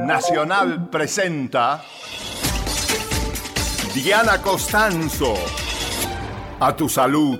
Nacional 0.00 0.88
presenta 0.90 1.82
Diana 3.94 4.40
Costanzo. 4.40 5.34
A 6.60 6.74
tu 6.76 6.88
salud. 6.88 7.38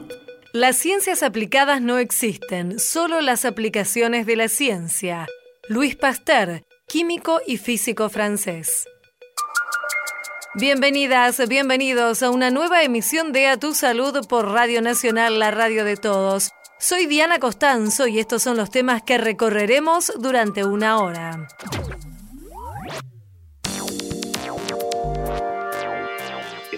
Las 0.52 0.76
ciencias 0.76 1.22
aplicadas 1.22 1.80
no 1.80 1.98
existen, 1.98 2.78
solo 2.78 3.20
las 3.20 3.44
aplicaciones 3.44 4.26
de 4.26 4.36
la 4.36 4.48
ciencia. 4.48 5.26
Luis 5.68 5.96
Pasteur, 5.96 6.64
químico 6.86 7.40
y 7.46 7.56
físico 7.58 8.08
francés. 8.08 8.86
Bienvenidas, 10.54 11.46
bienvenidos 11.48 12.22
a 12.22 12.30
una 12.30 12.50
nueva 12.50 12.82
emisión 12.82 13.32
de 13.32 13.48
A 13.48 13.58
Tu 13.58 13.74
Salud 13.74 14.26
por 14.28 14.50
Radio 14.50 14.82
Nacional, 14.82 15.38
la 15.38 15.50
radio 15.50 15.84
de 15.84 15.96
todos. 15.96 16.50
Soy 16.80 17.06
Diana 17.06 17.40
Costanzo 17.40 18.06
y 18.06 18.20
estos 18.20 18.40
son 18.40 18.56
los 18.56 18.70
temas 18.70 19.02
que 19.02 19.18
recorreremos 19.18 20.12
durante 20.16 20.64
una 20.64 21.02
hora. 21.02 21.48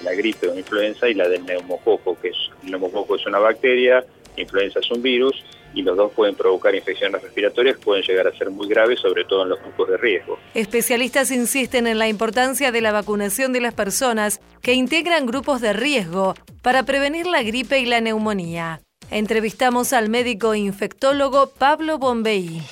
La 0.02 0.12
gripe 0.14 0.48
o 0.48 0.58
influenza 0.58 1.06
y 1.06 1.12
la 1.12 1.28
del 1.28 1.44
neumococo, 1.44 2.18
que 2.18 2.28
es, 2.28 2.36
el 2.64 2.70
neumococo 2.70 3.16
es 3.16 3.26
una 3.26 3.38
bacteria, 3.38 4.02
influenza 4.38 4.80
es 4.80 4.90
un 4.90 5.02
virus 5.02 5.44
y 5.74 5.82
los 5.82 5.98
dos 5.98 6.10
pueden 6.12 6.34
provocar 6.34 6.74
infecciones 6.74 7.20
respiratorias 7.20 7.76
pueden 7.76 8.02
llegar 8.02 8.26
a 8.26 8.32
ser 8.32 8.48
muy 8.50 8.68
graves, 8.68 9.00
sobre 9.00 9.24
todo 9.24 9.42
en 9.42 9.50
los 9.50 9.60
grupos 9.60 9.90
de 9.90 9.98
riesgo. 9.98 10.38
Especialistas 10.54 11.30
insisten 11.30 11.86
en 11.86 11.98
la 11.98 12.08
importancia 12.08 12.72
de 12.72 12.80
la 12.80 12.90
vacunación 12.90 13.52
de 13.52 13.60
las 13.60 13.74
personas 13.74 14.40
que 14.62 14.72
integran 14.72 15.26
grupos 15.26 15.60
de 15.60 15.74
riesgo 15.74 16.34
para 16.62 16.84
prevenir 16.84 17.26
la 17.26 17.42
gripe 17.42 17.78
y 17.78 17.84
la 17.84 18.00
neumonía. 18.00 18.80
Entrevistamos 19.10 19.92
al 19.92 20.08
médico 20.08 20.54
infectólogo 20.54 21.50
Pablo 21.50 21.98
Bombei. 21.98 22.62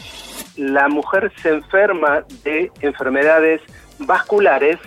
La 0.57 0.89
mujer 0.89 1.33
se 1.43 1.49
enferma 1.49 2.25
de 2.45 2.71
enfermedades 2.81 3.61
vasculares 3.99 4.79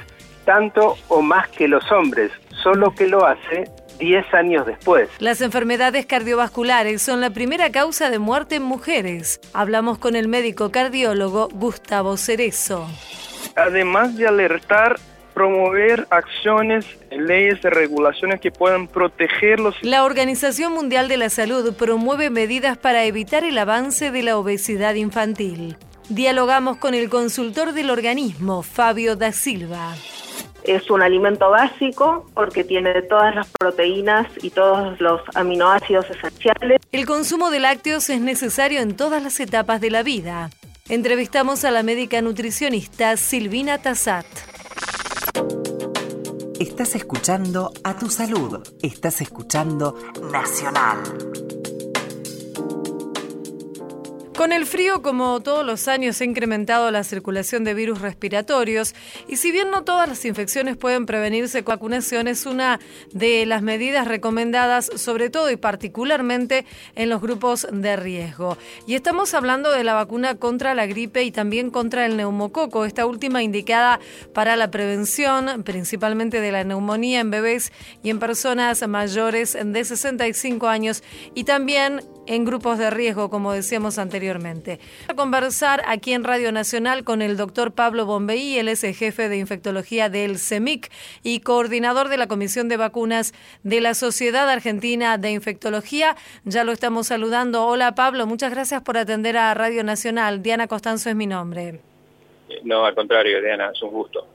tanto 0.45 0.95
o 1.09 1.21
más 1.21 1.49
que 1.49 1.67
los 1.67 1.91
hombres, 1.91 2.31
solo 2.63 2.95
que 2.95 3.07
lo 3.07 3.25
hace 3.25 3.65
10 3.99 4.33
años 4.33 4.65
después. 4.65 5.09
Las 5.19 5.41
enfermedades 5.41 6.05
cardiovasculares 6.05 7.01
son 7.01 7.19
la 7.19 7.29
primera 7.29 7.69
causa 7.71 8.09
de 8.09 8.19
muerte 8.19 8.55
en 8.55 8.63
mujeres. 8.63 9.39
Hablamos 9.53 9.97
con 9.97 10.15
el 10.15 10.29
médico 10.29 10.71
cardiólogo 10.71 11.49
Gustavo 11.51 12.15
Cerezo. 12.17 12.87
Además 13.55 14.15
de 14.15 14.27
alertar 14.27 14.97
promover 15.33 16.07
acciones, 16.09 16.85
leyes 17.09 17.59
y 17.63 17.67
regulaciones 17.67 18.39
que 18.39 18.51
puedan 18.51 18.87
protegerlos. 18.87 19.75
La 19.81 20.03
Organización 20.03 20.73
Mundial 20.73 21.07
de 21.07 21.17
la 21.17 21.29
Salud 21.29 21.73
promueve 21.75 22.29
medidas 22.29 22.77
para 22.77 23.05
evitar 23.05 23.43
el 23.43 23.57
avance 23.57 24.11
de 24.11 24.23
la 24.23 24.37
obesidad 24.37 24.95
infantil. 24.95 25.75
Dialogamos 26.09 26.77
con 26.77 26.93
el 26.93 27.09
consultor 27.09 27.73
del 27.73 27.89
organismo, 27.89 28.63
Fabio 28.63 29.15
da 29.15 29.31
Silva. 29.31 29.95
Es 30.63 30.91
un 30.91 31.01
alimento 31.01 31.49
básico 31.49 32.29
porque 32.35 32.63
tiene 32.63 33.01
todas 33.03 33.33
las 33.33 33.47
proteínas 33.59 34.27
y 34.43 34.51
todos 34.51 34.99
los 34.99 35.21
aminoácidos 35.33 36.05
esenciales. 36.09 36.81
El 36.91 37.05
consumo 37.05 37.49
de 37.49 37.59
lácteos 37.59 38.09
es 38.09 38.21
necesario 38.21 38.81
en 38.81 38.95
todas 38.95 39.23
las 39.23 39.39
etapas 39.39 39.81
de 39.81 39.89
la 39.89 40.03
vida. 40.03 40.49
Entrevistamos 40.89 41.63
a 41.63 41.71
la 41.71 41.83
médica 41.83 42.21
nutricionista 42.21 43.15
Silvina 43.15 43.77
Tassat. 43.77 44.25
Estás 46.61 46.93
escuchando 46.93 47.73
a 47.83 47.97
tu 47.97 48.07
salud. 48.07 48.61
Estás 48.83 49.19
escuchando 49.21 49.95
Nacional. 50.31 51.01
Con 54.41 54.53
el 54.53 54.65
frío, 54.65 55.03
como 55.03 55.39
todos 55.41 55.63
los 55.63 55.87
años, 55.87 56.19
ha 56.19 56.23
incrementado 56.23 56.89
la 56.89 57.03
circulación 57.03 57.63
de 57.63 57.75
virus 57.75 58.01
respiratorios 58.01 58.95
y 59.27 59.35
si 59.35 59.51
bien 59.51 59.69
no 59.69 59.83
todas 59.83 60.09
las 60.09 60.25
infecciones 60.25 60.77
pueden 60.77 61.05
prevenirse 61.05 61.63
con 61.63 61.75
vacunación, 61.75 62.27
es 62.27 62.47
una 62.47 62.79
de 63.13 63.45
las 63.45 63.61
medidas 63.61 64.07
recomendadas, 64.07 64.89
sobre 64.95 65.29
todo 65.29 65.51
y 65.51 65.57
particularmente 65.57 66.65
en 66.95 67.09
los 67.09 67.21
grupos 67.21 67.67
de 67.71 67.95
riesgo. 67.97 68.57
Y 68.87 68.95
estamos 68.95 69.35
hablando 69.35 69.69
de 69.71 69.83
la 69.83 69.93
vacuna 69.93 70.33
contra 70.33 70.73
la 70.73 70.87
gripe 70.87 71.21
y 71.21 71.31
también 71.31 71.69
contra 71.69 72.07
el 72.07 72.17
neumococo, 72.17 72.85
esta 72.85 73.05
última 73.05 73.43
indicada 73.43 73.99
para 74.33 74.55
la 74.55 74.71
prevención 74.71 75.61
principalmente 75.63 76.41
de 76.41 76.51
la 76.51 76.63
neumonía 76.63 77.19
en 77.19 77.29
bebés 77.29 77.71
y 78.01 78.09
en 78.09 78.17
personas 78.17 78.87
mayores 78.87 79.55
de 79.63 79.85
65 79.85 80.67
años 80.67 81.03
y 81.35 81.43
también 81.43 82.01
en 82.31 82.45
grupos 82.45 82.77
de 82.77 82.89
riesgo, 82.89 83.29
como 83.29 83.51
decíamos 83.51 83.99
anteriormente. 83.99 84.79
A 85.09 85.15
conversar 85.15 85.81
aquí 85.85 86.13
en 86.13 86.23
Radio 86.23 86.53
Nacional 86.53 87.03
con 87.03 87.21
el 87.21 87.35
doctor 87.35 87.73
Pablo 87.73 88.05
Bombey, 88.05 88.57
él 88.57 88.69
es 88.69 88.85
el 88.85 88.95
jefe 88.95 89.27
de 89.27 89.37
infectología 89.37 90.07
del 90.07 90.39
CEMIC 90.39 90.89
y 91.23 91.41
coordinador 91.41 92.07
de 92.07 92.15
la 92.15 92.27
Comisión 92.27 92.69
de 92.69 92.77
Vacunas 92.77 93.33
de 93.63 93.81
la 93.81 93.93
Sociedad 93.95 94.49
Argentina 94.49 95.17
de 95.17 95.31
Infectología. 95.31 96.15
Ya 96.45 96.63
lo 96.63 96.71
estamos 96.71 97.07
saludando. 97.07 97.65
Hola 97.65 97.95
Pablo, 97.95 98.25
muchas 98.25 98.51
gracias 98.51 98.81
por 98.81 98.97
atender 98.97 99.35
a 99.35 99.53
Radio 99.53 99.83
Nacional. 99.83 100.41
Diana 100.41 100.67
Costanzo 100.67 101.09
es 101.09 101.17
mi 101.17 101.27
nombre. 101.27 101.81
No, 102.63 102.85
al 102.85 102.95
contrario, 102.95 103.41
Diana, 103.41 103.71
es 103.73 103.81
un 103.81 103.91
gusto. 103.91 104.25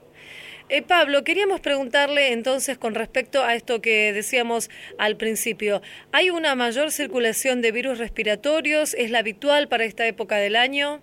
Eh, 0.69 0.81
Pablo, 0.81 1.23
queríamos 1.23 1.61
preguntarle 1.61 2.33
entonces 2.33 2.77
con 2.77 2.93
respecto 2.93 3.41
a 3.41 3.55
esto 3.55 3.81
que 3.81 4.11
decíamos 4.11 4.69
al 4.97 5.15
principio. 5.15 5.81
¿Hay 6.11 6.29
una 6.29 6.55
mayor 6.55 6.91
circulación 6.91 7.61
de 7.61 7.71
virus 7.71 7.99
respiratorios? 7.99 8.93
¿Es 8.93 9.09
la 9.09 9.19
habitual 9.19 9.69
para 9.69 9.85
esta 9.85 10.05
época 10.07 10.35
del 10.35 10.57
año? 10.57 10.99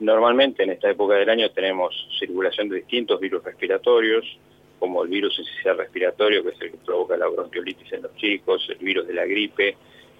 Normalmente 0.00 0.64
en 0.64 0.70
esta 0.70 0.90
época 0.90 1.14
del 1.14 1.30
año 1.30 1.52
tenemos 1.52 1.94
circulación 2.18 2.68
de 2.68 2.78
distintos 2.78 3.20
virus 3.20 3.44
respiratorios, 3.44 4.24
como 4.80 5.04
el 5.04 5.08
virus 5.08 5.38
esencial 5.38 5.78
respiratorio, 5.78 6.42
que 6.42 6.48
es 6.50 6.60
el 6.62 6.72
que 6.72 6.78
provoca 6.78 7.16
la 7.16 7.28
bronquiolitis 7.28 7.92
en 7.92 8.02
los 8.02 8.16
chicos, 8.16 8.66
el 8.68 8.84
virus 8.84 9.06
de 9.06 9.14
la 9.14 9.24
gripe, 9.24 9.76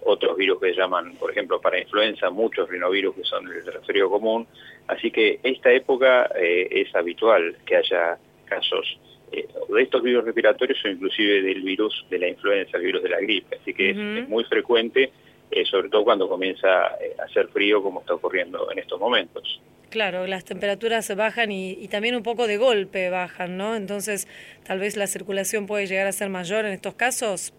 otros 0.06 0.37
virus 0.37 0.61
que 0.61 0.72
llaman, 0.72 1.17
por 1.17 1.31
ejemplo, 1.31 1.61
para 1.61 1.81
influenza, 1.81 2.31
muchos 2.31 2.69
rinovirus 2.69 3.15
que 3.15 3.25
son 3.25 3.47
el 3.49 3.67
resfrío 3.67 4.09
común. 4.09 4.47
Así 4.87 5.11
que 5.11 5.41
esta 5.43 5.72
época 5.72 6.31
eh, 6.37 6.69
es 6.71 6.94
habitual 6.94 7.56
que 7.67 7.77
haya 7.77 8.16
casos 8.45 8.99
eh, 9.33 9.47
de 9.69 9.83
estos 9.83 10.03
virus 10.03 10.25
respiratorios 10.25 10.78
o 10.84 10.89
inclusive 10.89 11.43
del 11.43 11.62
virus 11.62 12.06
de 12.09 12.19
la 12.21 12.28
influenza, 12.28 12.77
el 12.77 12.84
virus 12.84 13.03
de 13.03 13.09
la 13.09 13.21
gripe. 13.21 13.56
Así 13.61 13.75
que 13.75 13.91
es, 13.91 14.28
muy 14.28 14.45
frecuente, 14.45 15.11
eh, 15.50 15.65
sobre 15.65 15.89
todo 15.89 16.05
cuando 16.05 16.28
comienza 16.28 16.69
a 16.87 16.97
hacer 17.25 17.49
frío 17.49 17.83
como 17.83 18.00
está 18.00 18.15
ocurriendo 18.15 18.71
en 18.71 18.78
estos 18.78 19.00
momentos. 19.00 19.61
Claro, 19.91 20.27
las 20.27 20.45
temperaturas 20.45 21.15
bajan 21.16 21.50
y, 21.50 21.72
y, 21.72 21.89
también 21.89 22.16
un 22.16 22.22
poco 22.22 22.47
de 22.47 22.59
golpe 22.59 23.09
bajan, 23.09 23.56
¿no? 23.56 23.77
Entonces, 23.77 24.28
tal 24.65 24.81
vez 24.81 24.97
la 24.97 25.06
circulación 25.06 25.66
puede 25.66 25.87
llegar 25.87 26.06
a 26.06 26.12
ser 26.12 26.28
mayor 26.28 26.65
en 26.65 26.72
estos 26.72 26.95
casos. 26.95 27.55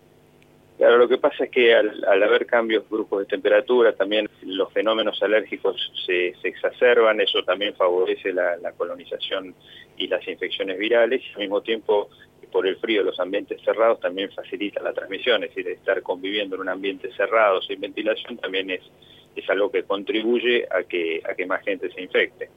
Claro, 0.78 0.98
lo 1.00 1.08
que 1.08 1.18
pasa 1.18 1.46
es 1.46 1.50
que 1.50 1.74
al, 1.74 2.04
haber 2.06 2.46
cambios 2.46 2.88
grupos 2.88 3.22
de 3.22 3.26
temperatura, 3.26 3.94
también 3.94 4.30
los 4.44 4.72
fenómenos 4.72 5.22
alérgicos 5.24 5.76
se, 6.06 6.36
exacerban, 6.44 7.20
eso 7.20 7.42
también 7.44 7.74
favorece 7.74 8.32
la, 8.32 8.72
colonización 8.78 9.56
y 9.98 10.08
las 10.08 10.26
infecciones 10.28 10.78
virales, 10.78 11.24
y 11.24 11.34
al 11.34 11.40
mismo 11.40 11.62
tiempo, 11.62 12.10
por 12.52 12.68
el 12.68 12.76
frío 12.78 13.02
los 13.02 13.20
ambientes 13.20 13.60
cerrados, 13.64 14.00
también 14.00 14.32
facilita 14.32 14.80
la 14.84 14.94
transmisión, 14.94 15.44
es 15.44 15.50
decir, 15.50 15.68
estar 15.68 16.04
conviviendo 16.04 16.56
en 16.56 16.62
un 16.62 16.70
ambiente 16.70 17.12
cerrado 17.14 17.60
sin 17.64 17.82
ventilación 17.82 18.38
también 18.38 18.70
es 18.70 18.82
es 19.42 19.50
algo 19.50 19.72
que 19.72 19.84
contribuye 19.84 20.68
a 20.72 20.84
que, 20.84 21.22
a 21.30 21.36
que 21.36 21.46
más 21.46 21.64
gente 21.64 21.90
se 21.92 22.02
infecte. 22.02 22.50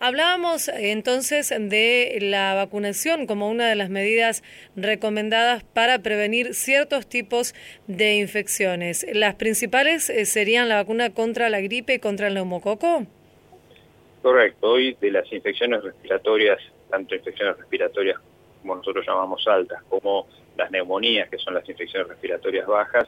Hablábamos 0.00 0.68
entonces 0.68 1.48
de 1.48 2.18
la 2.20 2.54
vacunación 2.54 3.26
como 3.26 3.48
una 3.48 3.68
de 3.68 3.76
las 3.76 3.90
medidas 3.90 4.42
recomendadas 4.76 5.64
para 5.64 6.00
prevenir 6.00 6.54
ciertos 6.54 7.08
tipos 7.08 7.54
de 7.86 8.16
infecciones. 8.16 9.06
¿Las 9.12 9.34
principales 9.36 10.10
eh, 10.10 10.26
serían 10.26 10.68
la 10.68 10.76
vacuna 10.76 11.10
contra 11.10 11.48
la 11.48 11.60
gripe 11.60 11.94
y 11.94 11.98
contra 11.98 12.28
el 12.28 12.34
neumococo? 12.34 13.06
Correcto. 14.22 14.70
Hoy 14.70 14.96
de 15.00 15.10
las 15.10 15.30
infecciones 15.32 15.82
respiratorias, 15.82 16.58
tanto 16.90 17.14
infecciones 17.14 17.58
respiratorias 17.58 18.18
como 18.62 18.76
nosotros 18.76 19.04
llamamos 19.06 19.46
altas, 19.46 19.82
como 19.90 20.26
las 20.56 20.70
neumonías, 20.70 21.28
que 21.28 21.38
son 21.38 21.54
las 21.54 21.68
infecciones 21.68 22.08
respiratorias 22.08 22.66
bajas, 22.66 23.06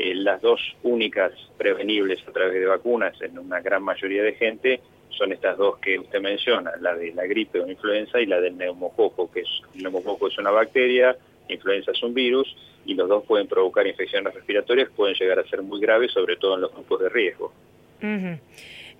eh, 0.00 0.14
las 0.14 0.40
dos 0.40 0.60
únicas 0.82 1.32
prevenibles 1.58 2.20
a 2.26 2.32
través 2.32 2.54
de 2.54 2.66
vacunas 2.66 3.20
en 3.20 3.38
una 3.38 3.60
gran 3.60 3.82
mayoría 3.82 4.22
de 4.22 4.32
gente 4.32 4.80
son 5.10 5.32
estas 5.32 5.58
dos 5.58 5.78
que 5.78 5.98
usted 5.98 6.20
menciona, 6.20 6.72
la 6.80 6.94
de 6.94 7.12
la 7.12 7.26
gripe 7.26 7.60
o 7.60 7.68
influenza 7.68 8.20
y 8.20 8.26
la 8.26 8.40
del 8.40 8.56
neumococo, 8.56 9.30
que 9.30 9.40
es, 9.40 9.48
el 9.74 9.82
neumococo 9.82 10.28
es 10.28 10.38
una 10.38 10.50
bacteria, 10.50 11.16
influenza 11.48 11.90
es 11.90 12.02
un 12.02 12.14
virus, 12.14 12.56
y 12.86 12.94
los 12.94 13.08
dos 13.08 13.24
pueden 13.26 13.46
provocar 13.46 13.86
infecciones 13.86 14.32
respiratorias, 14.32 14.88
pueden 14.96 15.14
llegar 15.14 15.38
a 15.38 15.44
ser 15.48 15.62
muy 15.62 15.80
graves, 15.80 16.12
sobre 16.12 16.36
todo 16.36 16.54
en 16.54 16.62
los 16.62 16.72
grupos 16.72 17.00
de 17.00 17.08
riesgo. 17.08 17.52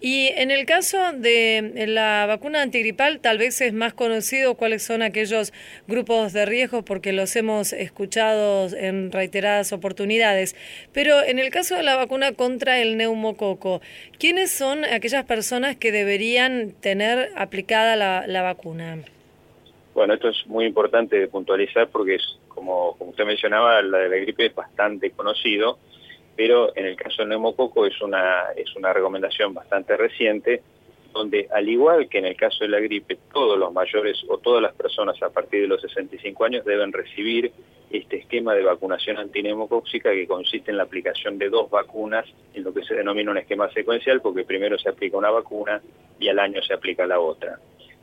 Y 0.00 0.28
en 0.28 0.50
el 0.50 0.64
caso 0.64 1.12
de 1.12 1.84
la 1.86 2.24
vacuna 2.26 2.62
antigripal, 2.62 3.20
tal 3.20 3.36
vez 3.36 3.60
es 3.60 3.74
más 3.74 3.92
conocido 3.92 4.54
cuáles 4.54 4.82
son 4.82 5.02
aquellos 5.02 5.52
grupos 5.86 6.32
de 6.32 6.46
riesgo 6.46 6.82
porque 6.82 7.12
los 7.12 7.36
hemos 7.36 7.74
escuchado 7.74 8.74
en 8.74 9.12
reiteradas 9.12 9.74
oportunidades. 9.74 10.56
Pero 10.92 11.22
en 11.22 11.38
el 11.38 11.50
caso 11.50 11.76
de 11.76 11.82
la 11.82 11.96
vacuna 11.96 12.32
contra 12.32 12.80
el 12.80 12.96
neumococo, 12.96 13.82
¿quiénes 14.18 14.50
son 14.50 14.86
aquellas 14.86 15.26
personas 15.26 15.76
que 15.76 15.92
deberían 15.92 16.72
tener 16.80 17.30
aplicada 17.36 17.94
la, 17.94 18.26
la 18.26 18.40
vacuna? 18.40 19.00
Bueno, 19.92 20.14
esto 20.14 20.30
es 20.30 20.46
muy 20.46 20.64
importante 20.64 21.28
puntualizar 21.28 21.88
porque 21.88 22.14
es, 22.14 22.38
como, 22.48 22.96
como 22.96 23.10
usted 23.10 23.26
mencionaba, 23.26 23.82
la 23.82 23.98
de 23.98 24.08
la 24.08 24.16
gripe 24.16 24.46
es 24.46 24.54
bastante 24.54 25.10
conocido, 25.10 25.78
pero 26.40 26.74
en 26.74 26.86
el 26.86 26.96
caso 26.96 27.16
del 27.18 27.28
neumococo 27.28 27.84
es 27.84 28.00
una, 28.00 28.52
es 28.56 28.74
una 28.74 28.94
recomendación 28.94 29.52
bastante 29.52 29.94
reciente, 29.94 30.62
donde 31.12 31.46
al 31.52 31.68
igual 31.68 32.08
que 32.08 32.16
en 32.16 32.24
el 32.24 32.34
caso 32.34 32.64
de 32.64 32.68
la 32.68 32.80
gripe, 32.80 33.18
todos 33.30 33.58
los 33.58 33.70
mayores 33.74 34.24
o 34.26 34.38
todas 34.38 34.62
las 34.62 34.72
personas 34.72 35.22
a 35.22 35.28
partir 35.28 35.60
de 35.60 35.68
los 35.68 35.82
65 35.82 36.42
años 36.42 36.64
deben 36.64 36.94
recibir 36.94 37.52
este 37.90 38.20
esquema 38.20 38.54
de 38.54 38.62
vacunación 38.62 39.18
antineumocóxica 39.18 40.12
que 40.12 40.26
consiste 40.26 40.70
en 40.70 40.78
la 40.78 40.84
aplicación 40.84 41.36
de 41.36 41.50
dos 41.50 41.68
vacunas 41.68 42.24
en 42.54 42.64
lo 42.64 42.72
que 42.72 42.84
se 42.84 42.94
denomina 42.94 43.32
un 43.32 43.36
esquema 43.36 43.70
secuencial, 43.72 44.22
porque 44.22 44.44
primero 44.44 44.78
se 44.78 44.88
aplica 44.88 45.18
una 45.18 45.30
vacuna 45.30 45.82
y 46.18 46.28
al 46.28 46.38
año 46.38 46.62
se 46.62 46.72
aplica 46.72 47.06
la 47.06 47.20
otra. 47.20 47.58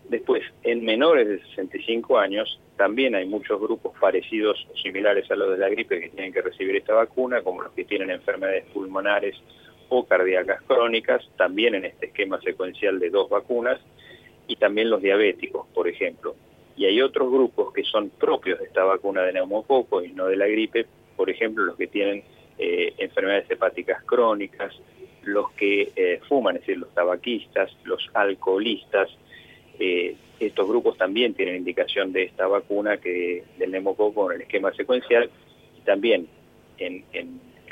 Después, 0.09 0.44
en 0.63 0.86
menores 0.86 1.27
de 1.27 1.39
65 1.50 2.18
años, 2.18 2.59
también 2.77 3.13
hay 3.15 3.25
muchos 3.25 3.59
grupos 3.59 3.94
parecidos 4.00 4.65
o 4.71 4.77
similares 4.77 5.30
a 5.30 5.36
los 5.36 5.51
de 5.51 5.57
la 5.57 5.68
gripe 5.68 6.00
que 6.00 6.09
tienen 6.09 6.31
que 6.31 6.42
recibir 6.42 6.77
esta 6.77 6.94
vacuna, 6.94 7.42
como 7.42 7.62
los 7.62 7.74
que 7.74 7.83
tienen 7.83 8.12
enfermedades 8.12 8.65
pulmonares 8.74 9.36
o 9.89 10.06
cardíacas 10.06 10.62
crónicas, 10.63 11.30
también 11.36 11.75
en 11.75 11.86
este 11.86 12.07
esquema 12.07 12.39
secuencial 12.42 13.00
de 13.00 13.09
dos 13.09 13.30
vacunas, 13.30 13.80
y 14.48 14.56
también 14.56 14.89
los 14.89 15.01
diabéticos, 15.01 15.68
por 15.74 15.89
ejemplo. 15.89 16.36
Y 16.77 16.86
hay 16.86 17.01
otros 17.01 17.30
grupos 17.30 17.74
que 17.74 17.83
son 17.83 18.10
propios 18.10 18.60
de 18.60 18.65
esta 18.65 18.86
vacuna 18.86 19.24
de 19.24 19.33
neumococo 19.33 20.03
y 20.03 20.13
no 20.13 20.27
de 20.27 20.38
la 20.38 20.48
gripe, 20.48 20.86
por 21.18 21.30
ejemplo, 21.30 21.65
los 21.65 21.75
que 21.75 21.88
tienen 21.88 22.24
eh, 22.57 22.94
enfermedades 22.98 23.50
hepáticas 23.50 24.03
crónicas, 24.03 24.74
los 25.24 25.51
que 25.51 25.92
eh, 25.95 26.21
fuman, 26.30 26.56
es 26.56 26.62
decir, 26.62 26.77
los 26.77 26.94
tabaquistas, 26.94 27.75
los 27.83 28.10
alcoholistas, 28.13 29.10
eh, 29.79 30.15
estos 30.39 30.68
grupos 30.68 30.97
también 30.97 31.33
tienen 31.33 31.56
indicación 31.56 32.13
de 32.13 32.24
esta 32.24 32.47
vacuna 32.47 32.97
que 32.97 33.44
del 33.57 33.71
neumococo 33.71 34.31
en 34.31 34.38
el 34.38 34.41
esquema 34.44 34.74
secuencial. 34.74 35.29
Y 35.77 35.81
también, 35.81 36.27
en, 36.77 37.03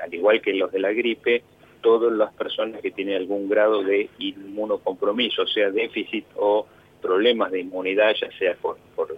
al 0.01 0.13
igual 0.13 0.41
que 0.41 0.53
los 0.53 0.71
de 0.71 0.79
la 0.79 0.91
gripe, 0.91 1.43
todas 1.81 2.11
las 2.11 2.33
personas 2.33 2.81
que 2.81 2.91
tienen 2.91 3.17
algún 3.17 3.47
grado 3.47 3.83
de 3.83 4.09
inmunocompromiso, 4.17 5.43
o 5.43 5.47
sea, 5.47 5.69
déficit 5.69 6.25
o 6.35 6.65
problemas 7.01 7.51
de 7.51 7.59
inmunidad, 7.59 8.15
ya 8.19 8.31
sea 8.37 8.55
por, 8.55 8.77
por 8.95 9.15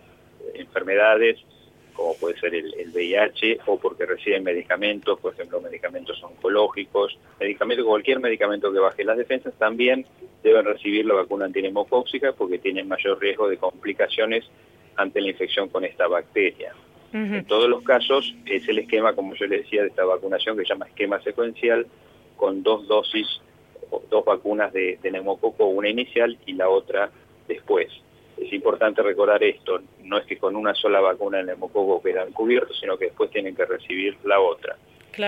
enfermedades 0.54 1.40
como 1.98 2.14
puede 2.14 2.40
ser 2.40 2.54
el, 2.54 2.92
VIH, 2.94 3.62
o 3.66 3.80
porque 3.80 4.06
reciben 4.06 4.44
medicamentos, 4.44 5.20
por 5.20 5.34
ejemplo, 5.34 5.60
medicamentos 5.60 6.24
oncológicos, 6.24 7.18
medicamentos, 7.40 7.86
cualquier 7.86 8.20
medicamento 8.20 8.72
que 8.72 8.78
baje 8.78 9.04
las 9.04 9.18
defensas, 9.18 9.56
también 9.58 10.06
deben 10.44 10.64
recibir 10.64 11.08
la 11.08 11.16
vacuna 11.16 11.46
antinemocóxica 11.46 12.34
porque 12.34 12.60
tienen 12.60 12.88
mayor 12.88 13.20
riesgo 13.20 13.50
de 13.50 13.58
complicaciones 13.58 14.46
ante 14.96 15.20
la 15.22 15.30
infección 15.30 15.70
con 15.70 15.84
esta 15.84 16.08
bacteria. 16.08 16.74
En 17.14 17.46
todos 17.46 17.68
los 17.68 17.84
casos 17.84 18.36
es 18.46 18.68
el 18.68 18.78
esquema, 18.80 19.16
como 19.16 19.34
yo 19.34 19.48
le 19.48 19.60
decía, 19.60 19.82
de 19.82 19.88
esta 19.88 20.06
vacunación 20.06 20.56
que 20.56 20.64
se 20.64 20.70
llama 20.70 20.86
esquema 20.86 21.20
secuencial, 21.24 21.88
con 22.36 22.62
dos 22.62 22.88
dosis, 22.88 23.26
dos 24.12 24.24
vacunas 24.24 24.72
de, 24.72 25.00
de 25.02 25.12
neumococo, 25.12 25.66
una 25.66 25.90
inicial 25.90 26.38
y 26.46 26.54
la 26.54 26.70
otra 26.70 27.10
después 27.48 27.90
es 28.38 28.54
importante 28.54 29.02
recordar 29.02 29.44
esto, 29.44 29.82
no 30.04 30.18
es 30.18 30.26
que 30.26 30.38
con 30.38 30.56
una 30.56 30.74
sola 30.74 31.00
vacuna 31.00 31.40
el 31.40 31.48
neumococo 31.48 32.02
quedan 32.02 32.32
cubiertos, 32.32 32.80
sino 32.80 32.98
que 32.98 33.06
después 33.06 33.32
tienen 33.32 33.56
que 33.56 33.66
recibir 33.66 34.18
la 34.24 34.40
otra. 34.40 34.78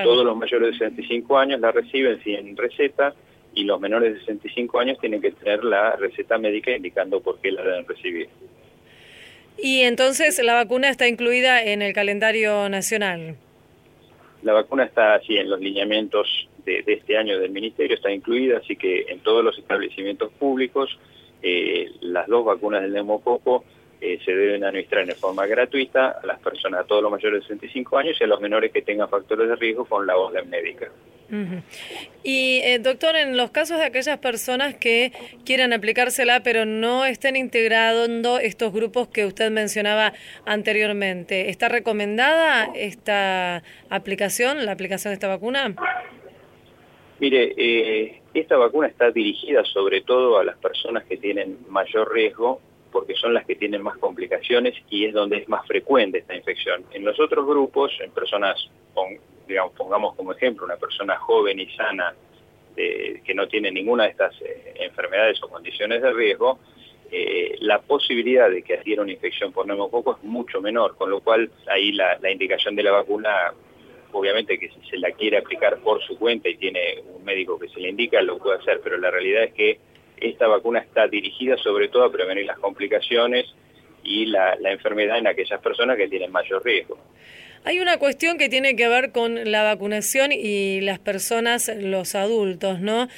Todos 0.04 0.24
los 0.24 0.38
mayores 0.38 0.74
de 0.74 0.78
65 0.78 1.38
años 1.38 1.60
la 1.60 1.72
reciben 1.72 2.22
sin 2.24 2.56
receta 2.56 3.16
y 3.56 3.64
los 3.64 3.80
menores 3.80 4.14
de 4.14 4.20
65 4.20 4.80
años 4.80 5.00
tienen 5.00 5.20
que 5.20 5.32
tener 5.32 5.64
la 5.64 5.96
receta 5.96 6.38
médica 6.38 6.72
indicando 6.72 7.20
por 7.22 7.40
qué 7.40 7.52
la 7.52 7.64
deben 7.64 7.88
recibir. 7.88 8.30
Y 9.58 9.82
entonces 9.82 10.40
la 10.44 10.54
vacuna 10.54 10.90
está 10.90 11.08
incluida 11.08 11.64
en 11.64 11.82
el 11.82 11.94
calendario 11.94 12.70
nacional. 12.70 13.36
La 14.44 14.54
vacuna 14.54 14.86
está 14.86 15.16
así 15.16 15.38
en 15.38 15.50
los 15.50 15.60
lineamientos 15.60 16.48
de, 16.66 16.84
de 16.84 16.94
este 16.94 17.18
año 17.18 17.40
del 17.40 17.50
Ministerio, 17.50 17.96
está 17.96 18.12
incluida, 18.12 18.60
así 18.60 18.76
que 18.76 19.06
en 19.10 19.20
todos 19.22 19.44
los 19.44 19.58
establecimientos 19.58 20.32
públicos 20.34 20.98
eh, 21.42 21.92
las 22.02 22.28
dos 22.28 22.46
vacunas 22.46 22.82
del 22.82 22.94
neumococo 22.94 23.64
eh, 24.02 24.18
se 24.24 24.34
deben 24.34 24.64
administrar 24.64 25.06
de 25.06 25.16
forma 25.16 25.46
gratuita 25.46 26.20
a 26.24 26.26
las 26.26 26.40
personas, 26.40 26.82
a 26.82 26.84
todos 26.86 27.04
los 27.04 27.12
mayores 27.12 27.42
de 27.42 27.48
65 27.48 27.98
años 27.98 28.18
y 28.20 28.24
a 28.24 28.28
los 28.28 28.40
menores 28.40 28.72
que 28.72 28.82
tengan 28.82 29.10
factores 29.10 29.50
de 29.50 29.56
riesgo 29.58 29.84
con 29.84 30.08
la 30.08 30.16
orden 30.16 30.50
médica. 30.50 30.90
Y 32.24 32.60
eh, 32.64 32.80
doctor, 32.80 33.16
en 33.16 33.38
los 33.38 33.52
casos 33.52 33.78
de 33.78 33.86
aquellas 33.86 34.18
personas 34.18 34.74
que 34.74 35.12
quieran 35.46 35.74
aplicársela 35.74 36.42
pero 36.42 36.66
no 36.66 37.06
estén 37.06 37.36
integrando 37.36 38.40
estos 38.40 38.74
grupos 38.74 39.10
que 39.10 39.26
usted 39.26 39.52
mencionaba 39.52 40.14
anteriormente, 40.46 41.50
¿está 41.50 41.70
recomendada 41.70 42.70
esta 42.74 43.64
aplicación, 43.90 44.66
la 44.66 44.72
aplicación 44.72 45.12
de 45.12 45.16
esta 45.16 45.28
vacuna? 45.28 45.76
Mire, 47.20 47.54
eh, 47.58 48.22
esta 48.34 48.58
vacuna 48.58 48.88
está 48.88 49.12
dirigida 49.12 49.64
sobre 49.66 50.02
todo 50.02 50.40
a 50.40 50.44
las 50.44 50.58
personas 50.58 51.04
que 51.04 51.18
tienen 51.18 51.58
mayor 51.68 52.14
riesgo 52.14 52.62
porque 52.92 53.14
son 53.16 53.34
las 53.34 53.46
que 53.46 53.56
tienen 53.56 53.84
más 53.84 53.98
complicaciones 53.98 54.74
y 54.90 55.06
es 55.06 55.14
donde 55.14 55.38
es 55.38 55.50
más 55.50 55.66
frecuente 55.68 56.20
esta 56.20 56.36
infección. 56.36 56.84
En 56.92 57.06
los 57.06 57.20
otros 57.20 57.46
grupos, 57.46 57.92
en 58.00 58.12
personas, 58.12 58.70
digamos, 59.48 59.74
pongamos 59.74 60.16
como 60.16 60.32
ejemplo, 60.32 60.66
una 60.66 60.78
persona 60.78 61.18
joven 61.18 61.60
y 61.60 61.68
sana 61.76 62.16
que 62.76 63.34
no 63.36 63.48
tiene 63.48 63.72
ninguna 63.72 64.06
de 64.06 64.12
estas 64.12 64.42
eh, 64.42 64.74
enfermedades 64.80 65.44
o 65.44 65.50
condiciones 65.50 66.02
de 66.02 66.14
riesgo, 66.14 66.60
eh, 67.12 67.56
la 67.60 67.82
posibilidad 67.82 68.50
de 68.50 68.62
que 68.62 68.76
adquiera 68.76 69.02
una 69.02 69.12
infección 69.12 69.52
por 69.52 69.68
neumococo 69.68 70.16
es 70.16 70.24
mucho 70.24 70.62
menor, 70.62 70.96
con 70.96 71.10
lo 71.10 71.20
cual 71.20 71.52
ahí 71.68 71.92
la, 71.92 72.18
la 72.20 72.32
indicación 72.32 72.76
de 72.76 72.84
la 72.84 72.92
vacuna 72.92 73.54
obviamente 74.12 74.58
que 74.58 74.70
si 74.70 74.90
se 74.90 74.98
la 74.98 75.12
quiere 75.12 75.38
aplicar 75.38 75.78
por 75.80 76.02
su 76.04 76.18
cuenta 76.18 76.50
y 76.50 76.56
tiene 76.56 77.02
un 77.16 77.24
médico 77.24 77.60
que 77.60 77.70
se 77.70 77.80
le 77.80 77.90
indica, 77.90 78.22
lo 78.22 78.38
puede 78.38 78.60
hacer, 78.60 78.82
pero 78.84 78.98
la 78.98 79.12
realidad 79.12 79.44
es 79.44 79.54
que 79.54 79.80
esta 80.18 80.48
vacuna 80.48 80.80
está 80.80 81.08
dirigida 81.08 81.58
sobre 81.58 81.88
todo 81.88 82.04
a 82.04 82.12
prevenir 82.12 82.46
las 82.46 82.60
complicaciones 82.60 83.46
y 84.04 84.26
la, 84.26 84.56
la 84.56 84.72
enfermedad 84.72 85.18
en 85.18 85.28
aquellas 85.28 85.62
personas 85.62 85.98
que 85.98 86.08
tienen 86.08 86.32
mayor 86.32 86.64
riesgo. 86.64 86.98
Hay 87.66 87.80
una 87.80 87.98
cuestión 87.98 88.38
que 88.38 88.48
tiene 88.48 88.76
que 88.76 88.88
ver 88.88 89.12
con 89.12 89.52
la 89.52 89.64
vacunación 89.64 90.32
y 90.32 90.80
las 90.82 91.00
personas, 91.00 91.70
los 91.78 92.16
adultos, 92.16 92.80
¿no? 92.80 93.10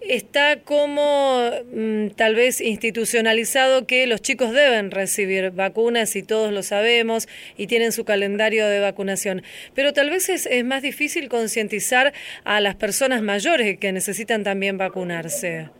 Está 0.00 0.62
como 0.62 1.50
mm, 1.72 2.08
tal 2.10 2.34
vez 2.34 2.60
institucionalizado 2.60 3.86
que 3.86 4.06
los 4.06 4.22
chicos 4.22 4.52
deben 4.52 4.90
recibir 4.90 5.50
vacunas 5.50 6.16
y 6.16 6.22
todos 6.22 6.52
lo 6.52 6.62
sabemos 6.62 7.28
y 7.56 7.66
tienen 7.66 7.92
su 7.92 8.04
calendario 8.04 8.66
de 8.66 8.80
vacunación. 8.80 9.42
Pero 9.74 9.92
tal 9.92 10.10
vez 10.10 10.28
es, 10.28 10.48
más 10.64 10.82
difícil 10.82 11.28
concientizar 11.28 12.12
a 12.44 12.60
las 12.60 12.74
personas 12.74 13.22
mayores 13.22 13.78
que 13.78 13.92
necesitan 13.92 14.44
también 14.44 14.78
vacunarse. 14.78 15.70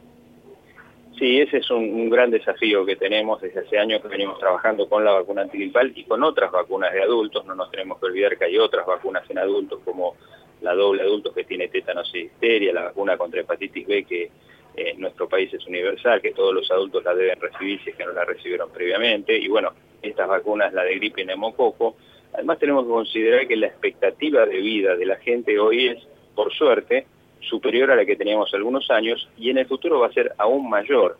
Sí, 1.19 1.41
ese 1.41 1.59
es 1.59 1.71
un, 1.71 2.09
gran 2.11 2.31
desafío 2.31 2.87
que 2.87 2.95
tenemos 2.95 3.41
desde 3.41 3.61
hace 3.61 3.77
años 3.77 4.01
que 4.01 4.09
venimos 4.09 4.39
trabajando 4.39 4.89
con 4.89 5.05
la 5.05 5.13
vacuna 5.13 5.43
antigripal 5.43 5.93
y 5.97 6.05
con 6.05 6.23
otras 6.23 6.53
vacunas 6.53 6.93
de 6.93 7.03
adultos. 7.03 7.45
No 7.45 7.57
nos 7.57 7.71
tenemos 7.73 7.99
que 7.99 8.07
olvidar 8.07 8.39
que 8.39 8.45
hay 8.45 8.57
otras 8.57 8.87
vacunas 8.87 9.29
en 9.29 9.39
adultos 9.39 9.81
como 9.85 10.15
la 10.61 10.75
doble 10.75 11.03
adultos 11.03 11.35
que 11.35 11.45
tiene 11.45 11.69
tétanos 11.69 12.11
y 12.15 12.21
histeria, 12.21 12.73
la 12.73 12.85
vacuna 12.85 13.17
contra 13.17 13.41
hepatitis 13.41 13.87
B 13.87 14.05
que 14.05 14.23
eh, 14.25 14.31
en 14.77 15.00
nuestro 15.00 15.29
país 15.29 15.53
es 15.53 15.67
universal, 15.67 16.21
que 16.21 16.33
todos 16.33 16.55
los 16.55 16.71
adultos 16.71 17.05
la 17.05 17.15
deben 17.15 17.41
recibir 17.41 17.83
si 17.83 17.91
es 17.91 17.97
que 17.97 18.05
no 18.05 18.12
la 18.12 18.25
recibieron 18.25 18.71
previamente, 18.71 19.37
y 19.37 19.49
bueno, 19.49 19.73
estas 20.03 20.29
vacunas, 20.29 20.73
la 20.73 20.85
de 20.85 20.95
gripe 20.97 21.23
y 21.23 21.25
neumococo, 21.25 21.97
además 22.33 22.59
tenemos 22.59 22.85
que 22.85 22.91
considerar 22.91 23.47
que 23.47 23.57
la 23.57 23.67
expectativa 23.67 24.47
de 24.47 24.61
vida 24.61 24.97
de 24.97 25.07
la 25.07 25.17
gente 25.17 25.59
hoy 25.59 25.88
es, 25.88 26.07
por 26.35 26.53
suerte, 26.53 27.07
superior 27.41 27.91
a 27.91 27.97
la 27.97 28.05
que 28.05 28.17
teníamos 28.17 28.53
algunos 28.55 28.91
años, 28.91 29.29
y 29.37 29.50
en 29.50 29.59
el 29.59 29.67
futuro 29.67 30.00
va 30.00 30.09
a 30.09 30.12
ser 30.12 30.33
aún 30.38 30.69
mayor, 30.69 31.19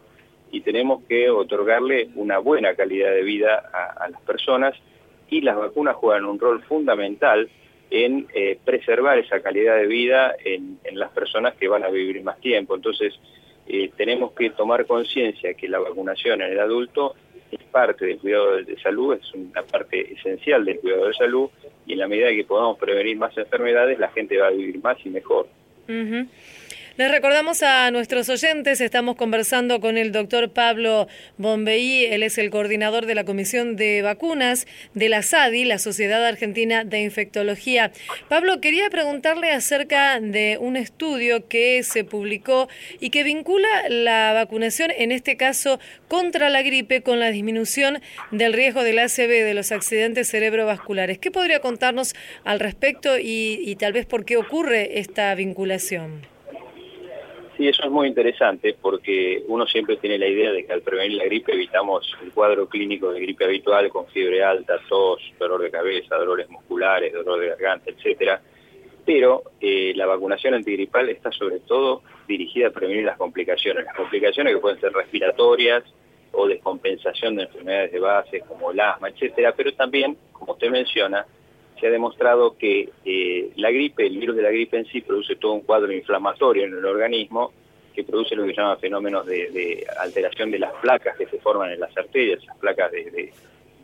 y 0.51 0.61
tenemos 0.61 1.05
que 1.09 1.29
otorgarle 1.29 2.09
una 2.15 2.39
buena 2.39 2.75
calidad 2.75 3.11
de 3.11 3.23
vida 3.23 3.71
a, 3.73 4.05
a 4.05 4.09
las 4.09 4.21
personas, 4.23 4.75
y 5.31 5.43
las 5.43 5.57
vacunas 5.57 5.97
juegan 5.97 6.25
un 6.25 6.39
rol 6.39 6.63
fundamental 6.63 7.51
en 7.91 8.27
eh, 8.35 8.59
preservar 8.65 9.19
esa 9.19 9.41
calidad 9.41 9.77
de 9.77 9.87
vida 9.87 10.35
en, 10.45 10.79
las 10.93 11.11
personas 11.11 11.55
que 11.55 11.69
van 11.69 11.85
a 11.85 11.89
vivir 11.89 12.23
más 12.23 12.41
tiempo. 12.41 12.75
Entonces, 12.75 13.15
eh, 13.67 13.91
tenemos 13.97 14.33
que 14.33 14.51
tomar 14.51 14.87
conciencia 14.87 15.55
que 15.55 15.69
la 15.69 15.79
vacunación 15.79 16.43
en 16.43 16.53
el 16.53 16.61
adulto 16.61 17.15
es 17.51 17.63
parte 17.65 18.05
del 18.07 18.19
cuidado 18.19 18.57
de 18.57 18.79
salud, 18.81 19.15
es 19.15 19.33
una 19.33 19.63
parte 19.63 20.13
esencial 20.13 20.65
del 20.65 20.81
cuidado 20.81 21.07
de 21.07 21.15
salud 21.15 21.51
y 21.87 21.93
en 21.95 21.99
la 21.99 22.09
medida 22.09 22.29
que 22.31 22.45
podamos 22.45 22.79
prevenir 22.79 23.17
más 23.17 23.37
enfermedades, 23.39 23.99
la 23.99 24.09
gente 24.09 24.37
va 24.37 24.49
a 24.49 24.51
vivir 24.51 24.83
más 24.83 24.99
y 25.05 25.09
mejor. 25.09 25.49
Les 26.99 27.13
recordamos 27.13 27.63
a 27.63 27.93
nuestros 27.93 28.29
oyentes, 28.29 28.81
estamos 28.81 29.15
conversando 29.15 29.79
con 29.79 29.97
el 29.97 30.11
doctor 30.11 30.51
Pablo 30.51 31.07
Bombeí, 31.37 32.07
él 32.07 32.25
es 32.25 32.39
el 32.39 32.51
coordinador 32.51 33.07
de 33.07 33.15
la 33.15 33.23
Comisión 33.23 33.77
de 33.77 34.03
Vacunas 34.03 34.67
de 34.95 35.09
la 35.09 35.23
SADI, 35.23 35.65
la 35.65 35.79
Sociedad 35.79 36.27
Argentina 36.27 36.83
de 36.83 37.03
Infectología. 37.03 37.93
Pablo, 38.29 38.61
quería 38.61 38.91
preguntarle 38.91 39.53
acerca 39.53 40.19
de 40.19 40.59
un 40.61 40.77
estudio 40.77 41.47
que 41.47 41.85
se 41.85 42.03
publicó 42.03 42.69
y 42.99 43.11
que 43.11 43.23
vincula 43.23 43.69
la 43.89 44.33
vacunación, 44.33 44.91
en 44.91 45.13
este 45.13 45.37
caso 45.37 45.79
contra 46.09 46.51
la 46.51 46.63
gripe, 46.63 47.03
con 47.03 47.21
la 47.21 47.31
disminución 47.31 48.03
del 48.33 48.53
riesgo 48.53 48.83
del 48.83 48.99
ACV, 48.99 49.45
de 49.45 49.55
los 49.55 49.71
accidentes 49.71 50.29
cerebrovasculares. 50.31 51.19
¿Qué 51.19 51.31
podría 51.31 51.61
contarnos 51.61 52.17
al 52.43 52.59
respecto 52.59 53.21
y, 53.21 53.61
y 53.65 53.77
tal 53.77 53.93
vez 53.93 54.05
por 54.05 54.25
qué 54.25 54.37
ocurre 54.37 54.99
esta 54.99 55.33
vinculación? 55.37 56.38
Sí, 57.59 57.67
eso 57.67 57.83
es 57.83 57.91
muy 57.91 58.07
interesante 58.07 58.77
porque 58.81 59.43
uno 59.49 59.67
siempre 59.67 59.97
tiene 59.97 60.17
la 60.17 60.29
idea 60.29 60.53
de 60.53 60.65
que 60.65 60.73
al 60.73 60.81
prevenir 60.81 61.19
la 61.19 61.25
gripe 61.25 61.55
evitamos 61.55 62.17
el 62.23 62.31
cuadro 62.31 62.69
clínico 62.69 63.11
de 63.11 63.21
gripe 63.21 63.47
habitual 63.47 63.89
con 63.89 64.07
fiebre 64.07 64.45
alta, 64.45 64.79
tos, 64.89 65.21
dolor 65.41 65.63
de 65.63 65.71
cabeza, 65.73 66.15
dolores 66.15 66.49
musculares, 66.49 67.13
dolor 67.13 67.41
de 67.41 67.49
garganta, 67.49 67.91
etcétera. 67.91 68.41
Pero 69.05 69.43
eh, 69.61 69.93
la 69.97 70.07
vacunación 70.07 70.55
antigripal 70.55 71.09
está 71.09 71.33
sobre 71.33 71.59
todo 71.59 72.03
dirigida 72.29 72.69
a 72.69 72.71
prevenir 72.71 73.05
las 73.05 73.19
complicaciones. 73.19 73.87
Las 73.87 73.97
complicaciones 73.97 74.55
que 74.55 74.61
pueden 74.61 74.81
ser 74.81 74.93
respiratorias 74.93 75.83
o 76.31 76.47
descompensación 76.47 77.35
de 77.35 77.43
enfermedades 77.43 77.91
de 77.91 77.99
base 77.99 78.41
como 78.43 78.71
el 78.71 78.79
asma, 78.79 79.09
etcétera, 79.09 79.53
pero 79.57 79.75
también, 79.75 80.17
como 80.31 80.53
usted 80.53 80.71
menciona, 80.71 81.27
se 81.79 81.87
ha 81.87 81.91
demostrado 81.91 82.57
que 82.57 82.91
eh, 83.05 83.51
la 83.57 83.71
gripe, 83.71 84.07
el 84.07 84.19
virus 84.19 84.37
de 84.37 84.43
la 84.43 84.51
gripe 84.51 84.79
en 84.79 84.87
sí, 84.87 85.01
produce 85.01 85.37
todo 85.37 85.53
un 85.53 85.61
cuadro 85.63 85.93
inflamatorio 85.93 86.65
en 86.65 86.73
el 86.73 86.85
organismo 86.85 87.53
que 87.95 88.05
produce 88.05 88.37
lo 88.37 88.45
que 88.45 88.55
se 88.55 88.61
llama 88.61 88.77
fenómenos 88.77 89.27
de, 89.27 89.85
alteración 89.99 90.51
de 90.51 90.61
las 90.61 90.73
placas 90.75 91.17
que 91.17 91.27
se 91.27 91.39
forman 91.39 91.73
en 91.73 91.81
las 91.81 91.97
arterias, 91.97 92.43
esas 92.43 92.57
placas 92.59 92.93
de, 92.93 93.33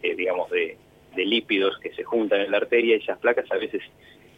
digamos, 0.03 0.51
de, 0.51 0.77
lípidos 1.17 1.79
que 1.79 1.93
se 1.95 2.05
juntan 2.05 2.41
en 2.41 2.51
la 2.51 2.59
arteria, 2.59 2.97
y 2.97 3.01
esas 3.01 3.19
placas 3.19 3.51
a 3.51 3.57
veces 3.57 3.83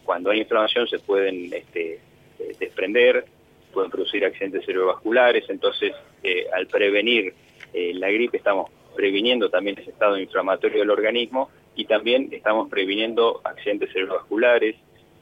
cuando 0.03 0.29
hay 0.29 0.39
inflamación 0.39 0.87
se 0.87 0.99
pueden 0.99 1.51
este, 1.53 1.99
eh, 2.39 2.55
desprender, 2.59 3.25
pueden 3.73 3.91
producir 3.91 4.23
accidentes 4.25 4.65
cerebrovasculares, 4.65 5.49
entonces 5.49 5.93
eh, 6.23 6.47
al 6.53 6.67
prevenir 6.67 7.33
la 7.73 8.09
gripe 8.09 8.37
estamos 8.37 8.71
previniendo 8.95 9.49
también 9.49 9.77
ese 9.77 9.91
estado 9.91 10.17
inflamatorio 10.17 10.79
del 10.79 10.89
organismo 10.89 11.51
y 11.77 11.85
también 11.85 12.27
estamos 12.31 12.69
previniendo 12.69 13.39
accidentes 13.43 13.93
cerebrovasculares, 13.93 14.75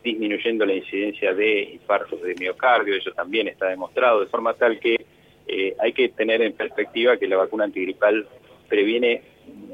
disminuyendo 0.04 0.66
la 0.66 0.74
incidencia 0.74 1.34
de 1.34 1.64
infartos 1.74 2.22
de 2.22 2.34
miocardio, 2.36 2.96
eso 2.96 3.12
también 3.12 3.50
está 3.50 3.68
demostrado, 3.68 4.22
de 4.22 4.28
forma 4.28 4.54
tal 4.54 4.80
que 4.80 5.06
eh, 5.48 5.76
hay 5.80 5.92
que 5.92 6.10
tener 6.10 6.42
en 6.42 6.54
perspectiva 6.54 7.18
que 7.18 7.28
la 7.28 7.38
vacuna 7.38 7.66
antigripal 7.66 8.26
previene 8.70 9.22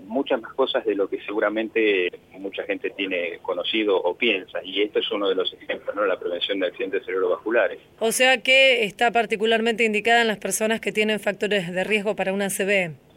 muchas 0.06 0.42
más 0.42 0.54
cosas 0.54 0.84
de 0.84 0.96
lo 0.96 1.08
que 1.08 1.22
seguramente 1.22 2.10
mucha 2.40 2.64
gente 2.64 2.90
tiene 2.90 3.38
conocido 3.44 3.96
o 3.96 4.18
piensa, 4.18 4.60
y 4.64 4.82
esto 4.82 5.00
es 5.00 5.12
uno 5.12 5.30
de 5.30 5.36
los 5.36 5.54
ejemplos, 5.54 5.96
¿no? 5.96 6.04
la 6.06 6.20
prevención 6.20 6.60
de 6.60 6.68
accidentes 6.68 7.06
cerebrovasculares. 7.06 7.78
O 8.00 8.12
sea 8.12 8.42
que 8.42 8.86
está 8.86 9.12
particularmente 9.12 9.86
indicada 9.86 10.22
en 10.22 10.28
las 10.28 10.40
personas 10.40 10.82
que 10.82 10.92
tienen 10.92 11.20
factores 11.20 11.72
de 11.72 11.84
riesgo 11.84 12.16
para 12.16 12.34
una 12.34 12.46
ACV 12.46 13.11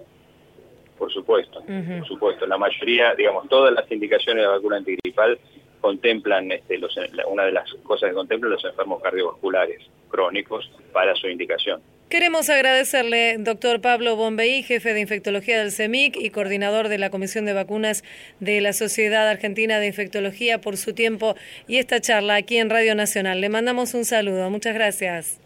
por 1.05 1.13
supuesto, 1.13 1.63
por 1.63 2.09
supuesto. 2.09 2.47
La 2.47 2.57
mayoría, 2.57 3.15
digamos, 3.15 3.47
todas 3.51 3.75
las 3.75 3.91
indicaciones 3.93 4.37
de 4.37 4.49
la 4.49 4.55
vacuna 4.55 4.79
antigripal 4.79 5.39
contemplan, 5.83 6.51
este, 6.51 6.79
los, 6.79 6.97
una 7.29 7.45
de 7.45 7.53
las 7.53 7.71
cosas 7.83 8.09
que 8.09 8.15
contemplan 8.15 8.53
los 8.53 8.65
enfermos 8.65 9.03
cardiovasculares 9.03 9.83
crónicos 10.09 10.71
para 10.95 11.15
su 11.15 11.29
indicación. 11.29 11.83
Queremos 12.09 12.49
agradecerle, 12.49 13.37
doctor 13.39 13.83
Pablo 13.83 14.17
Bombeí, 14.17 14.63
jefe 14.63 14.95
de 14.95 15.01
infectología 15.01 15.59
del 15.59 15.73
CEMIC 15.73 16.17
y 16.17 16.31
coordinador 16.31 16.89
de 16.89 16.97
la 16.97 17.11
Comisión 17.11 17.45
de 17.45 17.53
Vacunas 17.53 18.03
de 18.41 18.63
la 18.63 18.73
Sociedad 18.73 19.29
Argentina 19.29 19.81
de 19.81 19.89
Infectología, 19.89 20.63
por 20.63 20.79
su 20.79 20.95
tiempo 20.95 21.35
y 21.69 21.77
esta 21.77 22.01
charla 22.01 22.37
aquí 22.37 22.57
en 22.57 22.71
Radio 22.71 22.95
Nacional. 22.95 23.43
Le 23.43 23.51
mandamos 23.51 23.93
un 23.93 24.07
saludo. 24.07 24.49
Muchas 24.49 24.73
gracias. 24.73 25.39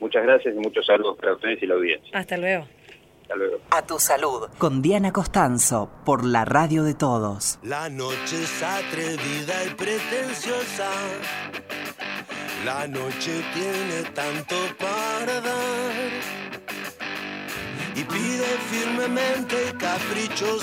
Muchas 0.00 0.24
gracias 0.24 0.56
y 0.56 0.58
muchos 0.58 0.84
saludos 0.84 1.16
para 1.18 1.34
ustedes 1.34 1.62
y 1.62 1.66
la 1.66 1.74
audiencia. 1.74 2.18
Hasta 2.18 2.36
luego. 2.36 2.66
A 3.70 3.82
tu 3.82 3.98
salud. 3.98 4.48
Con 4.58 4.82
Diana 4.82 5.12
Costanzo, 5.12 5.88
por 6.04 6.24
la 6.24 6.44
radio 6.44 6.82
de 6.84 6.94
todos. 6.94 7.58
La 7.62 7.88
noche 7.88 8.42
es 8.42 8.62
atrevida 8.62 9.64
y 9.64 9.74
pretenciosa. 9.74 10.90
La 12.64 12.86
noche 12.86 13.42
tiene 13.54 14.10
tanto 14.14 14.56
para 14.78 15.40
dar. 15.40 15.92
Y 17.94 18.04
pide 18.04 18.46
firmemente 18.70 19.74
caprichos. 19.78 20.62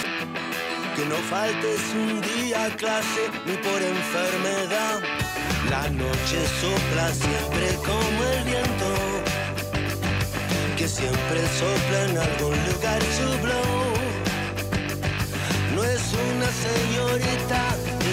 Que 0.96 1.06
no 1.06 1.16
faltes 1.30 1.82
un 1.96 2.22
día 2.22 2.66
a 2.66 2.70
clase 2.76 3.32
ni 3.46 3.54
por 3.58 3.82
enfermedad. 3.82 5.00
La 5.70 5.90
noche 5.90 6.46
sopla 6.62 7.10
siempre 7.14 7.76
como 7.86 8.24
el 8.24 8.44
viento 8.44 9.19
que 10.80 10.88
siempre 10.88 11.42
sopla 11.60 12.06
en 12.06 12.18
algún 12.18 12.56
lugar 12.72 13.02
su 13.18 13.28
blow. 13.44 13.84
No 15.76 15.84
es 15.84 16.02
una 16.32 16.50
señorita, 16.68 17.62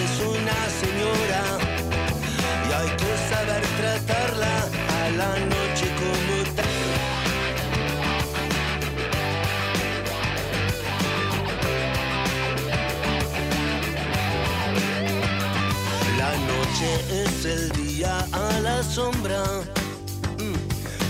es 0.03 0.13
una 0.35 0.57
señora. 0.81 1.43
Y 2.67 2.69
hay 2.73 2.89
que 3.01 3.11
saber 3.31 3.63
tratarla 3.79 4.55
a 4.99 5.09
la 5.11 5.31
noche 5.53 5.85
como 6.01 6.35
tal. 6.57 6.77
La 16.17 16.31
noche 16.51 16.89
es 17.23 17.45
el 17.45 17.71
día 17.71 18.13
a 18.33 18.59
la 18.59 18.83
sombra 18.83 19.41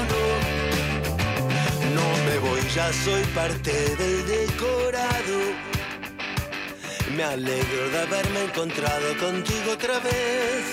no. 0.00 0.24
No 1.94 2.06
me 2.26 2.38
voy, 2.38 2.60
ya 2.74 2.92
soy 2.92 3.22
parte 3.34 3.72
del 3.96 4.26
decorado. 4.26 5.38
Me 7.16 7.22
alegro 7.22 7.90
de 7.90 8.00
haberme 8.00 8.44
encontrado 8.44 9.16
contigo 9.18 9.72
otra 9.72 10.00
vez. 10.00 10.64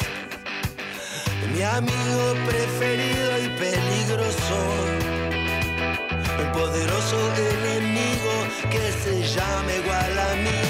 Mi 1.54 1.62
amigo 1.62 2.36
preferido 2.48 3.38
y 3.46 3.50
peligroso. 3.60 4.58
El 6.40 6.52
poderoso 6.52 7.18
enemigo 7.36 8.34
que 8.72 8.92
se 9.04 9.22
llama 9.36 9.72
igual 9.74 10.20
a 10.20 10.36
mí. 10.46 10.62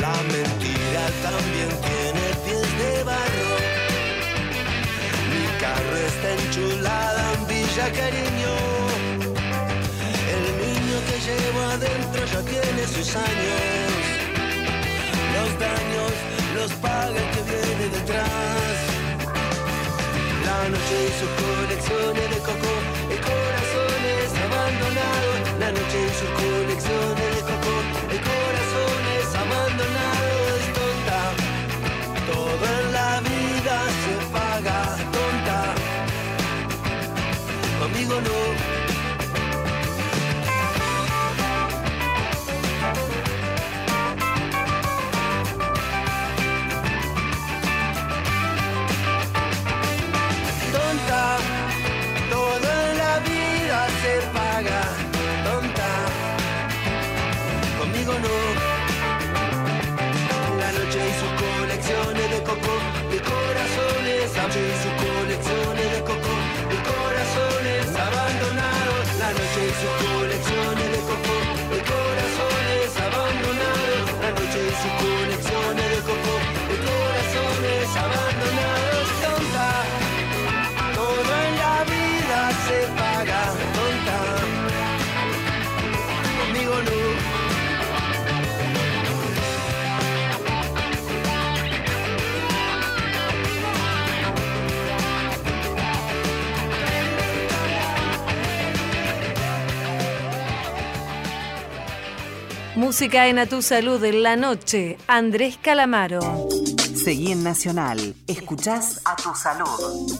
La 0.00 0.16
mentira 0.32 1.04
también 1.22 1.68
tiene 1.86 2.24
pies 2.44 2.78
de 2.78 3.04
barro. 3.04 3.54
Mi 5.30 5.46
carro 5.60 5.96
está 5.96 6.28
enchulada 6.42 7.49
Villa 7.70 7.92
Cariño. 7.92 8.52
El 10.34 10.44
niño 10.64 10.96
que 11.06 11.16
llevo 11.26 11.60
adentro 11.70 12.20
ya 12.32 12.42
tiene 12.42 12.82
sus 12.84 13.14
años. 13.14 13.92
Los 15.34 15.50
daños 15.60 16.12
los 16.56 16.72
paga 16.82 17.16
el 17.16 17.30
que 17.30 17.42
viene 17.50 17.86
detrás. 17.96 18.76
La 20.46 20.68
noche 20.68 20.96
y 21.06 21.12
sus 21.20 21.30
colecciones 21.44 22.30
de 22.34 22.40
coco, 22.48 22.74
de 23.08 23.16
corazones 23.28 24.26
abandonados. 24.46 25.38
La 25.60 25.70
noche 25.70 25.98
y 26.06 26.12
sus 26.18 26.30
colecciones 26.42 27.36
de 27.36 27.42
coco, 27.50 27.74
de 28.10 28.18
corazones 28.30 29.26
abandonados. 29.44 29.90
Tonta, 30.10 30.29
gigolo 38.10 38.69
Música 102.90 103.28
en 103.28 103.38
A 103.38 103.46
Tu 103.46 103.62
Salud 103.62 104.02
en 104.02 104.24
la 104.24 104.34
noche, 104.34 104.98
Andrés 105.06 105.56
Calamaro. 105.56 106.48
Seguí 106.92 107.30
en 107.30 107.44
Nacional. 107.44 108.16
Escuchás 108.26 109.00
a 109.04 109.14
tu 109.14 109.32
salud. 109.32 110.10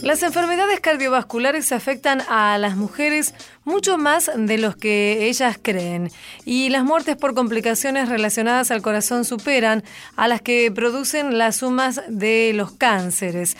Las 0.00 0.22
enfermedades 0.22 0.80
cardiovasculares 0.80 1.70
afectan 1.70 2.22
a 2.30 2.56
las 2.56 2.76
mujeres 2.76 3.34
mucho 3.64 3.98
más 3.98 4.30
de 4.34 4.56
los 4.56 4.74
que 4.74 5.28
ellas 5.28 5.58
creen 5.60 6.10
y 6.46 6.70
las 6.70 6.82
muertes 6.82 7.16
por 7.16 7.34
complicaciones 7.34 8.08
relacionadas 8.08 8.70
al 8.70 8.80
corazón 8.80 9.26
superan 9.26 9.84
a 10.16 10.28
las 10.28 10.40
que 10.40 10.72
producen 10.72 11.36
las 11.36 11.56
sumas 11.56 12.00
de 12.08 12.52
los 12.54 12.72
cánceres. 12.72 13.56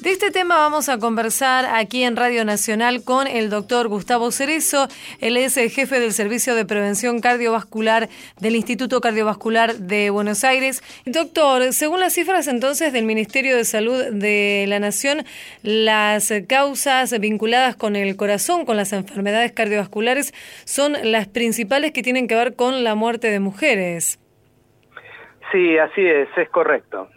De 0.00 0.10
este 0.10 0.30
tema 0.30 0.56
vamos 0.56 0.88
a 0.88 0.98
conversar 0.98 1.64
aquí 1.66 2.02
en 2.02 2.16
Radio 2.16 2.44
Nacional 2.44 3.04
con 3.04 3.26
el 3.26 3.48
doctor 3.48 3.88
Gustavo 3.88 4.30
Cerezo. 4.30 4.88
Él 5.20 5.36
es 5.36 5.56
el 5.56 5.70
jefe 5.70 5.98
del 5.98 6.12
Servicio 6.12 6.54
de 6.54 6.66
Prevención 6.66 7.20
Cardiovascular 7.20 8.08
del 8.38 8.56
Instituto 8.56 9.00
Cardiovascular 9.00 9.74
de 9.74 10.10
Buenos 10.10 10.44
Aires. 10.44 10.82
Doctor, 11.06 11.72
según 11.72 12.00
las 12.00 12.12
cifras 12.12 12.48
entonces 12.48 12.92
del 12.92 13.04
Ministerio 13.04 13.56
de 13.56 13.64
Salud 13.64 14.04
de 14.12 14.66
la 14.68 14.78
Nación, 14.78 15.24
las 15.62 16.32
causas 16.48 17.18
vinculadas 17.18 17.76
con 17.76 17.96
el 17.96 18.16
corazón, 18.16 18.66
con 18.66 18.76
las 18.76 18.92
enfermedades 18.92 19.52
cardiovasculares, 19.52 20.34
son 20.64 20.96
las 21.02 21.28
principales 21.28 21.92
que 21.92 22.02
tienen 22.02 22.28
que 22.28 22.34
ver 22.34 22.56
con 22.56 22.84
la 22.84 22.94
muerte 22.94 23.30
de 23.30 23.40
mujeres. 23.40 24.18
Sí, 25.52 25.78
así 25.78 26.02
es, 26.02 26.28
es 26.36 26.48
correcto. 26.50 27.08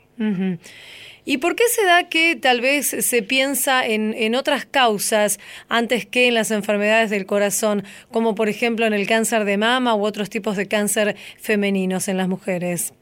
¿Y 1.29 1.39
por 1.39 1.57
qué 1.57 1.65
se 1.67 1.85
da 1.85 2.07
que 2.07 2.37
tal 2.37 2.61
vez 2.61 2.87
se 2.87 3.21
piensa 3.21 3.85
en, 3.85 4.13
en, 4.13 4.33
otras 4.33 4.65
causas 4.65 5.41
antes 5.67 6.05
que 6.05 6.29
en 6.29 6.33
las 6.35 6.51
enfermedades 6.51 7.09
del 7.09 7.25
corazón, 7.25 7.83
como 8.13 8.33
por 8.33 8.47
ejemplo 8.47 8.85
en 8.85 8.93
el 8.93 9.05
cáncer 9.05 9.43
de 9.43 9.57
mama 9.57 9.93
u 9.93 10.05
otros 10.05 10.29
tipos 10.29 10.55
de 10.55 10.69
cáncer 10.69 11.17
femeninos 11.37 12.07
en 12.07 12.15
las 12.15 12.29
mujeres? 12.29 12.93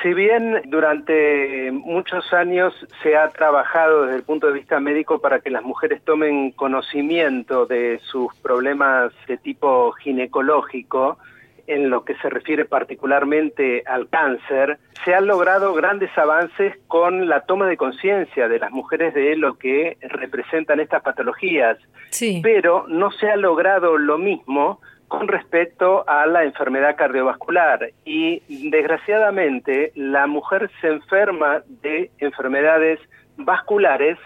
Si 0.00 0.14
bien 0.14 0.62
durante 0.66 1.72
muchos 1.72 2.32
años 2.32 2.72
se 3.02 3.16
ha 3.16 3.30
trabajado 3.30 4.04
desde 4.04 4.18
el 4.18 4.22
punto 4.22 4.46
de 4.46 4.52
vista 4.52 4.78
médico 4.78 5.20
para 5.20 5.40
que 5.40 5.50
las 5.50 5.64
mujeres 5.64 6.00
tomen 6.04 6.52
conocimiento 6.52 7.66
de 7.66 7.98
sus 8.04 8.32
problemas 8.36 9.10
de 9.26 9.38
tipo 9.38 9.90
ginecológico, 9.90 11.18
en 11.66 11.90
lo 11.90 12.04
que 12.04 12.14
se 12.16 12.30
refiere 12.30 12.64
particularmente 12.64 13.82
al 13.86 14.08
cáncer, 14.08 14.78
se 15.04 15.14
han 15.14 15.26
logrado 15.26 15.74
grandes 15.74 16.16
avances 16.16 16.74
con 16.88 17.28
la 17.28 17.42
toma 17.42 17.66
de 17.66 17.76
conciencia 17.76 18.48
de 18.48 18.58
las 18.58 18.70
mujeres 18.70 19.14
de 19.14 19.36
lo 19.36 19.58
que 19.58 19.96
representan 20.00 20.80
estas 20.80 21.02
patologías, 21.02 21.78
sí. 22.10 22.40
pero 22.42 22.86
no 22.88 23.10
se 23.10 23.30
ha 23.30 23.36
logrado 23.36 23.98
lo 23.98 24.18
mismo 24.18 24.80
con 25.08 25.28
respecto 25.28 26.08
a 26.08 26.26
la 26.26 26.44
enfermedad 26.44 26.96
cardiovascular 26.96 27.90
y 28.04 28.42
desgraciadamente 28.70 29.92
la 29.94 30.26
mujer 30.26 30.70
se 30.80 30.88
enferma 30.88 31.62
de 31.82 32.10
enfermedades 32.18 32.98
vasculares 33.36 34.18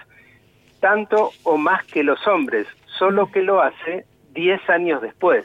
tanto 0.81 1.31
o 1.43 1.59
más 1.59 1.85
que 1.85 2.03
los 2.03 2.27
hombres, 2.27 2.67
solo 2.99 3.31
que 3.31 3.43
lo 3.43 3.61
hace 3.61 4.07
10 4.33 4.71
años 4.71 5.03
después. 5.03 5.45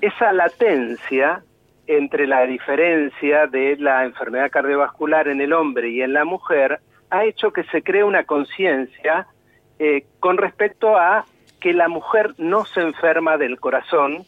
Esa 0.00 0.32
latencia 0.32 1.42
entre 1.86 2.26
la 2.26 2.46
diferencia 2.46 3.46
de 3.46 3.76
la 3.76 4.04
enfermedad 4.04 4.50
cardiovascular 4.50 5.28
en 5.28 5.40
el 5.40 5.52
hombre 5.52 5.90
y 5.90 6.02
en 6.02 6.12
la 6.12 6.24
mujer 6.24 6.80
ha 7.10 7.24
hecho 7.24 7.52
que 7.52 7.64
se 7.64 7.82
cree 7.82 8.04
una 8.04 8.24
conciencia 8.24 9.26
eh, 9.78 10.06
con 10.20 10.38
respecto 10.38 10.96
a 10.96 11.26
que 11.60 11.72
la 11.72 11.88
mujer 11.88 12.34
no 12.38 12.64
se 12.64 12.80
enferma 12.80 13.36
del 13.36 13.60
corazón 13.60 14.24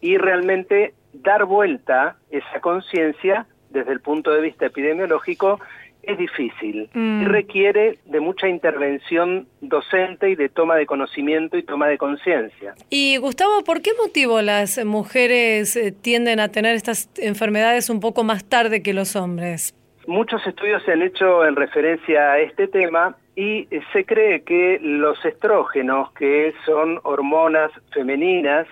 y 0.00 0.18
realmente 0.18 0.94
dar 1.12 1.44
vuelta 1.44 2.16
esa 2.30 2.60
conciencia 2.60 3.46
desde 3.70 3.92
el 3.92 4.00
punto 4.00 4.30
de 4.32 4.40
vista 4.40 4.66
epidemiológico 4.66 5.60
es 6.06 6.18
difícil 6.18 6.88
Mm. 6.94 7.22
y 7.22 7.24
requiere 7.26 7.98
de 8.04 8.20
mucha 8.20 8.48
intervención 8.48 9.46
docente 9.60 10.30
y 10.30 10.34
de 10.34 10.48
toma 10.48 10.76
de 10.76 10.86
conocimiento 10.86 11.56
y 11.56 11.62
toma 11.62 11.88
de 11.88 11.98
conciencia. 11.98 12.74
Y 12.90 13.16
Gustavo, 13.18 13.62
¿por 13.64 13.82
qué 13.82 13.90
motivo 14.00 14.40
las 14.42 14.84
mujeres 14.84 15.76
eh, 15.76 15.92
tienden 15.92 16.40
a 16.40 16.48
tener 16.48 16.74
estas 16.74 17.08
enfermedades 17.18 17.90
un 17.90 18.00
poco 18.00 18.24
más 18.24 18.44
tarde 18.44 18.82
que 18.82 18.92
los 18.94 19.16
hombres? 19.16 19.74
Muchos 20.06 20.46
estudios 20.46 20.82
se 20.84 20.92
han 20.92 21.02
hecho 21.02 21.46
en 21.46 21.56
referencia 21.56 22.32
a 22.32 22.38
este 22.38 22.68
tema 22.68 23.16
y 23.36 23.66
eh, 23.70 23.80
se 23.92 24.04
cree 24.04 24.42
que 24.42 24.78
los 24.82 25.22
estrógenos, 25.24 26.12
que 26.12 26.52
son 26.66 27.00
hormonas 27.04 27.70
femeninas 27.92 28.66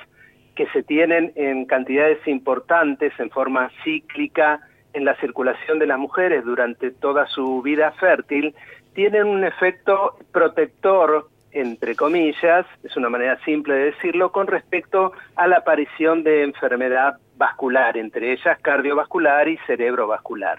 que 0.55 0.66
se 0.68 0.83
tienen 0.83 1.33
en 1.35 1.64
cantidades 1.64 2.18
importantes 2.29 3.12
en 3.18 3.31
forma 3.31 3.71
cíclica 3.83 4.61
en 4.92 5.05
la 5.05 5.16
circulación 5.16 5.78
de 5.78 5.87
las 5.87 5.98
mujeres 5.98 6.44
durante 6.44 6.90
toda 6.90 7.26
su 7.26 7.62
vida 7.62 7.92
fértil, 7.92 8.55
tienen 8.94 9.26
un 9.26 9.44
efecto 9.44 10.16
protector, 10.33 11.28
entre 11.52 11.94
comillas, 11.96 12.66
es 12.83 12.96
una 12.96 13.09
manera 13.09 13.38
simple 13.44 13.74
de 13.74 13.85
decirlo, 13.87 14.33
con 14.33 14.46
respecto 14.46 15.12
a 15.37 15.46
la 15.46 15.59
aparición 15.59 16.22
de 16.22 16.42
enfermedad 16.44 17.16
vascular, 17.37 17.96
entre 17.96 18.33
ellas 18.33 18.59
cardiovascular 18.61 19.48
y 19.48 19.57
cerebrovascular. 19.66 20.59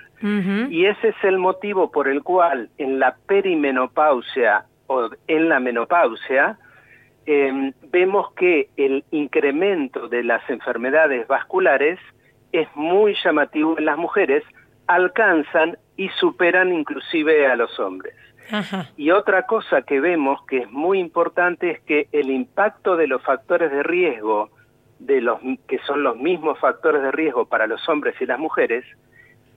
Y 0.69 0.85
ese 0.85 1.09
es 1.09 1.23
el 1.23 1.37
motivo 1.37 1.91
por 1.91 2.07
el 2.07 2.23
cual 2.23 2.69
en 2.77 2.99
la 2.99 3.15
perimenopausia 3.27 4.65
o 4.87 5.09
en 5.27 5.49
la 5.49 5.59
menopausia 5.59 6.57
eh, 7.25 7.71
vemos 7.89 8.33
que 8.33 8.69
el 8.75 9.05
incremento 9.11 10.09
de 10.09 10.23
las 10.23 10.47
enfermedades 10.49 11.27
vasculares 11.27 11.99
es 12.53 12.67
muy 12.75 13.15
llamativo 13.21 13.77
en 13.77 13.85
las 13.85 13.97
mujeres, 13.97 14.43
alcanzan 14.87 15.77
y 15.97 16.07
superan 16.09 16.71
inclusive 16.71 17.47
a 17.47 17.55
los 17.55 17.77
hombres. 17.79 18.15
Ajá. 18.51 18.89
Y 18.95 19.11
otra 19.11 19.45
cosa 19.45 19.81
que 19.81 19.99
vemos 19.99 20.45
que 20.45 20.59
es 20.59 20.71
muy 20.71 20.99
importante 20.99 21.71
es 21.71 21.81
que 21.81 22.07
el 22.11 22.29
impacto 22.29 22.95
de 22.95 23.07
los 23.07 23.21
factores 23.23 23.71
de 23.71 23.83
riesgo, 23.83 24.49
de 24.99 25.21
los 25.21 25.39
que 25.67 25.79
son 25.79 26.03
los 26.03 26.17
mismos 26.17 26.59
factores 26.59 27.01
de 27.01 27.11
riesgo 27.11 27.45
para 27.45 27.67
los 27.67 27.87
hombres 27.89 28.15
y 28.21 28.25
las 28.25 28.39
mujeres, 28.39 28.85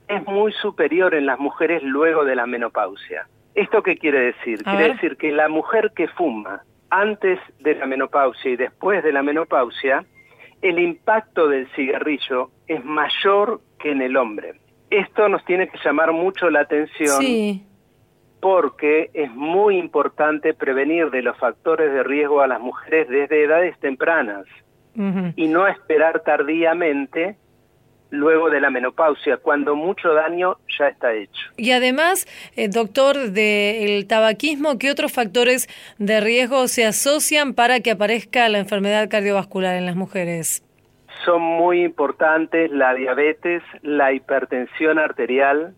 es 0.07 0.25
muy 0.25 0.51
superior 0.53 1.13
en 1.13 1.25
las 1.25 1.39
mujeres 1.39 1.83
luego 1.83 2.25
de 2.25 2.35
la 2.35 2.45
menopausia. 2.45 3.27
¿Esto 3.55 3.83
qué 3.83 3.97
quiere 3.97 4.19
decir? 4.19 4.61
A 4.65 4.71
quiere 4.71 4.87
ver. 4.87 4.93
decir 4.93 5.17
que 5.17 5.31
la 5.31 5.49
mujer 5.49 5.91
que 5.95 6.07
fuma 6.07 6.61
antes 6.89 7.39
de 7.59 7.75
la 7.75 7.85
menopausia 7.85 8.51
y 8.51 8.55
después 8.55 9.03
de 9.03 9.11
la 9.11 9.21
menopausia, 9.21 10.05
el 10.61 10.79
impacto 10.79 11.47
del 11.47 11.67
cigarrillo 11.75 12.51
es 12.67 12.83
mayor 12.83 13.61
que 13.79 13.91
en 13.91 14.01
el 14.01 14.17
hombre. 14.17 14.53
Esto 14.89 15.27
nos 15.29 15.43
tiene 15.45 15.67
que 15.67 15.77
llamar 15.83 16.11
mucho 16.13 16.49
la 16.49 16.61
atención 16.61 17.21
Sí. 17.21 17.63
porque 18.39 19.09
es 19.13 19.31
muy 19.31 19.77
importante 19.77 20.53
prevenir 20.53 21.09
de 21.09 21.21
los 21.21 21.37
factores 21.37 21.91
de 21.91 22.03
riesgo 22.03 22.41
a 22.41 22.47
las 22.47 22.59
mujeres 22.61 23.07
desde 23.09 23.43
edades 23.43 23.77
tempranas 23.79 24.45
y 25.35 25.47
no 25.47 25.67
esperar 25.67 26.21
tardíamente 26.21 27.35
luego 28.09 28.49
de 28.49 28.61
la 28.61 28.69
menopausia, 28.69 29.37
cuando 29.37 29.75
mucho 29.75 30.13
daño 30.13 30.57
ya 30.79 30.87
está 30.87 31.13
hecho. 31.13 31.51
Y 31.57 31.71
además, 31.71 32.27
eh, 32.55 32.69
doctor, 32.69 33.31
del 33.31 34.07
tabaquismo, 34.07 34.77
¿qué 34.77 34.91
otros 34.91 35.11
factores 35.11 35.67
de 35.97 36.19
riesgo 36.21 36.67
se 36.67 36.85
asocian 36.85 37.53
para 37.53 37.79
que 37.81 37.91
aparezca 37.91 38.47
la 38.49 38.59
enfermedad 38.59 39.09
cardiovascular 39.09 39.75
en 39.75 39.85
las 39.85 39.95
mujeres? 39.95 40.63
Son 41.25 41.41
muy 41.41 41.83
importantes 41.83 42.71
la 42.71 42.93
diabetes, 42.93 43.63
la 43.81 44.13
hipertensión 44.13 44.99
arterial, 44.99 45.73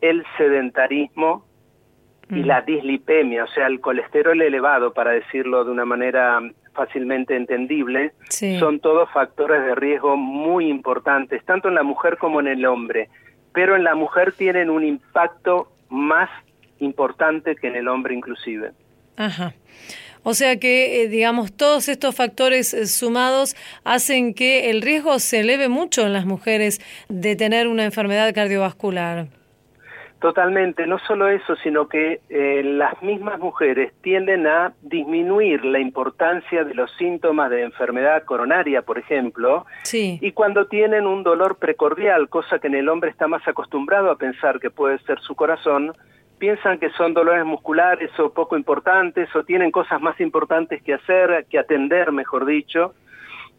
el 0.00 0.24
sedentarismo 0.36 1.44
y 2.30 2.42
Mm. 2.42 2.46
la 2.46 2.60
dislipemia, 2.60 3.44
o 3.44 3.48
sea, 3.48 3.66
el 3.66 3.80
colesterol 3.80 4.40
elevado, 4.40 4.92
para 4.92 5.12
decirlo 5.12 5.64
de 5.64 5.70
una 5.70 5.86
manera 5.86 6.40
fácilmente 6.78 7.34
entendible, 7.36 8.12
Sí. 8.30 8.58
son 8.60 8.78
todos 8.78 9.10
factores 9.12 9.60
de 9.66 9.74
riesgo 9.74 10.16
muy 10.16 10.68
importantes, 10.70 11.44
tanto 11.44 11.68
en 11.68 11.74
la 11.74 11.82
mujer 11.82 12.16
como 12.16 12.38
en 12.40 12.46
el 12.46 12.64
hombre, 12.64 13.08
pero 13.52 13.74
en 13.76 13.82
la 13.82 13.94
mujer 13.96 14.32
tienen 14.32 14.70
un 14.70 14.84
impacto 14.84 15.70
más 15.90 16.30
importante 16.78 17.56
que 17.56 17.66
en 17.66 17.74
el 17.76 17.88
hombre 17.88 18.14
inclusive. 18.14 18.70
Ajá. 19.16 19.52
O 20.22 20.34
sea 20.34 20.58
que, 20.58 21.02
eh, 21.02 21.08
digamos, 21.08 21.52
todos 21.52 21.88
estos 21.88 22.14
factores 22.14 22.74
eh, 22.74 22.86
sumados 22.86 23.56
hacen 23.84 24.34
que 24.34 24.70
el 24.70 24.82
riesgo 24.82 25.18
se 25.18 25.40
eleve 25.40 25.68
mucho 25.68 26.06
en 26.06 26.12
las 26.12 26.26
mujeres 26.26 26.80
de 27.08 27.34
tener 27.34 27.66
una 27.66 27.84
enfermedad 27.84 28.32
cardiovascular. 28.34 29.26
Totalmente, 30.20 30.84
no 30.88 30.98
solo 30.98 31.28
eso, 31.28 31.54
sino 31.56 31.88
que 31.88 32.20
eh, 32.28 32.62
las 32.64 33.00
mismas 33.02 33.38
mujeres 33.38 33.92
tienden 34.02 34.48
a 34.48 34.72
disminuir 34.82 35.64
la 35.64 35.78
importancia 35.78 36.64
de 36.64 36.74
los 36.74 36.90
síntomas 36.96 37.50
de 37.50 37.62
enfermedad 37.62 38.24
coronaria, 38.24 38.82
por 38.82 38.98
ejemplo, 38.98 39.64
Sí. 39.84 40.18
y 40.20 40.32
cuando 40.32 40.66
tienen 40.66 41.06
un 41.06 41.22
dolor 41.22 41.58
precordial, 41.58 42.28
cosa 42.28 42.58
que 42.58 42.66
en 42.66 42.74
el 42.74 42.88
hombre 42.88 43.10
está 43.10 43.28
más 43.28 43.46
acostumbrado 43.46 44.10
a 44.10 44.16
pensar 44.16 44.58
que 44.58 44.70
puede 44.70 44.98
ser 45.00 45.20
su 45.20 45.36
corazón, 45.36 45.92
piensan 46.38 46.78
que 46.78 46.90
son 46.90 47.14
dolores 47.14 47.44
musculares 47.44 48.10
o 48.18 48.32
poco 48.32 48.56
importantes 48.56 49.34
o 49.36 49.44
tienen 49.44 49.70
cosas 49.70 50.00
más 50.00 50.20
importantes 50.20 50.82
que 50.82 50.94
hacer, 50.94 51.46
que 51.48 51.60
atender, 51.60 52.10
mejor 52.10 52.44
dicho, 52.44 52.94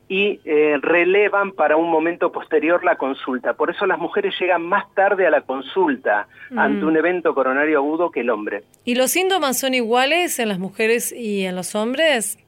y 0.09 0.41
eh, 0.43 0.77
relevan 0.81 1.51
para 1.51 1.77
un 1.77 1.89
momento 1.89 2.31
posterior 2.31 2.83
la 2.83 2.95
consulta. 2.95 3.53
Por 3.53 3.69
eso 3.69 3.85
las 3.85 3.99
mujeres 3.99 4.33
llegan 4.39 4.63
más 4.63 4.91
tarde 4.95 5.27
a 5.27 5.29
la 5.29 5.41
consulta 5.41 6.27
ante 6.57 6.83
un 6.83 6.97
evento 6.97 7.35
coronario 7.35 7.77
agudo 7.77 8.09
que 8.09 8.21
el 8.21 8.31
hombre. 8.31 8.63
¿Y 8.83 8.95
los 8.95 9.11
síntomas 9.11 9.59
son 9.59 9.75
iguales 9.75 10.39
en 10.39 10.49
las 10.49 10.57
mujeres 10.57 11.11
y 11.11 11.45
en 11.45 11.55
los 11.55 11.75
hombres? 11.75 12.39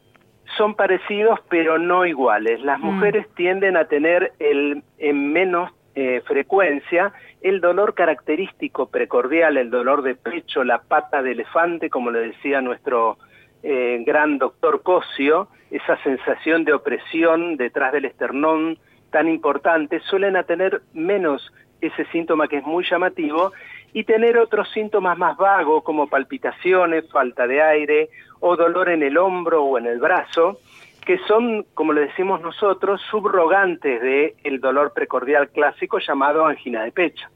Son 0.57 0.73
parecidos, 0.73 1.39
pero 1.49 1.77
no 1.77 2.05
iguales. 2.05 2.61
Las 2.61 2.79
mujeres 2.79 3.27
tienden 3.35 3.77
a 3.77 3.85
tener 3.85 4.33
el, 4.39 4.83
en 4.97 5.31
menos 5.31 5.71
eh, 5.93 6.21
frecuencia 6.25 7.13
el 7.41 7.59
dolor 7.59 7.95
característico 7.95 8.87
precordial, 8.87 9.57
el 9.57 9.69
dolor 9.69 10.03
de 10.03 10.15
pecho, 10.15 10.63
la 10.63 10.79
pata 10.79 11.21
de 11.21 11.31
elefante, 11.31 11.89
como 11.89 12.11
le 12.11 12.19
decía 12.19 12.61
nuestro 12.61 13.17
eh, 13.63 14.01
gran 14.05 14.37
doctor 14.37 14.81
Cosio, 14.81 15.47
esa 15.69 16.01
sensación 16.03 16.65
de 16.65 16.73
opresión 16.73 17.57
detrás 17.57 17.91
del 17.93 18.05
esternón 18.05 18.77
tan 19.11 19.27
importante, 19.27 19.99
suelen 19.99 20.35
tener 20.45 20.81
menos 20.93 21.51
ese 21.81 22.05
síntoma 22.05 22.47
que 22.47 22.57
es 22.57 22.63
muy 22.63 22.85
llamativo 22.89 23.51
y 23.93 24.03
tener 24.03 24.37
otros 24.37 24.69
síntomas 24.71 25.17
más 25.17 25.37
vagos 25.37 25.83
como 25.83 26.07
palpitaciones, 26.07 27.09
falta 27.11 27.45
de 27.47 27.61
aire 27.61 28.09
o 28.39 28.55
dolor 28.55 28.89
en 28.89 29.03
el 29.03 29.17
hombro 29.17 29.63
o 29.63 29.77
en 29.77 29.85
el 29.85 29.99
brazo, 29.99 30.59
que 31.05 31.17
son, 31.27 31.65
como 31.73 31.93
le 31.93 32.01
decimos 32.01 32.41
nosotros, 32.41 33.01
subrogantes 33.09 34.01
del 34.01 34.33
el 34.43 34.61
dolor 34.61 34.93
precordial 34.93 35.49
clásico 35.49 35.99
llamado 35.99 36.45
angina 36.45 36.83
de 36.83 36.91
pecho. 36.91 37.27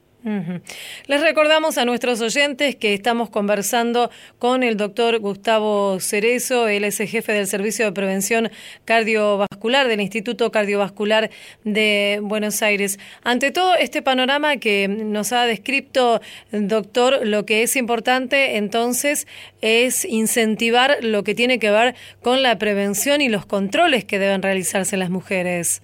Les 1.06 1.20
recordamos 1.20 1.78
a 1.78 1.84
nuestros 1.84 2.20
oyentes 2.20 2.74
que 2.74 2.94
estamos 2.94 3.30
conversando 3.30 4.10
con 4.40 4.64
el 4.64 4.76
doctor 4.76 5.20
Gustavo 5.20 6.00
Cerezo, 6.00 6.66
él 6.66 6.82
es 6.82 6.98
jefe 6.98 7.32
del 7.32 7.46
Servicio 7.46 7.84
de 7.84 7.92
Prevención 7.92 8.50
Cardiovascular 8.84 9.86
del 9.86 10.00
Instituto 10.00 10.50
Cardiovascular 10.50 11.30
de 11.62 12.18
Buenos 12.22 12.60
Aires. 12.62 12.98
Ante 13.22 13.52
todo 13.52 13.76
este 13.76 14.02
panorama 14.02 14.56
que 14.56 14.88
nos 14.88 15.32
ha 15.32 15.46
descrito, 15.46 16.20
doctor, 16.50 17.24
lo 17.24 17.46
que 17.46 17.62
es 17.62 17.76
importante 17.76 18.56
entonces 18.56 19.28
es 19.60 20.04
incentivar 20.04 20.98
lo 21.02 21.22
que 21.22 21.36
tiene 21.36 21.60
que 21.60 21.70
ver 21.70 21.94
con 22.20 22.42
la 22.42 22.58
prevención 22.58 23.20
y 23.20 23.28
los 23.28 23.46
controles 23.46 24.04
que 24.04 24.18
deben 24.18 24.42
realizarse 24.42 24.96
las 24.96 25.10
mujeres 25.10 25.82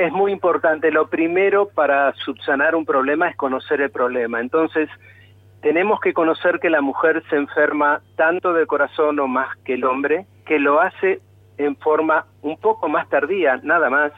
es 0.00 0.12
muy 0.12 0.32
importante. 0.32 0.90
Lo 0.90 1.08
primero 1.08 1.68
para 1.68 2.14
subsanar 2.14 2.74
un 2.74 2.86
problema 2.86 3.28
es 3.28 3.36
conocer 3.36 3.82
el 3.82 3.90
problema. 3.90 4.40
Entonces, 4.40 4.88
tenemos 5.60 6.00
que 6.00 6.14
conocer 6.14 6.58
que 6.58 6.70
la 6.70 6.80
mujer 6.80 7.22
se 7.28 7.36
enferma 7.36 8.00
tanto 8.16 8.54
del 8.54 8.66
corazón 8.66 9.18
o 9.20 9.26
más 9.26 9.54
que 9.58 9.74
el 9.74 9.84
hombre, 9.84 10.24
que 10.46 10.58
lo 10.58 10.80
hace 10.80 11.20
en 11.58 11.76
forma 11.76 12.24
un 12.40 12.56
poco 12.56 12.88
más 12.88 13.08
tardía, 13.10 13.60
nada 13.62 13.90
más, 13.90 14.12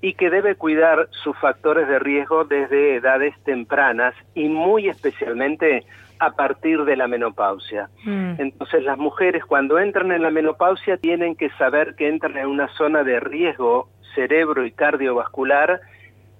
y 0.00 0.14
que 0.14 0.30
debe 0.30 0.54
cuidar 0.54 1.08
sus 1.10 1.36
factores 1.38 1.88
de 1.88 1.98
riesgo 1.98 2.44
desde 2.44 2.94
edades 2.96 3.34
tempranas 3.42 4.14
y 4.34 4.48
muy 4.48 4.88
especialmente 4.88 5.84
a 6.20 6.30
partir 6.30 6.84
de 6.84 6.96
la 6.96 7.08
menopausia. 7.08 7.90
Mm. 8.04 8.34
Entonces 8.38 8.84
las 8.84 8.96
mujeres 8.96 9.44
cuando 9.44 9.78
entran 9.80 10.12
en 10.12 10.22
la 10.22 10.30
menopausia 10.30 10.96
tienen 10.98 11.34
que 11.34 11.50
saber 11.58 11.96
que 11.96 12.08
entran 12.08 12.36
en 12.36 12.46
una 12.46 12.68
zona 12.76 13.02
de 13.02 13.18
riesgo 13.18 13.88
cerebro 14.16 14.66
y 14.66 14.72
cardiovascular 14.72 15.80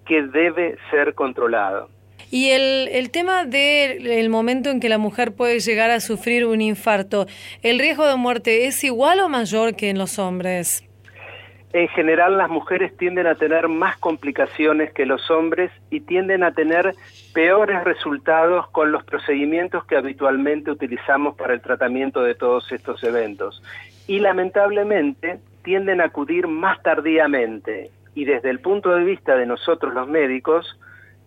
que 0.05 0.23
debe 0.23 0.77
ser 0.91 1.15
controlado. 1.15 1.89
Y 2.31 2.51
el, 2.51 2.89
el 2.89 3.11
tema 3.13 3.45
del 3.45 4.29
momento 4.31 4.71
en 4.71 4.81
que 4.81 4.89
la 4.89 4.99
mujer 4.99 5.37
puede 5.37 5.61
llegar 5.61 5.91
a 5.91 6.01
sufrir 6.01 6.45
un 6.45 6.61
infarto, 6.61 7.27
¿el 7.63 7.79
riesgo 7.79 8.05
de 8.07 8.17
muerte 8.17 8.67
es 8.67 8.83
igual 8.83 9.21
o 9.21 9.29
mayor 9.29 9.77
que 9.77 9.91
en 9.91 9.99
los 9.99 10.19
hombres? 10.19 10.83
En 11.73 11.89
general 11.89 12.39
las 12.39 12.49
mujeres 12.49 12.97
tienden 12.97 13.27
a 13.27 13.35
tener 13.35 13.69
más 13.69 13.99
complicaciones 13.99 14.93
que 14.93 15.05
los 15.05 15.31
hombres 15.31 15.71
y 15.91 16.01
tienden 16.01 16.43
a 16.43 16.53
tener 16.53 16.95
peores 17.35 17.85
resultados 17.85 18.67
con 18.71 18.93
los 18.93 19.05
procedimientos 19.05 19.85
que 19.85 19.97
habitualmente 19.97 20.71
utilizamos 20.71 21.37
para 21.37 21.53
el 21.53 21.61
tratamiento 21.61 22.23
de 22.23 22.35
todos 22.35 22.73
estos 22.73 23.05
eventos. 23.05 23.63
Y 24.07 24.21
lamentablemente 24.21 25.39
tienden 25.67 26.01
a 26.01 26.05
acudir 26.05 26.47
más 26.47 26.81
tardíamente 26.83 27.91
y 28.15 28.25
desde 28.25 28.51
el 28.51 28.61
punto 28.61 28.95
de 28.95 29.03
vista 29.03 29.35
de 29.35 29.47
nosotros 29.47 29.93
los 29.93 30.07
médicos, 30.07 30.79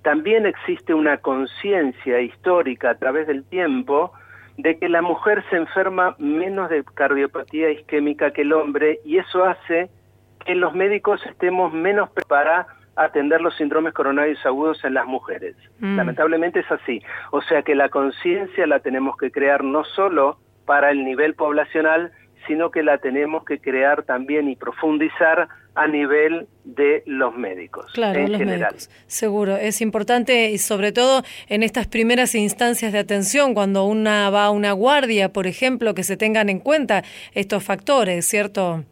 también 0.02 0.45
existe 0.45 0.93
una 0.93 1.17
conciencia 1.17 2.21
histórica 2.21 2.91
a 2.91 2.95
través 2.95 3.28
del 3.28 3.43
tiempo 3.43 4.13
de 4.58 4.80
que 4.80 4.88
la 4.88 5.02
mujer 5.02 5.43
se 5.49 5.58
enferma 5.58 6.15
menos 6.19 6.69
de 6.69 6.86
cardiopatía 6.86 7.69
isquémica 7.69 8.32
que 8.32 8.43
el 8.43 8.54
hombre 8.54 9.02
y 9.04 9.17
eso 9.17 9.43
hace 9.43 9.89
que 10.45 10.56
los 10.56 10.73
médicos 10.73 11.21
estemos 11.25 11.73
menos 11.73 12.10
preparados 12.12 12.67
a 12.95 13.04
atender 13.04 13.41
los 13.41 13.58
síndromes 13.58 13.93
coronarios 13.93 14.43
agudos 14.45 14.84
en 14.86 14.93
las 14.93 15.06
mujeres. 15.06 15.58
Mm. 15.80 15.97
Lamentablemente 15.97 16.62
es 16.62 16.71
así. 16.71 17.02
O 17.32 17.41
sea 17.41 17.62
que 17.62 17.75
la 17.75 17.89
conciencia 17.89 18.65
la 18.67 18.80
tenemos 18.80 19.17
que 19.17 19.32
crear 19.32 19.65
no 19.65 19.84
solo 19.84 20.39
para 20.65 20.91
el 20.91 21.04
nivel 21.04 21.36
poblacional, 21.36 22.13
sino 22.47 22.71
que 22.71 22.84
la 22.84 22.97
tenemos 22.97 23.43
que 23.45 23.60
crear 23.60 24.04
también 24.04 24.49
y 24.49 24.56
profundizar 24.56 25.47
a 25.75 25.88
nivel 25.88 26.47
de 26.63 27.04
los 27.06 27.36
médicos. 27.36 27.91
Claro, 27.93 28.19
en 28.19 28.32
los 28.32 28.39
general. 28.39 28.73
médicos. 28.73 28.89
Seguro, 29.08 29.56
es 29.56 29.82
importante 29.82 30.52
y 30.52 30.58
sobre 30.58 30.91
todo 30.91 31.23
en 31.47 31.63
estas 31.63 31.88
primeras 31.88 32.36
instancias 32.36 32.91
de 32.91 32.99
atención, 32.99 33.54
cuando 33.54 33.86
una 33.86 34.30
va 34.30 34.45
a 34.45 34.49
una 34.52 34.71
guardia, 34.73 35.32
por 35.32 35.47
ejemplo, 35.47 35.93
que 35.93 36.04
se 36.04 36.17
tengan 36.17 36.49
en 36.49 36.60
cuenta 36.60 37.04
estos 37.34 37.63
factores, 37.63 38.25
¿cierto? 38.25 38.84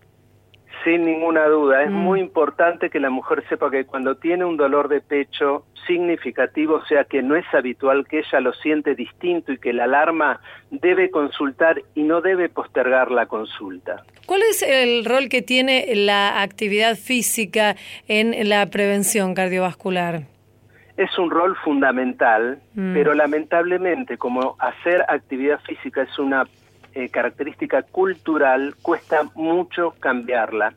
Sin 0.87 1.03
ninguna 1.03 1.45
duda, 1.47 1.83
es 1.83 1.91
mm. 1.91 1.95
muy 1.95 2.21
importante 2.21 2.89
que 2.89 3.01
la 3.01 3.09
mujer 3.09 3.43
sepa 3.49 3.69
que 3.69 3.83
cuando 3.83 4.15
tiene 4.15 4.45
un 4.45 4.55
dolor 4.55 4.87
de 4.87 5.01
pecho 5.01 5.65
significativo, 5.85 6.75
o 6.75 6.85
sea 6.85 7.03
que 7.03 7.21
no 7.21 7.35
es 7.35 7.43
habitual 7.53 8.07
que 8.07 8.19
ella 8.19 8.39
lo 8.39 8.53
siente 8.53 8.95
distinto 8.95 9.51
y 9.51 9.57
que 9.57 9.73
la 9.73 9.83
alarma 9.83 10.39
debe 10.71 11.11
consultar 11.11 11.81
y 11.93 12.03
no 12.03 12.21
debe 12.21 12.47
postergar 12.47 13.11
la 13.11 13.25
consulta. 13.25 14.05
¿Cuál 14.25 14.43
es 14.43 14.61
el 14.61 15.03
rol 15.03 15.27
que 15.27 15.41
tiene 15.41 15.93
la 15.93 16.41
actividad 16.41 16.95
física 16.95 17.75
en 18.07 18.47
la 18.47 18.65
prevención 18.67 19.33
cardiovascular? 19.33 20.21
Es 20.95 21.19
un 21.19 21.29
rol 21.29 21.57
fundamental, 21.65 22.59
mm. 22.75 22.93
pero 22.93 23.13
lamentablemente 23.13 24.17
como 24.17 24.55
hacer 24.59 25.03
actividad 25.09 25.59
física 25.67 26.03
es 26.03 26.17
una 26.17 26.45
eh, 26.97 27.09
característica 27.09 27.83
cultural, 27.83 28.73
cuesta 28.81 29.21
mucho 29.35 29.93
cambiarla. 29.99 30.73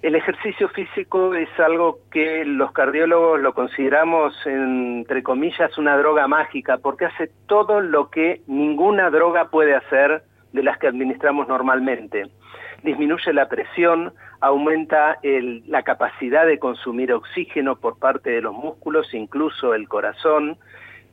El 0.00 0.14
ejercicio 0.14 0.70
físico 0.70 1.34
es 1.34 1.50
algo 1.60 1.98
que 2.10 2.46
los 2.46 2.72
cardiólogos 2.72 3.38
lo 3.38 3.52
consideramos, 3.52 4.34
entre 4.46 5.22
comillas, 5.22 5.76
una 5.76 5.98
droga 5.98 6.26
mágica, 6.26 6.78
porque 6.78 7.04
hace 7.04 7.30
todo 7.46 7.82
lo 7.82 8.08
que 8.08 8.40
ninguna 8.46 9.10
droga 9.10 9.50
puede 9.50 9.74
hacer 9.74 10.22
de 10.54 10.62
las 10.62 10.78
que 10.78 10.86
administramos 10.86 11.46
normalmente. 11.48 12.30
Disminuye 12.82 13.34
la 13.34 13.50
presión, 13.50 14.14
aumenta 14.40 15.18
la 15.22 15.82
capacidad 15.82 16.46
de 16.46 16.58
consumir 16.58 17.12
oxígeno 17.12 17.76
por 17.76 17.98
parte 17.98 18.30
de 18.30 18.40
los 18.40 18.54
músculos, 18.54 19.12
incluso 19.12 19.74
el 19.74 19.86
corazón, 19.86 20.56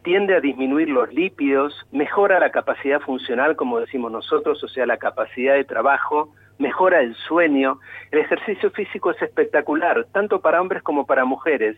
tiende 0.03 0.35
a 0.35 0.39
disminuir 0.39 0.89
los 0.89 1.13
lípidos, 1.13 1.85
mejora 1.91 2.39
la 2.39 2.51
capacidad 2.51 2.99
funcional, 3.01 3.55
como 3.55 3.79
decimos 3.79 4.11
nosotros, 4.11 4.63
o 4.63 4.67
sea, 4.67 4.85
la 4.85 4.97
capacidad 4.97 5.55
de 5.55 5.65
trabajo, 5.65 6.33
mejora 6.57 7.01
el 7.01 7.15
sueño. 7.15 7.79
El 8.11 8.19
ejercicio 8.19 8.71
físico 8.71 9.11
es 9.11 9.21
espectacular, 9.21 10.05
tanto 10.11 10.41
para 10.41 10.61
hombres 10.61 10.83
como 10.83 11.05
para 11.05 11.25
mujeres, 11.25 11.77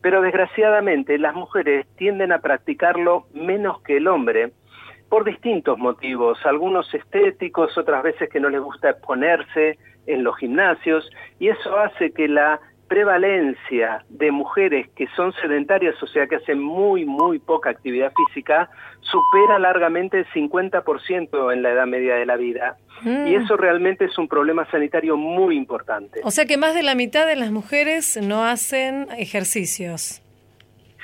pero 0.00 0.22
desgraciadamente 0.22 1.18
las 1.18 1.34
mujeres 1.34 1.86
tienden 1.96 2.32
a 2.32 2.38
practicarlo 2.38 3.26
menos 3.32 3.82
que 3.82 3.96
el 3.96 4.08
hombre 4.08 4.52
por 5.08 5.24
distintos 5.24 5.78
motivos, 5.78 6.38
algunos 6.44 6.92
estéticos, 6.92 7.76
otras 7.78 8.02
veces 8.02 8.28
que 8.28 8.40
no 8.40 8.50
les 8.50 8.60
gusta 8.60 8.90
exponerse 8.90 9.78
en 10.06 10.22
los 10.22 10.36
gimnasios, 10.36 11.10
y 11.38 11.48
eso 11.48 11.78
hace 11.78 12.12
que 12.12 12.28
la 12.28 12.60
prevalencia 12.88 14.04
de 14.08 14.32
mujeres 14.32 14.88
que 14.96 15.06
son 15.14 15.32
sedentarias, 15.34 15.94
o 16.02 16.06
sea 16.06 16.26
que 16.26 16.36
hacen 16.36 16.60
muy, 16.60 17.04
muy 17.04 17.38
poca 17.38 17.70
actividad 17.70 18.12
física, 18.26 18.70
supera 19.00 19.58
largamente 19.58 20.18
el 20.18 20.26
50% 20.26 21.52
en 21.52 21.62
la 21.62 21.70
edad 21.70 21.86
media 21.86 22.16
de 22.16 22.26
la 22.26 22.36
vida. 22.36 22.76
Y 23.04 23.08
mm. 23.08 23.42
eso 23.42 23.56
realmente 23.56 24.06
es 24.06 24.18
un 24.18 24.26
problema 24.26 24.68
sanitario 24.70 25.16
muy 25.16 25.56
importante. 25.56 26.20
O 26.24 26.30
sea 26.30 26.46
que 26.46 26.56
más 26.56 26.74
de 26.74 26.82
la 26.82 26.94
mitad 26.94 27.26
de 27.26 27.36
las 27.36 27.52
mujeres 27.52 28.18
no 28.20 28.44
hacen 28.44 29.06
ejercicios 29.16 30.22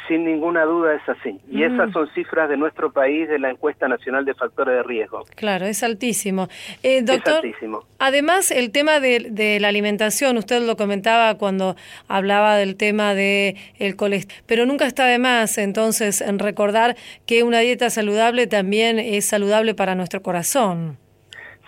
sin 0.09 0.25
ninguna 0.25 0.65
duda 0.65 0.95
es 0.95 1.09
así. 1.09 1.41
Y 1.49 1.59
mm. 1.59 1.75
esas 1.75 1.93
son 1.93 2.09
cifras 2.15 2.49
de 2.49 2.57
nuestro 2.57 2.93
país 2.93 3.29
de 3.29 3.39
la 3.39 3.51
encuesta 3.51 3.89
nacional 3.89 4.25
de 4.25 4.35
factores 4.35 4.75
de 4.77 4.83
riesgo. 4.83 5.25
Claro, 5.37 5.67
es 5.67 5.83
altísimo. 5.83 6.49
Eh, 6.83 7.03
doctor, 7.03 7.45
es 7.45 7.53
altísimo. 7.53 7.85
además 7.99 8.51
el 8.51 8.71
tema 8.71 9.01
de, 9.01 9.59
la 9.61 9.69
alimentación, 9.69 10.37
usted 10.37 10.67
lo 10.67 10.77
comentaba 10.77 11.37
cuando 11.37 11.77
hablaba 12.09 12.57
del 12.57 12.77
tema 12.77 13.15
del 13.15 13.57
el 13.79 13.97
colesterol, 13.97 14.45
pero 14.47 14.67
nunca 14.67 14.87
está 14.87 15.07
de 15.07 15.19
más 15.19 15.59
entonces 15.59 16.21
en 16.21 16.39
recordar 16.39 16.97
que 17.27 17.43
una 17.43 17.61
dieta 17.61 17.91
saludable 17.91 18.47
también 18.47 18.99
es 18.99 19.27
saludable 19.27 19.75
para 19.75 19.95
nuestro 19.95 20.23
corazón. 20.23 20.99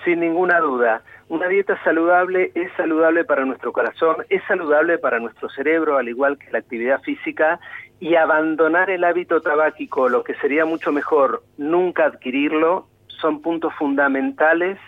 Sin 0.05 0.21
ninguna 0.21 0.61
duda. 0.61 1.03
Una 1.29 1.49
dieta 1.49 1.83
saludable 1.83 2.53
es 2.55 2.71
saludable 2.77 3.25
para 3.25 3.45
nuestro 3.45 3.73
corazón, 3.73 4.17
es 4.29 4.43
saludable 4.47 4.99
para 4.99 5.19
nuestro 5.19 5.49
cerebro, 5.49 5.99
al 5.99 6.09
igual 6.09 6.39
que 6.39 6.51
la 6.53 6.59
actividad 6.59 7.03
física, 7.03 7.59
y 7.99 8.15
abandonar 8.15 8.91
el 8.91 9.03
hábito 9.03 9.41
tabáquico, 9.41 10.09
lo 10.09 10.23
que 10.23 10.35
sería 10.35 10.65
mucho 10.65 10.93
mejor 10.93 11.43
nunca 11.57 12.05
adquirirlo, 12.05 12.89
son 13.09 13.43
puntos 13.43 13.73
fundamentales 13.79 14.79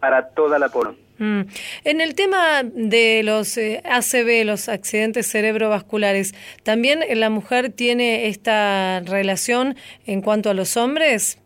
para 0.00 0.30
toda 0.30 0.58
la 0.58 0.68
población. 0.68 1.04
Mm. 1.18 1.42
En 1.84 2.00
el 2.00 2.14
tema 2.16 2.62
de 2.64 3.22
los 3.22 3.56
eh, 3.56 3.80
ACV, 3.84 4.44
los 4.44 4.68
accidentes 4.68 5.30
cerebrovasculares, 5.30 6.34
¿también 6.64 7.00
la 7.14 7.30
mujer 7.30 7.70
tiene 7.70 8.26
esta 8.26 9.00
relación 9.00 9.76
en 10.06 10.22
cuanto 10.22 10.50
a 10.50 10.54
los 10.54 10.76
hombres? 10.76 11.38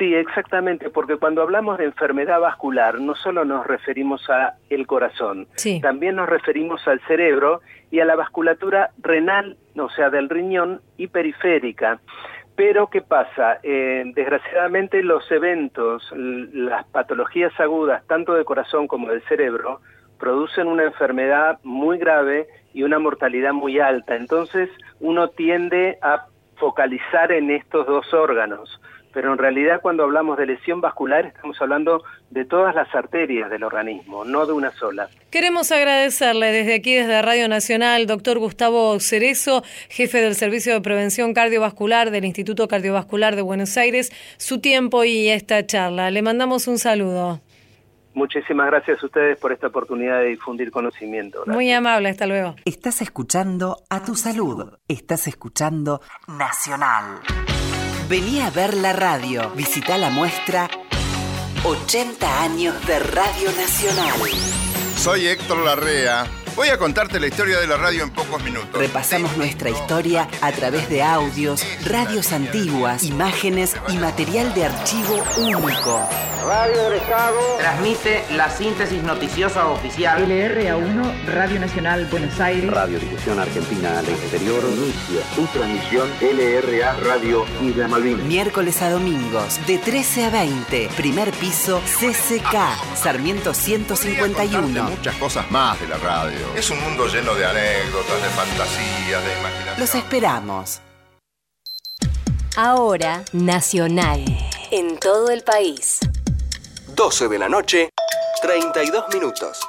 Sí, 0.00 0.14
exactamente, 0.14 0.88
porque 0.88 1.18
cuando 1.18 1.42
hablamos 1.42 1.76
de 1.76 1.84
enfermedad 1.84 2.40
vascular 2.40 2.98
no 2.98 3.14
solo 3.14 3.44
nos 3.44 3.66
referimos 3.66 4.30
a 4.30 4.54
el 4.70 4.86
corazón, 4.86 5.46
también 5.82 6.16
nos 6.16 6.26
referimos 6.26 6.88
al 6.88 7.00
cerebro 7.00 7.60
y 7.90 8.00
a 8.00 8.06
la 8.06 8.16
vasculatura 8.16 8.92
renal, 9.02 9.58
o 9.76 9.90
sea, 9.90 10.08
del 10.08 10.30
riñón 10.30 10.80
y 10.96 11.08
periférica. 11.08 12.00
Pero, 12.56 12.86
¿qué 12.88 13.02
pasa? 13.02 13.58
Eh, 13.62 14.04
desgraciadamente 14.14 15.02
los 15.02 15.30
eventos, 15.30 16.10
las 16.14 16.86
patologías 16.86 17.52
agudas, 17.60 18.02
tanto 18.06 18.32
de 18.32 18.46
corazón 18.46 18.88
como 18.88 19.10
del 19.10 19.20
cerebro, 19.24 19.82
producen 20.18 20.66
una 20.66 20.84
enfermedad 20.84 21.58
muy 21.62 21.98
grave 21.98 22.46
y 22.72 22.84
una 22.84 22.98
mortalidad 22.98 23.52
muy 23.52 23.78
alta. 23.80 24.16
Entonces, 24.16 24.70
uno 24.98 25.28
tiende 25.28 25.98
a 26.00 26.24
focalizar 26.56 27.32
en 27.32 27.50
estos 27.50 27.86
dos 27.86 28.14
órganos 28.14 28.80
pero 29.12 29.32
en 29.32 29.38
realidad 29.38 29.80
cuando 29.82 30.04
hablamos 30.04 30.38
de 30.38 30.46
lesión 30.46 30.80
vascular 30.80 31.26
estamos 31.26 31.60
hablando 31.60 32.02
de 32.30 32.44
todas 32.44 32.74
las 32.74 32.94
arterias 32.94 33.50
del 33.50 33.64
organismo, 33.64 34.24
no 34.24 34.46
de 34.46 34.52
una 34.52 34.70
sola. 34.72 35.08
Queremos 35.30 35.72
agradecerle 35.72 36.52
desde 36.52 36.74
aquí, 36.74 36.94
desde 36.94 37.22
Radio 37.22 37.48
Nacional, 37.48 38.06
doctor 38.06 38.38
Gustavo 38.38 38.98
Cerezo, 39.00 39.62
jefe 39.88 40.20
del 40.20 40.34
Servicio 40.34 40.74
de 40.74 40.80
Prevención 40.80 41.34
Cardiovascular 41.34 42.10
del 42.10 42.24
Instituto 42.24 42.68
Cardiovascular 42.68 43.36
de 43.36 43.42
Buenos 43.42 43.76
Aires, 43.76 44.12
su 44.36 44.60
tiempo 44.60 45.04
y 45.04 45.28
esta 45.28 45.66
charla. 45.66 46.10
Le 46.10 46.22
mandamos 46.22 46.68
un 46.68 46.78
saludo. 46.78 47.40
Muchísimas 48.14 48.66
gracias 48.66 49.02
a 49.02 49.06
ustedes 49.06 49.38
por 49.38 49.52
esta 49.52 49.68
oportunidad 49.68 50.20
de 50.20 50.30
difundir 50.30 50.70
conocimiento. 50.70 51.44
Muy 51.46 51.70
amable, 51.72 52.08
hasta 52.08 52.26
luego. 52.26 52.56
Estás 52.64 53.02
escuchando 53.02 53.84
a 53.88 54.02
tu 54.02 54.16
salud. 54.16 54.78
Estás 54.88 55.28
escuchando 55.28 56.00
Nacional. 56.26 57.20
Vení 58.10 58.40
a 58.40 58.50
ver 58.50 58.76
la 58.76 58.92
radio. 58.92 59.52
Visita 59.54 59.96
la 59.96 60.10
muestra 60.10 60.68
80 61.62 62.42
años 62.42 62.74
de 62.84 62.98
Radio 62.98 63.52
Nacional. 63.52 64.18
Soy 64.96 65.28
Héctor 65.28 65.58
Larrea 65.58 66.26
Voy 66.60 66.68
a 66.68 66.76
contarte 66.76 67.18
la 67.18 67.26
historia 67.26 67.58
de 67.58 67.66
la 67.66 67.78
radio 67.78 68.02
en 68.02 68.10
pocos 68.10 68.44
minutos. 68.44 68.74
Repasamos 68.74 69.34
nuestra 69.38 69.70
historia 69.70 70.28
a 70.42 70.52
través 70.52 70.90
de 70.90 71.02
audios, 71.02 71.64
radios 71.86 72.32
antiguas, 72.32 73.02
imágenes 73.02 73.74
y 73.88 73.96
material 73.96 74.52
de 74.52 74.66
archivo 74.66 75.24
único. 75.38 76.06
Radio 76.46 76.84
del 76.84 76.94
Estado 76.94 77.38
transmite 77.58 78.24
la 78.32 78.50
síntesis 78.50 79.02
noticiosa 79.02 79.68
oficial. 79.68 80.26
LRA1, 80.26 81.26
Radio 81.26 81.60
Nacional 81.60 82.06
Buenos 82.06 82.38
Aires. 82.40 82.70
Radiodifusión 82.70 83.38
Argentina 83.38 83.98
al 83.98 84.08
exterior. 84.08 84.62
Inicia 84.64 85.34
su 85.34 85.46
transmisión 85.46 86.10
LRA 86.20 86.92
Radio 86.94 87.44
Isla 87.62 87.88
Malvinas. 87.88 88.26
Miércoles 88.26 88.82
a 88.82 88.90
domingos, 88.90 89.60
de 89.66 89.78
13 89.78 90.24
a 90.24 90.30
20. 90.30 90.90
Primer 90.96 91.30
piso 91.32 91.80
CCK, 91.80 92.96
Sarmiento 92.96 93.54
151. 93.54 94.84
Muchas 94.90 95.14
cosas 95.16 95.50
más 95.50 95.78
de 95.80 95.88
la 95.88 95.98
radio. 95.98 96.49
Es 96.56 96.68
un 96.68 96.80
mundo 96.82 97.06
lleno 97.06 97.32
de 97.34 97.46
anécdotas, 97.46 98.22
de 98.22 98.28
fantasías, 98.30 99.24
de 99.24 99.38
imaginación. 99.38 99.78
Los 99.78 99.94
esperamos. 99.94 100.80
Ahora, 102.56 103.22
Nacional. 103.32 104.24
En 104.72 104.98
todo 104.98 105.30
el 105.30 105.42
país. 105.42 106.00
12 106.88 107.28
de 107.28 107.38
la 107.38 107.48
noche, 107.48 107.90
32 108.42 109.04
minutos. 109.14 109.60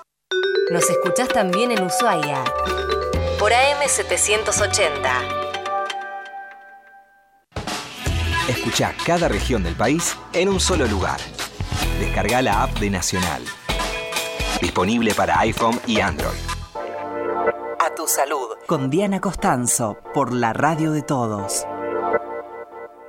Nos 0.71 0.89
escuchás 0.89 1.29
también 1.29 1.71
en 1.71 1.83
Ushuaia. 1.83 2.43
Por 3.37 3.51
AM780. 3.51 5.11
Escucha 8.47 8.95
cada 9.05 9.27
región 9.27 9.61
del 9.61 9.75
país 9.75 10.17
en 10.33 10.49
un 10.49 10.59
solo 10.59 10.87
lugar. 10.87 11.19
Descarga 11.99 12.41
la 12.41 12.63
app 12.63 12.71
de 12.79 12.89
Nacional. 12.89 13.43
Disponible 14.59 15.13
para 15.13 15.39
iPhone 15.39 15.79
y 15.85 15.99
Android 15.99 16.50
tu 17.89 18.07
salud. 18.07 18.49
Con 18.67 18.89
Diana 18.89 19.19
Costanzo, 19.19 19.97
por 20.13 20.33
la 20.33 20.53
radio 20.53 20.91
de 20.91 21.01
todos. 21.01 21.65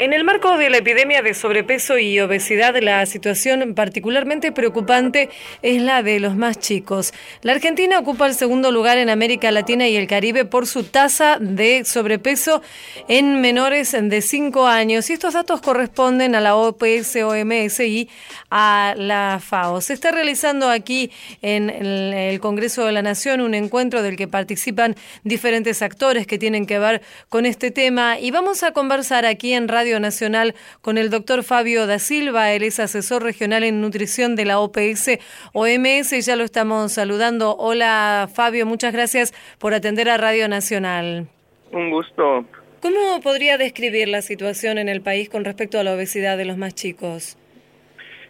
En 0.02 0.12
el 0.12 0.24
marco 0.24 0.56
de 0.56 0.68
la 0.68 0.78
epidemia 0.78 1.22
de 1.22 1.32
sobrepeso 1.32 1.96
y 1.96 2.18
obesidad, 2.18 2.74
la 2.82 3.06
situación 3.06 3.72
particularmente 3.76 4.50
preocupante 4.50 5.28
es 5.62 5.80
la 5.80 6.02
de 6.02 6.18
los 6.18 6.34
más 6.34 6.58
chicos. 6.58 7.14
La 7.42 7.52
Argentina 7.52 8.00
ocupa 8.00 8.26
el 8.26 8.34
segundo 8.34 8.72
lugar 8.72 8.98
en 8.98 9.10
América 9.10 9.52
Latina 9.52 9.86
y 9.86 9.94
el 9.94 10.08
Caribe 10.08 10.44
por 10.44 10.66
su 10.66 10.82
tasa 10.82 11.38
de 11.38 11.84
sobrepeso 11.84 12.62
en 13.06 13.40
menores 13.40 13.92
de 13.92 14.22
5 14.22 14.66
años. 14.66 15.08
Y 15.08 15.12
estos 15.12 15.34
datos 15.34 15.60
corresponden 15.60 16.34
a 16.34 16.40
la 16.40 16.56
OPS, 16.56 17.22
OMS 17.22 17.78
y 17.78 18.08
a 18.50 18.94
la 18.96 19.38
FAO. 19.40 19.80
Se 19.80 19.92
está 19.92 20.10
realizando 20.10 20.68
aquí 20.68 21.12
en 21.42 21.70
el 21.70 22.40
Congreso 22.40 22.84
de 22.86 22.90
la 22.90 23.02
Nación 23.02 23.40
un 23.40 23.54
encuentro 23.54 24.02
del 24.02 24.16
que 24.16 24.26
participan 24.26 24.96
diferentes 25.22 25.80
actores 25.80 26.26
que 26.26 26.38
tienen 26.38 26.66
que 26.66 26.80
ver 26.80 27.02
con 27.28 27.46
este 27.46 27.70
tema 27.70 28.18
y 28.18 28.32
vamos 28.32 28.64
a 28.64 28.72
conversar 28.72 29.26
aquí 29.26 29.52
en 29.52 29.68
Radio 29.68 29.91
Nacional 30.00 30.54
con 30.80 30.98
el 30.98 31.10
doctor 31.10 31.42
Fabio 31.42 31.86
da 31.86 31.98
Silva. 31.98 32.52
Él 32.52 32.62
es 32.62 32.80
asesor 32.80 33.22
regional 33.22 33.64
en 33.64 33.80
nutrición 33.80 34.36
de 34.36 34.44
la 34.44 34.58
OPS 34.58 35.18
OMS. 35.52 36.26
Ya 36.26 36.36
lo 36.36 36.44
estamos 36.44 36.92
saludando. 36.92 37.56
Hola 37.56 38.28
Fabio, 38.32 38.66
muchas 38.66 38.92
gracias 38.92 39.34
por 39.58 39.74
atender 39.74 40.08
a 40.08 40.16
Radio 40.16 40.48
Nacional. 40.48 41.28
Un 41.70 41.90
gusto. 41.90 42.44
¿Cómo 42.82 43.20
podría 43.20 43.58
describir 43.58 44.08
la 44.08 44.22
situación 44.22 44.76
en 44.76 44.88
el 44.88 45.02
país 45.02 45.28
con 45.30 45.44
respecto 45.44 45.78
a 45.78 45.84
la 45.84 45.94
obesidad 45.94 46.36
de 46.36 46.44
los 46.44 46.56
más 46.56 46.74
chicos? 46.74 47.38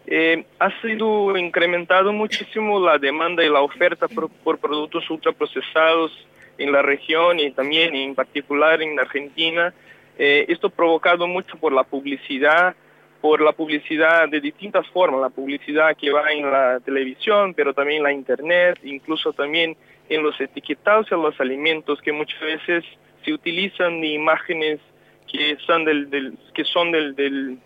Eh, 0.07 0.45
ha 0.59 0.71
sido 0.83 1.37
incrementado 1.39 2.13
muchísimo 2.13 2.79
la 2.81 2.99
demanda 2.99 3.45
y 3.45 3.49
la 3.49 3.63
oferta 3.63 4.09
por, 4.09 4.29
por, 4.29 4.59
productos 4.59 5.09
ultraprocesados 5.09 6.13
en 6.59 6.73
la 6.73 6.83
región 6.83 7.39
y 7.41 7.51
también 7.53 7.95
en 7.95 8.15
particular 8.15 8.83
en 8.83 8.99
Argentina. 8.99 9.73
Eh, 10.19 10.47
esto 10.49 10.71
provocado 10.71 11.27
mucho 11.27 11.57
por 11.57 11.73
la 11.73 11.85
publicidad, 11.85 12.75
por 13.21 13.41
la 13.41 13.53
publicidad 13.53 14.29
de 14.29 14.41
distintas 14.41 14.87
formas, 14.89 15.21
la 15.21 15.31
publicidad 15.31 15.97
que 15.97 16.11
va 16.11 16.33
en 16.33 16.51
la 16.51 16.81
televisión, 16.81 17.55
pero 17.55 17.73
también 17.73 17.99
en 17.99 18.03
la 18.05 18.13
internet, 18.13 18.79
incluso 18.83 19.33
también 19.33 19.77
en 20.09 20.23
los 20.23 20.39
etiquetados 20.41 21.09
de 21.09 21.17
los 21.17 21.41
alimentos 21.41 22.01
que 22.03 22.13
muchas 22.13 22.41
veces 22.41 22.85
se 23.25 23.33
utilizan 23.33 24.03
imágenes 24.05 24.81
que 25.31 25.57
son 25.65 25.85
del, 25.85 26.37
que 26.53 26.65
son 26.65 26.93
del, 26.93 27.59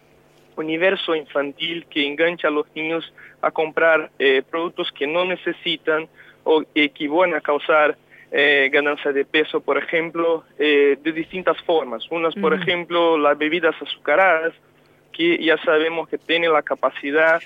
universo 0.56 1.14
infantil 1.14 1.84
que 1.90 2.06
engancha 2.06 2.48
a 2.48 2.50
los 2.50 2.66
niños 2.74 3.12
a 3.42 3.50
comprar 3.50 4.10
eh, 4.18 4.42
productos 4.50 4.90
que 4.90 5.06
no 5.06 5.26
necesitan 5.26 6.08
o 6.44 6.62
que 6.74 7.08
van 7.08 7.34
a 7.34 7.42
causar 7.42 7.98
eh, 8.38 8.68
ganancia 8.70 9.14
de 9.14 9.24
peso, 9.24 9.62
por 9.62 9.78
ejemplo, 9.78 10.44
eh, 10.58 10.98
de 11.02 11.12
distintas 11.12 11.56
formas. 11.62 12.06
Unas, 12.10 12.34
por 12.34 12.52
ejemplo, 12.52 13.16
las 13.16 13.38
bebidas 13.38 13.74
azucaradas, 13.80 14.52
que 15.10 15.42
ya 15.42 15.56
sabemos 15.64 16.06
que 16.06 16.18
tienen 16.18 16.52
la 16.52 16.60
capacidad 16.60 17.40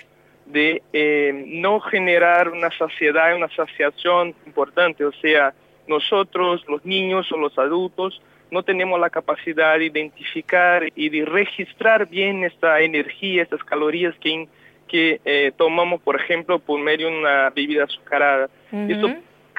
de 0.47 0.81
eh, 0.91 1.45
no 1.47 1.79
generar 1.79 2.49
una 2.49 2.69
saciedad, 2.77 3.33
una 3.33 3.47
saciación 3.55 4.35
importante. 4.45 5.05
O 5.05 5.13
sea, 5.13 5.53
nosotros, 5.87 6.65
los 6.67 6.83
niños 6.83 7.31
o 7.31 7.37
los 7.37 7.57
adultos, 7.57 8.21
no 8.49 8.63
tenemos 8.63 8.99
la 8.99 9.09
capacidad 9.09 9.79
de 9.79 9.85
identificar 9.85 10.83
y 10.93 11.07
de 11.07 11.23
registrar 11.23 12.09
bien 12.09 12.43
esta 12.43 12.81
energía, 12.81 13.43
estas 13.43 13.63
calorías 13.63 14.13
que, 14.19 14.49
que 14.89 15.21
eh, 15.23 15.53
tomamos, 15.55 16.01
por 16.01 16.19
ejemplo, 16.19 16.59
por 16.59 16.81
medio 16.81 17.07
de 17.07 17.17
una 17.17 17.49
bebida 17.51 17.85
azucarada. 17.85 18.49
Esto 18.89 19.07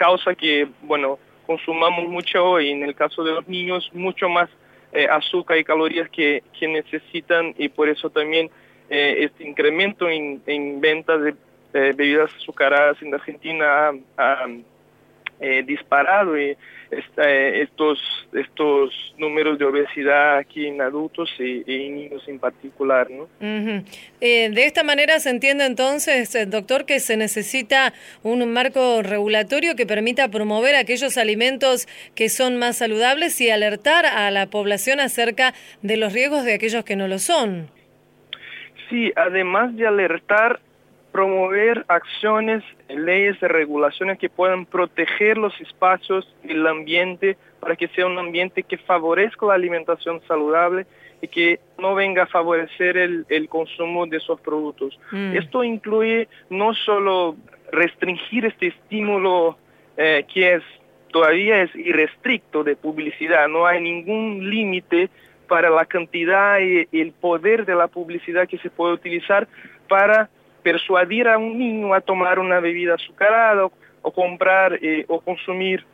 causa 0.03 0.35
que, 0.35 0.67
bueno, 0.83 1.17
consumamos 1.47 2.09
mucho 2.09 2.61
y 2.61 2.71
en 2.71 2.83
el 2.83 2.97
caso 2.97 3.23
de 3.23 3.33
los 3.37 3.47
niños 3.47 3.89
mucho 3.93 4.29
más 4.29 4.49
eh, 4.93 5.07
azúcar 5.09 5.59
y 5.59 5.65
calorías 5.65 6.09
que, 6.11 6.43
que, 6.59 6.67
necesitan 6.67 7.55
y 7.57 7.69
por 7.69 7.89
eso 7.89 8.11
también 8.11 8.51
eh, 8.91 9.19
este 9.21 9.47
incremento 9.47 10.09
en, 10.09 10.43
en 10.47 10.81
ventas 10.81 11.23
de 11.23 11.35
bebidas 11.73 12.31
azucaradas 12.35 13.01
en 13.01 13.15
Argentina 13.15 13.93
eh, 15.43 15.65
disparado 15.67 16.37
eh, 16.37 16.57
estos, 16.91 17.99
estos 18.33 19.15
números 19.19 19.59
de 19.59 19.65
obesidad 19.65 20.39
aquí 20.39 20.69
en 20.69 20.81
adultos 20.81 21.29
y, 21.39 21.65
en 21.67 21.97
niños 21.97 22.23
en 22.29 22.39
particular. 22.39 23.11
¿no? 23.11 23.27
Eh, 23.41 24.51
de 24.51 24.67
esta 24.67 24.85
manera 24.85 25.19
se 25.19 25.31
entiende 25.31 25.67
entonces, 25.67 26.33
doctor, 26.49 26.87
que 26.87 27.01
se 27.01 27.17
necesita 27.17 27.93
un 28.23 28.53
marco 28.53 29.03
regulatorio 29.03 29.75
que 29.75 29.85
permita 29.85 30.29
promover 30.29 30.77
aquellos 30.77 31.19
alimentos 31.19 31.89
que 32.15 32.29
son 32.29 32.57
más 32.59 32.77
saludables 32.77 33.41
y 33.41 33.51
alertar 33.51 34.07
a 34.07 34.31
la 34.31 34.47
población 34.47 35.01
acerca 35.01 35.55
de 35.83 35.97
los 35.97 36.13
riesgos 36.13 36.45
de 36.45 36.55
aquellos 36.55 36.85
que 36.85 36.95
no 36.95 37.09
lo 37.09 37.19
son. 37.19 37.69
Sí, 38.89 39.11
además 39.17 39.75
de 39.77 39.89
alertar, 39.89 40.61
promover 41.13 41.85
acciones, 41.89 42.65
leyes 42.89 43.37
y 43.43 43.47
regulaciones 43.47 44.19
que 44.19 44.31
puedan 44.31 44.65
proteger 44.65 45.37
los 45.37 45.59
espacios 45.61 46.27
y 46.43 46.53
el 46.53 46.67
ambiente 46.67 47.37
para 47.61 47.77
que 47.77 47.89
sea 47.89 48.07
un 48.07 48.19
ambiente 48.19 48.63
que 48.63 48.79
favorezca 48.79 49.47
la 49.47 49.55
alimentación 49.55 50.23
saludable 50.27 50.87
y 51.21 51.29
que 51.29 51.61
no 51.79 51.95
venga 51.95 52.25
a 52.25 52.27
favorecer 52.27 52.97
el, 52.97 53.49
consumo 53.49 54.07
de 54.07 54.17
esos 54.17 54.41
productos. 54.41 54.99
Mm. 55.13 55.37
Esto 55.37 55.63
incluye 55.63 56.29
no 56.51 56.75
solo 56.75 57.37
restringir 57.71 58.47
este 58.47 58.69
estímulo 58.69 59.57
eh, 59.97 60.25
que 60.33 60.55
es 60.55 60.63
todavía 61.13 61.63
es 61.63 61.75
irrestricto 61.77 62.65
de 62.65 62.75
publicidad, 62.75 63.47
no 63.47 63.67
hay 63.67 63.83
ningún 63.83 64.49
límite 64.49 65.11
para 65.47 65.69
la 65.69 65.85
cantidad 65.85 66.59
y 66.59 66.89
el 66.99 67.13
poder 67.13 67.67
de 67.67 67.75
la 67.75 67.87
publicidad 67.87 68.49
que 68.49 68.57
se 68.57 68.71
puede 68.71 68.95
utilizar 68.95 69.47
para 69.89 70.31
persuadir 70.63 71.29
a 71.29 71.39
un 71.39 71.59
niño 71.59 71.95
a 71.95 72.01
tomar 72.01 72.39
una 72.39 72.61
bebida 72.61 72.95
azucarada 72.95 73.69
o, 74.03 74.11
comprar 74.13 74.79
eh, 74.83 75.05
o 75.09 75.21
consumir 75.21 75.85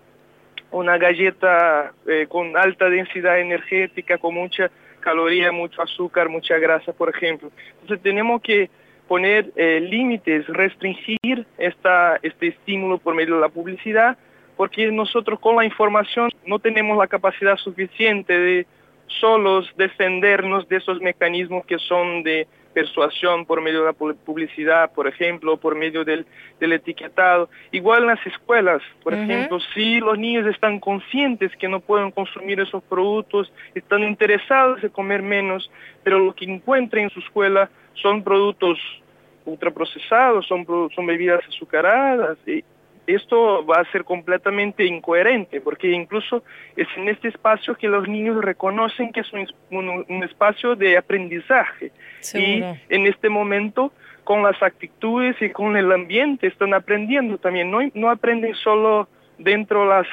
una 0.71 0.99
galleta 0.99 1.93
eh, 2.07 2.27
con 2.29 2.57
alta 2.57 2.89
densidad 2.89 3.41
energética, 3.41 4.19
con 4.19 4.35
mucha 4.35 4.71
caloría, 5.01 5.53
mucho 5.53 5.81
azúcar, 5.83 6.29
mucha 6.29 6.59
grasa, 6.59 6.93
por 6.93 7.09
ejemplo. 7.09 7.51
Entonces 7.81 8.03
tenemos 8.03 8.43
que 8.43 8.71
poner 9.07 9.51
eh, 9.57 9.81
límites, 9.81 10.47
restringir 10.49 11.47
esta, 11.57 12.19
este 12.23 12.49
estímulo 12.49 12.99
por 12.99 13.15
medio 13.15 13.37
de 13.37 13.41
la 13.41 13.49
publicidad, 13.49 14.19
porque 14.57 14.91
nosotros 14.93 15.41
con 15.41 15.57
la 15.57 15.65
información 15.65 16.31
no 16.45 16.59
tenemos 16.59 16.99
la 16.99 17.07
capacidad 17.07 17.57
suficiente 17.57 18.39
de 18.39 18.67
solos 19.07 19.73
defendernos 19.77 20.69
de 20.69 20.77
esos 20.77 21.01
mecanismos 21.01 21.65
que 21.65 21.79
son 21.79 22.23
de 22.23 22.47
persuasión 22.73 23.45
por 23.47 23.61
medio 23.61 23.81
de 23.81 23.87
la 23.87 23.93
publicidad, 23.93 24.93
por 24.93 25.09
ejemplo, 25.09 25.57
por 25.57 25.75
medio 25.75 26.05
del, 26.05 26.27
etiquetado. 26.61 27.49
Igual 27.73 28.03
en 28.03 28.09
las 28.09 28.27
escuelas, 28.27 28.83
por 29.03 29.15
ejemplo, 29.15 29.59
si 29.75 30.01
los 30.01 30.19
niños 30.19 30.47
están 30.47 30.81
conscientes 30.81 31.55
que 31.57 31.69
no 31.69 31.81
pueden 31.81 32.11
consumir 32.11 32.61
esos 32.61 32.83
productos, 32.85 33.53
están 33.75 34.03
interesados 34.03 34.83
en 34.83 34.91
comer 34.91 35.23
menos, 35.23 35.71
pero 36.03 36.19
lo 36.19 36.35
que 36.35 36.45
encuentran 36.45 37.05
en 37.05 37.11
su 37.11 37.21
escuela 37.21 37.71
son 37.95 38.23
productos 38.23 38.79
ultraprocesados, 39.45 40.47
son, 40.47 40.67
son 40.95 41.07
bebidas 41.07 41.41
azucaradas, 41.49 42.39
y, 42.47 42.63
esto 43.09 43.65
va 43.65 43.81
a 43.81 43.91
ser 43.91 44.05
completamente 44.05 44.85
incoherente, 44.85 45.63
porque 45.63 45.91
incluso 45.91 46.43
es 46.77 46.87
en 46.97 47.09
este 47.09 47.29
espacio 47.29 47.75
que 47.75 47.89
los 47.89 48.07
niños 48.07 48.45
reconocen 48.45 49.13
que 49.13 49.21
es 49.21 49.33
un, 49.71 50.23
espacio 50.23 50.77
de 50.77 50.99
aprendizaje. 50.99 51.91
Y 52.35 52.63
en 52.89 53.07
este 53.07 53.29
momento, 53.29 53.93
con 54.25 54.43
las 54.43 54.63
actitudes 54.63 55.41
y 55.41 55.51
con 55.51 55.77
el 55.77 55.91
ambiente, 55.93 56.47
están 56.47 56.75
aprendiendo 56.75 57.39
también. 57.39 57.71
No, 57.71 57.81
no 57.95 58.11
aprenden 58.11 58.55
solo 58.55 59.09
dentro 59.39 59.87
las, 59.87 60.07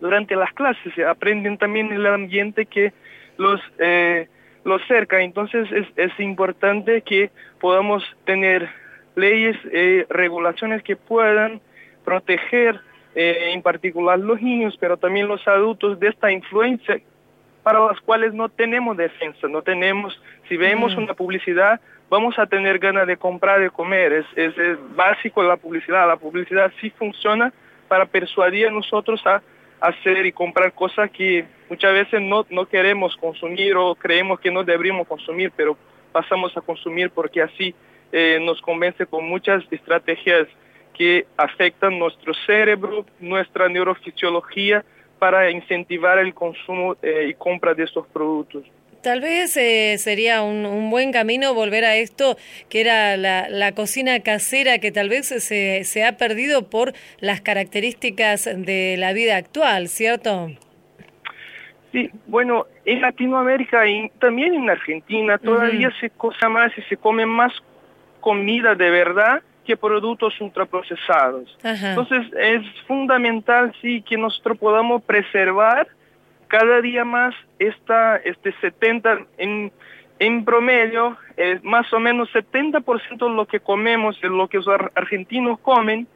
durante 0.00 0.36
las 0.36 0.52
clases, 0.52 0.92
aprenden 1.06 1.58
también 1.58 1.92
el 1.92 2.06
ambiente 2.06 2.66
que 2.66 2.92
los... 3.36 3.60
Eh, 3.78 4.28
los 4.64 4.80
cerca. 4.86 5.20
Entonces 5.20 5.70
es, 5.70 5.86
es 5.96 6.18
importante 6.18 7.02
que 7.02 7.30
podamos 7.60 8.02
tener 8.24 8.68
leyes, 9.14 9.56
eh, 9.72 10.06
regulaciones 10.08 10.82
que 10.82 10.96
puedan 10.96 11.60
proteger 12.04 12.80
eh, 13.14 13.50
en 13.52 13.62
particular 13.62 14.18
los 14.18 14.40
niños, 14.42 14.76
pero 14.80 14.96
también 14.96 15.28
los 15.28 15.46
adultos 15.46 16.00
de 16.00 16.08
esta 16.08 16.32
influencia 16.32 17.00
para 17.64 17.80
las 17.80 18.00
cuales 18.02 18.34
no 18.34 18.48
tenemos 18.48 18.96
defensa, 18.96 19.48
no 19.48 19.62
tenemos, 19.62 20.20
si 20.48 20.56
vemos 20.56 20.94
mm. 20.94 20.98
una 20.98 21.14
publicidad, 21.14 21.80
vamos 22.10 22.38
a 22.38 22.46
tener 22.46 22.78
ganas 22.78 23.06
de 23.06 23.16
comprar, 23.16 23.58
de 23.58 23.70
comer, 23.70 24.12
es, 24.12 24.26
es, 24.36 24.78
básico 24.94 25.42
la 25.42 25.56
publicidad, 25.56 26.06
la 26.06 26.16
publicidad 26.16 26.70
sí 26.80 26.90
funciona 26.90 27.52
para 27.88 28.04
persuadir 28.04 28.68
a 28.68 28.70
nosotros 28.70 29.26
a 29.26 29.42
hacer 29.80 30.26
y 30.26 30.32
comprar 30.32 30.72
cosas 30.72 31.10
que 31.10 31.46
muchas 31.70 31.94
veces 31.94 32.20
no, 32.20 32.46
no 32.50 32.66
queremos 32.66 33.16
consumir 33.16 33.76
o 33.76 33.94
creemos 33.94 34.40
que 34.40 34.50
no 34.50 34.62
deberíamos 34.62 35.08
consumir, 35.08 35.50
pero 35.56 35.76
pasamos 36.12 36.56
a 36.56 36.60
consumir 36.60 37.10
porque 37.10 37.42
así 37.42 37.74
eh, 38.12 38.38
nos 38.42 38.60
convence 38.60 39.06
con 39.06 39.26
muchas 39.26 39.64
estrategias 39.70 40.48
que 40.92 41.26
afectan 41.36 41.98
nuestro 41.98 42.34
cerebro, 42.46 43.06
nuestra 43.20 43.68
neurofisiología, 43.68 44.84
para 45.18 45.50
incentivar 45.50 46.18
el 46.18 46.34
consumo 46.34 46.96
eh, 47.02 47.28
y 47.30 47.34
compra 47.34 47.74
de 47.74 47.84
estos 47.84 48.06
productos. 48.08 48.64
Tal 49.02 49.20
vez 49.20 49.54
eh, 49.58 49.98
sería 49.98 50.42
un, 50.42 50.88
buen 50.88 51.12
camino 51.12 51.52
volver 51.52 51.84
a 51.84 51.96
esto 51.96 52.38
que 52.70 52.80
era 52.80 53.18
la, 53.18 53.72
cocina 53.72 54.20
casera 54.20 54.78
que 54.78 54.92
tal 54.92 55.10
vez 55.10 55.26
se, 55.26 55.84
se, 55.84 56.04
ha 56.04 56.16
perdido 56.16 56.70
por 56.70 56.94
las 57.20 57.42
características 57.42 58.44
de 58.44 58.96
la 58.98 59.12
vida 59.12 59.36
actual, 59.36 59.88
¿cierto? 59.88 60.48
Sí, 61.92 62.10
bueno, 62.26 62.66
en 62.86 63.02
Latinoamérica 63.02 63.86
y 63.86 64.08
también 64.18 64.54
en 64.54 64.70
Argentina 64.70 65.36
todavía 65.36 65.92
se 66.00 66.08
cosa 66.08 66.48
más 66.48 66.72
y 66.78 66.82
se 66.82 66.96
come 66.96 67.26
más 67.26 67.52
comida 68.20 68.74
de 68.74 68.88
verdad 68.88 69.42
que 69.64 69.76
productos 69.76 70.40
ultraprocesados. 70.40 71.56
Entonces 71.62 72.26
es 72.38 72.62
fundamental 72.86 73.72
sí 73.80 74.02
que 74.02 74.16
nosotros 74.16 74.58
podamos 74.58 75.02
preservar 75.02 75.88
cada 76.48 76.80
día 76.80 77.04
más 77.04 77.34
esta 77.58 78.16
este 78.16 78.52
70 78.60 79.26
en 79.38 79.72
en 80.18 80.44
promedio 80.44 81.16
es 81.36 81.62
más 81.64 81.92
o 81.92 81.98
menos 81.98 82.28
70% 82.32 83.28
de 83.28 83.34
lo 83.34 83.46
que 83.46 83.60
comemos, 83.60 84.20
de 84.20 84.28
lo 84.28 84.48
que 84.48 84.58
los 84.58 84.68
argentinos 84.94 85.58
comen, 85.60 86.06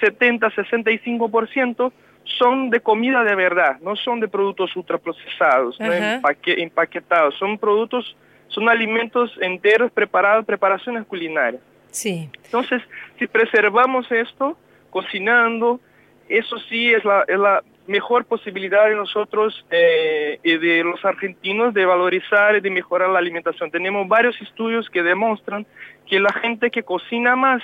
70 0.00 0.50
65% 0.50 1.92
son 2.24 2.70
de 2.70 2.80
comida 2.80 3.22
de 3.22 3.34
verdad, 3.34 3.78
no 3.80 3.96
son 3.96 4.20
de 4.20 4.28
productos 4.28 4.74
ultraprocesados, 4.76 5.78
¿no? 5.78 5.92
empaquetados, 5.92 7.34
son 7.36 7.58
productos, 7.58 8.16
son 8.48 8.68
alimentos 8.68 9.36
enteros 9.40 9.92
preparados, 9.92 10.44
preparaciones 10.44 11.04
culinarias. 11.06 11.62
Sí. 11.94 12.28
Entonces, 12.44 12.82
si 13.18 13.26
preservamos 13.28 14.10
esto, 14.10 14.58
cocinando, 14.90 15.80
eso 16.28 16.58
sí 16.68 16.92
es 16.92 17.04
la, 17.04 17.24
es 17.28 17.38
la 17.38 17.62
mejor 17.86 18.24
posibilidad 18.24 18.88
de 18.88 18.96
nosotros 18.96 19.64
eh, 19.70 20.40
y 20.42 20.56
de 20.56 20.82
los 20.82 21.04
argentinos 21.04 21.72
de 21.72 21.84
valorizar 21.84 22.56
y 22.56 22.60
de 22.60 22.70
mejorar 22.70 23.10
la 23.10 23.20
alimentación. 23.20 23.70
Tenemos 23.70 24.08
varios 24.08 24.40
estudios 24.42 24.90
que 24.90 25.02
demuestran 25.02 25.66
que 26.08 26.18
la 26.18 26.32
gente 26.32 26.70
que 26.70 26.82
cocina 26.82 27.36
más 27.36 27.62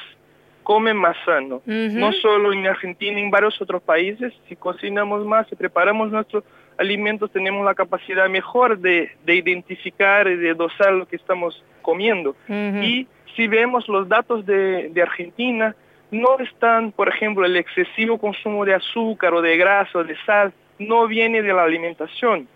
come 0.62 0.94
más 0.94 1.16
sano. 1.24 1.62
No 1.66 2.12
solo 2.12 2.52
en 2.52 2.66
Argentina, 2.68 3.18
en 3.18 3.30
varios 3.30 3.60
otros 3.60 3.82
países, 3.82 4.32
si 4.48 4.54
cocinamos 4.54 5.26
más, 5.26 5.48
si 5.48 5.56
preparamos 5.56 6.12
nuestros 6.12 6.44
alimentos, 6.78 7.32
tenemos 7.32 7.64
la 7.64 7.74
capacidad 7.74 8.28
mejor 8.28 8.78
de, 8.78 9.10
de 9.24 9.34
identificar 9.34 10.28
y 10.28 10.36
de 10.36 10.54
dosar 10.54 10.92
lo 10.92 11.08
que 11.08 11.16
estamos 11.16 11.64
comiendo. 11.82 12.36
Y 12.48 13.08
si 13.36 13.46
vemos 13.48 13.88
los 13.88 14.08
datos 14.08 14.44
de, 14.46 14.92
Argentina, 15.02 15.74
no 16.10 16.38
están, 16.40 16.92
por 16.92 17.08
ejemplo, 17.08 17.44
el 17.44 17.56
excesivo 17.56 18.18
consumo 18.18 18.64
de 18.64 18.74
azúcar 18.74 19.34
o 19.34 19.42
de 19.42 19.56
grasa 19.56 19.98
o 19.98 20.04
de 20.04 20.16
sal, 20.24 20.52
no 20.78 21.06
viene 21.06 21.42
de 21.42 21.52
la 21.52 21.64
alimentación. 21.64 22.48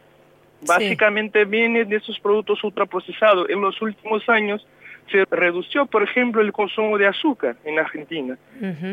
Básicamente 0.66 1.44
viene 1.44 1.84
de 1.84 1.96
esos 1.96 2.18
productos 2.18 2.62
ultraprocesados. 2.64 3.48
En 3.50 3.60
los 3.60 3.80
últimos 3.82 4.28
años 4.28 4.66
se 5.10 5.24
redució, 5.30 5.86
por 5.86 6.02
ejemplo, 6.02 6.40
el 6.40 6.52
consumo 6.52 6.96
de 6.96 7.06
azúcar 7.06 7.56
en 7.64 7.78
Argentina. 7.78 8.38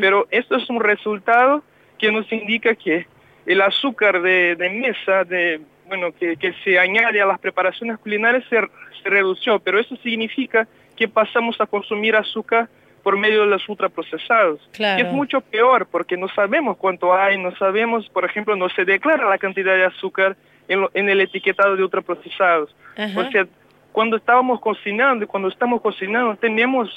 Pero 0.00 0.26
esto 0.30 0.56
es 0.56 0.68
un 0.68 0.80
resultado 0.80 1.62
que 1.98 2.12
nos 2.12 2.30
indica 2.30 2.74
que 2.74 3.06
el 3.46 3.60
azúcar 3.60 4.20
de, 4.20 4.56
mesa, 4.70 5.24
de, 5.24 5.60
bueno, 5.88 6.12
que, 6.12 6.54
se 6.62 6.78
añade 6.78 7.20
a 7.20 7.26
las 7.26 7.38
preparaciones 7.38 7.98
culinarias 7.98 8.44
se, 8.48 8.60
se 9.02 9.08
redució, 9.08 9.58
pero 9.60 9.78
eso 9.78 9.96
significa 9.96 10.68
que 11.02 11.08
pasamos 11.08 11.60
a 11.60 11.66
consumir 11.66 12.14
azúcar 12.14 12.68
por 13.02 13.16
medio 13.16 13.40
de 13.40 13.48
los 13.48 13.68
ultraprocesados. 13.68 14.60
Que 14.72 15.02
es 15.02 15.12
mucho 15.12 15.40
peor 15.40 15.88
porque 15.90 16.16
no 16.16 16.28
sabemos 16.28 16.76
cuánto 16.76 17.12
hay, 17.12 17.36
no 17.38 17.50
sabemos, 17.56 18.08
por 18.10 18.24
ejemplo, 18.24 18.54
no 18.54 18.68
se 18.68 18.84
declara 18.84 19.28
la 19.28 19.36
cantidad 19.36 19.74
de 19.74 19.86
azúcar 19.86 20.36
en, 20.68 21.08
el 21.08 21.20
etiquetado 21.20 21.74
de 21.74 21.82
ultraprocesados. 21.82 22.72
O 23.16 23.24
sea, 23.32 23.48
cuando 23.90 24.16
estábamos 24.16 24.60
cocinando 24.60 25.24
y 25.24 25.26
cuando 25.26 25.48
estamos 25.48 25.80
cocinando 25.82 26.36
tenemos 26.36 26.88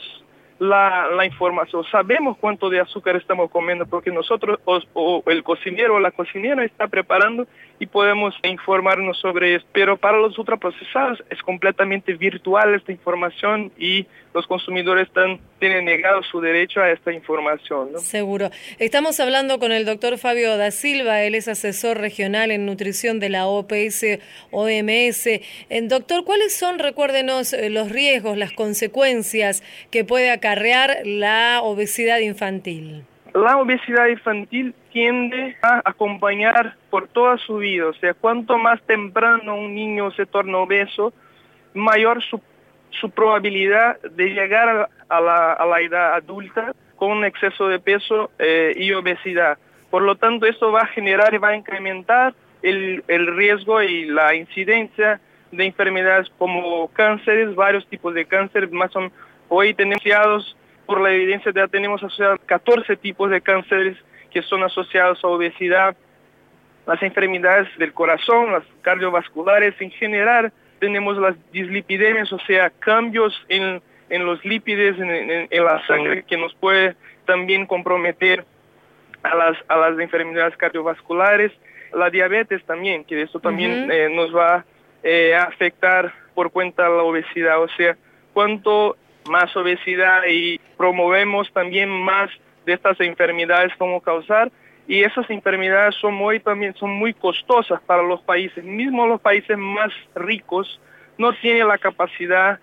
la, 0.60 1.08
la, 1.08 1.26
información, 1.26 1.84
sabemos 1.92 2.38
cuánto 2.38 2.70
de 2.70 2.80
azúcar 2.80 3.16
estamos 3.16 3.50
comiendo 3.50 3.88
porque 3.88 4.12
nosotros 4.12 4.60
o, 4.66 5.24
el 5.26 5.44
cocinero 5.44 5.96
o 5.96 6.00
la 6.00 6.12
cocinera 6.12 6.64
está 6.64 6.88
preparando 6.88 7.48
y 7.80 7.86
podemos 7.88 8.34
informarnos 8.44 9.18
sobre 9.20 9.56
eso. 9.56 9.66
Pero 9.72 9.98
para 9.98 10.18
los 10.18 10.38
ultraprocesados 10.38 11.24
es 11.30 11.42
completamente 11.42 12.14
virtual 12.14 12.76
esta 12.76 12.92
información 12.92 13.72
y 13.78 14.06
los 14.34 14.48
consumidores 14.48 15.08
están, 15.08 15.40
tienen 15.60 15.86
negado 15.86 16.22
su 16.24 16.42
derecho 16.42 16.82
a 16.82 16.92
esta 16.92 17.12
información. 17.14 17.90
Seguro. 18.00 18.50
Estamos 18.80 19.20
hablando 19.20 19.60
con 19.60 19.72
el 19.72 19.86
doctor 19.86 20.18
Fabio 20.18 20.58
da 20.58 20.72
Silva, 20.72 21.22
él 21.22 21.36
es 21.36 21.48
asesor 21.48 21.98
regional 21.98 22.52
en 22.52 22.66
nutrición 22.66 23.20
de 23.20 23.30
la 23.30 23.48
OPS 23.48 24.20
OMS. 24.52 25.28
Eh, 25.28 25.42
doctor, 25.84 26.26
¿cuáles 26.26 26.56
son, 26.56 26.80
recuérdenos, 26.80 27.54
eh, 27.54 27.70
los 27.70 27.92
riesgos, 27.92 28.38
las 28.38 28.52
consecuencias 28.52 29.64
que 29.92 30.04
puede 30.04 30.32
acarrear 30.32 30.98
la 31.06 31.62
obesidad 31.62 32.20
infantil? 32.20 33.06
La 33.36 33.58
obesidad 33.58 34.08
infantil 34.08 34.74
tiende 34.94 35.58
a 35.62 35.82
acompañar 35.84 36.78
por 36.90 37.10
toda 37.10 37.38
su 37.38 37.58
vida, 37.58 37.88
o 37.88 37.94
sea, 37.96 38.14
cuanto 38.14 38.58
más 38.58 38.82
temprano 38.84 39.58
un 39.58 39.76
niño 39.76 40.10
se 40.12 40.26
torna 40.26 40.60
obeso, 40.60 41.12
mayor 41.74 42.24
su, 42.24 42.40
probabilidad 43.14 44.00
de 44.04 44.30
llegar 44.30 44.90
a 45.10 45.20
la, 45.20 45.82
edad 45.82 46.14
adulta 46.14 46.74
con 46.96 47.26
exceso 47.26 47.68
de 47.68 47.78
peso 47.80 48.32
eh, 48.40 48.74
y 48.78 48.94
obesidad. 48.94 49.58
Por 49.90 50.04
lo 50.04 50.16
tanto, 50.16 50.46
eso 50.46 50.72
va 50.72 50.84
a 50.84 50.88
generar 50.88 51.34
y 51.34 51.38
va 51.38 51.50
a 51.50 51.58
incrementar 51.58 52.34
el, 52.62 53.04
riesgo 53.36 53.84
y 53.84 54.06
la 54.06 54.34
incidencia 54.34 55.20
de 55.52 55.66
enfermedades 55.66 56.32
como 56.38 56.88
cánceres, 56.94 57.54
varios 57.54 57.86
tipos 57.88 58.14
de 58.14 58.24
cáncer, 58.24 58.72
más 58.72 58.96
o 58.96 59.12
hoy 59.50 59.74
tenemos 59.74 60.56
por 60.86 61.02
la 61.02 61.12
evidencia 61.12 61.52
ya 61.54 61.68
tenemos 61.68 62.04
asociados 62.04 62.40
14 62.46 62.96
tipos 62.98 63.30
de 63.30 63.42
cánceres 63.42 63.98
que 64.32 64.42
son 64.42 64.64
asociados 64.64 65.24
a 65.24 65.28
obesidad, 65.28 65.96
las 66.86 67.02
enfermedades 67.02 67.68
del 67.78 67.94
corazón, 67.94 68.52
las 68.52 68.64
cardiovasculares. 68.82 69.74
En 69.80 69.92
general, 69.92 70.52
tenemos 70.80 71.18
las 71.18 71.36
dislipidemias, 71.52 72.32
o 72.34 72.40
sea, 72.40 72.70
cambios 72.70 73.34
en, 73.48 73.82
en 74.10 74.26
los 74.26 74.44
lípidos, 74.44 75.00
en, 75.00 75.48
en, 75.50 75.64
la 75.64 75.86
sangre, 75.88 76.24
que 76.24 76.38
nos 76.38 76.54
puede 76.56 76.96
también 77.26 77.66
comprometer 77.66 78.46
a 79.24 79.36
las, 79.36 79.58
a 79.68 79.78
las 79.78 80.00
enfermedades 80.00 80.56
cardiovasculares, 80.58 81.52
la 81.94 82.10
diabetes 82.10 82.64
también, 82.66 83.06
que 83.06 83.22
esto 83.22 83.40
también 83.40 83.90
eh, 83.90 84.10
nos 84.10 84.36
va 84.36 84.66
eh, 85.02 85.34
a 85.34 85.44
afectar 85.44 86.14
por 86.34 86.52
cuenta 86.52 86.84
de 86.84 86.90
la 86.90 87.04
obesidad, 87.04 87.62
o 87.62 87.70
sea, 87.70 87.96
cuanto 88.34 88.98
más 89.30 89.56
obesidad 89.56 90.24
y 90.28 90.60
promovemos 90.78 91.52
también 91.52 91.90
más 91.90 92.30
de 92.66 92.74
estas 92.74 93.00
enfermedades 93.00 93.74
como 93.78 94.02
causar. 94.02 94.52
Y 94.88 95.04
esas 95.04 95.30
enfermedades 95.30 95.96
son 95.96 96.14
muy 96.14 96.40
también 96.40 96.76
son 96.76 96.92
muy 96.92 97.14
costosas 97.14 97.82
para 97.82 98.04
los 98.04 98.22
países. 98.22 98.64
Mismo 98.64 99.08
los 99.08 99.20
países 99.20 99.58
más 99.58 99.92
ricos 100.14 100.80
no 101.18 101.34
tienen 101.34 101.68
la 101.68 101.78
capacidad 101.78 102.60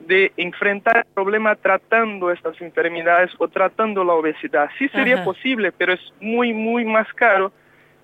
de 0.00 0.32
enfrentar 0.36 0.98
el 0.98 1.14
problema 1.14 1.54
tratando 1.54 2.30
estas 2.30 2.60
enfermedades 2.60 3.30
o 3.38 3.48
tratando 3.48 4.04
la 4.04 4.12
obesidad. 4.14 4.70
Sí 4.78 4.88
sería 4.88 5.24
posible 5.24 5.72
pero 5.72 5.94
es 5.94 6.00
muy 6.20 6.52
muy 6.52 6.84
más 6.84 7.10
caro 7.14 7.52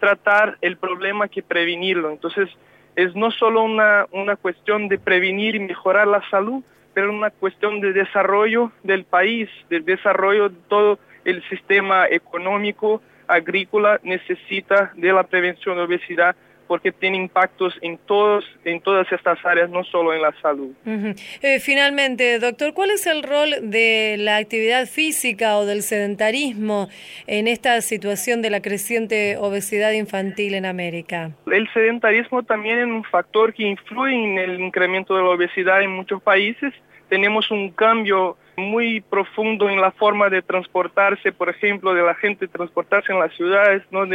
tratar 0.00 0.58
el 0.60 0.76
problema 0.76 1.28
que 1.28 1.42
prevenirlo. 1.42 2.10
Entonces 2.10 2.48
es 2.96 3.14
no 3.14 3.30
solo 3.30 3.62
una 3.62 4.06
una 4.10 4.36
cuestión 4.36 4.88
de 4.88 4.98
prevenir 4.98 5.54
y 5.54 5.60
mejorar 5.60 6.06
la 6.06 6.22
salud 6.28 6.62
pero 6.94 7.12
una 7.12 7.30
cuestión 7.30 7.80
de 7.80 7.92
desarrollo 7.92 8.72
del 8.82 9.04
país, 9.04 9.48
del 9.70 9.84
desarrollo 9.84 10.48
de 10.48 10.56
todo 10.68 10.98
el 11.24 11.42
sistema 11.48 12.06
económico, 12.08 13.02
agrícola, 13.26 14.00
necesita 14.02 14.92
de 14.96 15.12
la 15.12 15.24
prevención 15.24 15.76
de 15.76 15.82
obesidad 15.82 16.36
porque 16.72 16.90
tiene 16.90 17.18
impactos 17.18 17.74
en 17.82 17.98
todos 17.98 18.46
en 18.64 18.80
todas 18.80 19.06
estas 19.12 19.38
áreas, 19.44 19.68
no 19.68 19.84
solo 19.84 20.14
en 20.14 20.22
la 20.22 20.32
salud. 20.40 20.70
Eh, 21.42 21.60
finalmente, 21.60 22.38
doctor, 22.38 22.72
¿cuál 22.72 22.92
es 22.92 23.06
el 23.06 23.22
rol 23.22 23.50
de 23.60 24.16
la 24.18 24.38
actividad 24.38 24.86
física 24.86 25.58
o 25.58 25.66
del 25.66 25.82
sedentarismo 25.82 26.88
en 27.26 27.46
esta 27.46 27.78
situación 27.82 28.40
de 28.40 28.48
la 28.48 28.62
creciente 28.62 29.36
obesidad 29.36 29.92
infantil 29.92 30.54
en 30.54 30.64
América? 30.64 31.32
El 31.44 31.70
sedentarismo 31.74 32.42
también 32.42 32.78
es 32.78 32.86
un 32.86 33.04
factor 33.04 33.52
que 33.52 33.64
influye 33.64 34.14
en 34.14 34.38
el 34.38 34.58
incremento 34.58 35.14
de 35.14 35.24
la 35.24 35.28
obesidad 35.28 35.82
en 35.82 35.90
muchos 35.90 36.22
países. 36.22 36.72
Tenemos 37.10 37.50
un 37.50 37.70
cambio 37.72 38.38
muy 38.56 39.02
profundo 39.02 39.68
en 39.68 39.78
la 39.78 39.90
forma 39.90 40.30
de 40.30 40.40
transportarse, 40.40 41.32
por 41.32 41.50
ejemplo, 41.50 41.92
de 41.92 42.02
la 42.02 42.14
gente 42.14 42.48
transportarse 42.48 43.12
en 43.12 43.18
las 43.18 43.34
ciudades, 43.34 43.82
¿no? 43.90 44.06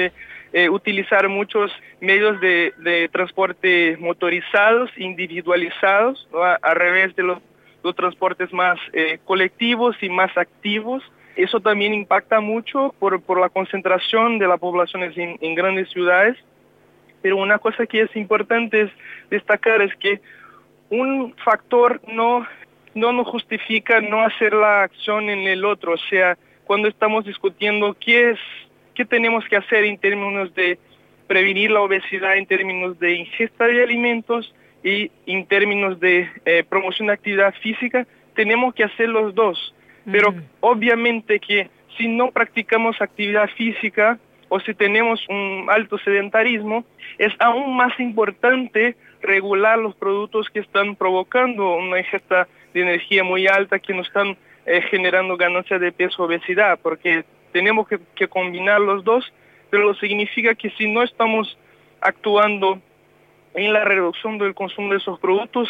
De 0.51 0.65
eh, 0.65 0.69
utilizar 0.69 1.27
muchos 1.29 1.71
medios 1.99 2.39
de, 2.39 3.09
transporte 3.11 3.97
motorizados, 3.99 4.89
individualizados, 4.97 6.27
a, 6.61 6.73
revés 6.73 7.15
de 7.15 7.23
los, 7.23 7.39
transportes 7.95 8.51
más 8.51 8.77
eh, 8.91 9.17
colectivos 9.23 9.95
y 10.01 10.09
más 10.09 10.37
activos. 10.37 11.01
Eso 11.37 11.61
también 11.61 11.93
impacta 11.93 12.41
mucho 12.41 12.93
por, 12.99 13.39
la 13.39 13.47
concentración 13.47 14.39
de 14.39 14.47
la 14.47 14.57
población 14.57 15.03
en, 15.03 15.55
grandes 15.55 15.89
ciudades. 15.89 16.35
Pero 17.21 17.37
una 17.37 17.59
cosa 17.59 17.85
que 17.85 18.01
es 18.01 18.15
importante 18.15 18.91
destacar 19.29 19.81
es 19.81 19.95
que 19.95 20.19
un 20.89 21.33
factor 21.43 22.01
no, 22.07 22.45
no 22.93 23.13
nos 23.13 23.27
justifica 23.27 24.01
no 24.01 24.21
hacer 24.21 24.53
la 24.53 24.83
acción 24.83 25.29
en 25.29 25.47
el 25.47 25.63
otro. 25.63 25.93
O 25.93 25.97
sea, 26.09 26.37
cuando 26.65 26.89
estamos 26.89 27.23
discutiendo 27.23 27.95
qué 27.99 28.31
es 28.31 28.39
qué 28.97 29.05
tenemos 29.05 29.45
que 29.47 29.55
hacer 29.55 29.83
en 29.83 29.99
términos 29.99 30.53
de 30.55 30.79
prevenir 31.27 31.69
la 31.69 31.81
obesidad, 31.81 32.35
en 32.35 32.47
términos 32.47 32.99
de 32.99 33.13
ingesta 33.13 33.67
de 33.67 33.83
alimentos 33.83 34.55
y 34.83 35.11
en 35.27 35.45
términos 35.45 35.99
de 35.99 36.27
eh, 36.45 36.63
promoción 36.67 37.07
de 37.07 37.13
actividad 37.13 37.53
física, 37.61 38.07
tenemos 38.33 38.73
que 38.73 38.83
hacer 38.83 39.09
los 39.09 39.35
dos. 39.35 39.75
Pero 40.09 40.33
obviamente 40.61 41.39
que 41.39 41.69
si 41.97 42.07
no 42.07 42.31
practicamos 42.31 42.99
actividad 43.01 43.49
física 43.49 44.17
o 44.47 44.59
si 44.61 44.73
tenemos 44.73 45.19
un 45.27 45.67
alto 45.69 45.97
sedentarismo, 45.99 46.85
es 47.17 47.33
aún 47.39 47.75
más 47.75 47.99
importante 47.99 48.95
regular 49.21 49.77
los 49.77 49.95
productos 49.95 50.49
que 50.49 50.61
están 50.61 50.95
provocando 50.95 51.75
una 51.75 51.99
ingesta 51.99 52.47
de 52.73 52.81
energía 52.81 53.23
muy 53.23 53.47
alta, 53.47 53.79
que 53.79 53.93
nos 53.93 54.07
están 54.07 54.37
eh, 54.65 54.81
generando 54.89 55.35
ganancias 55.35 55.81
de 55.81 55.91
peso 55.91 56.23
obesidad, 56.23 56.79
porque 56.81 57.25
tenemos 57.57 57.87
que, 57.87 58.27
combinar 58.27 58.79
los 58.79 59.03
dos, 59.03 59.33
pero 59.71 59.95
significa 59.95 60.53
que 60.53 60.69
si 60.77 60.87
no 60.87 61.01
estamos 61.01 61.57
actuando 62.01 62.79
en 63.55 63.73
la 63.73 63.83
reducción 63.83 64.37
del 64.37 64.53
consumo 64.53 64.91
de 64.91 64.99
esos 64.99 65.19
productos, 65.19 65.67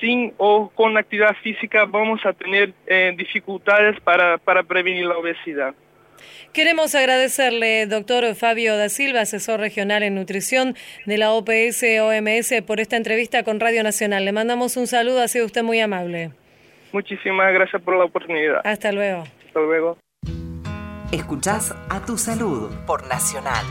sin 0.00 0.34
o 0.38 0.72
con 0.74 0.96
actividad 0.98 1.36
física 1.40 1.84
vamos 1.84 2.26
a 2.26 2.32
tener 2.32 2.72
eh, 2.88 3.14
dificultades 3.16 4.00
para, 4.00 4.38
para 4.38 4.64
prevenir 4.64 5.06
la 5.06 5.16
obesidad. 5.16 5.72
Queremos 6.52 6.96
agradecerle, 6.96 7.86
doctor 7.86 8.34
Fabio 8.34 8.76
da 8.76 8.88
Silva, 8.88 9.20
asesor 9.20 9.60
regional 9.60 10.02
en 10.02 10.16
nutrición 10.16 10.74
de 11.06 11.16
la 11.16 11.30
OPS 11.30 11.84
OMS, 12.02 12.62
por 12.66 12.80
esta 12.80 12.96
entrevista 12.96 13.44
con 13.44 13.60
Radio 13.60 13.84
Nacional. 13.84 14.24
Le 14.24 14.32
mandamos 14.32 14.76
un 14.76 14.88
saludo, 14.88 15.22
ha 15.22 15.28
sido 15.28 15.46
usted 15.46 15.62
muy 15.62 15.78
amable. 15.78 16.32
Muchísimas 16.92 17.54
gracias 17.54 17.80
por 17.82 17.96
la 17.96 18.04
oportunidad. 18.04 18.62
Hasta 18.64 18.90
luego. 18.90 19.22
Hasta 19.46 19.60
luego. 19.60 20.03
Escuchás 21.14 21.72
a 21.90 22.00
tu 22.00 22.18
salud 22.18 22.72
por 22.88 23.06
Nacional. 23.06 23.64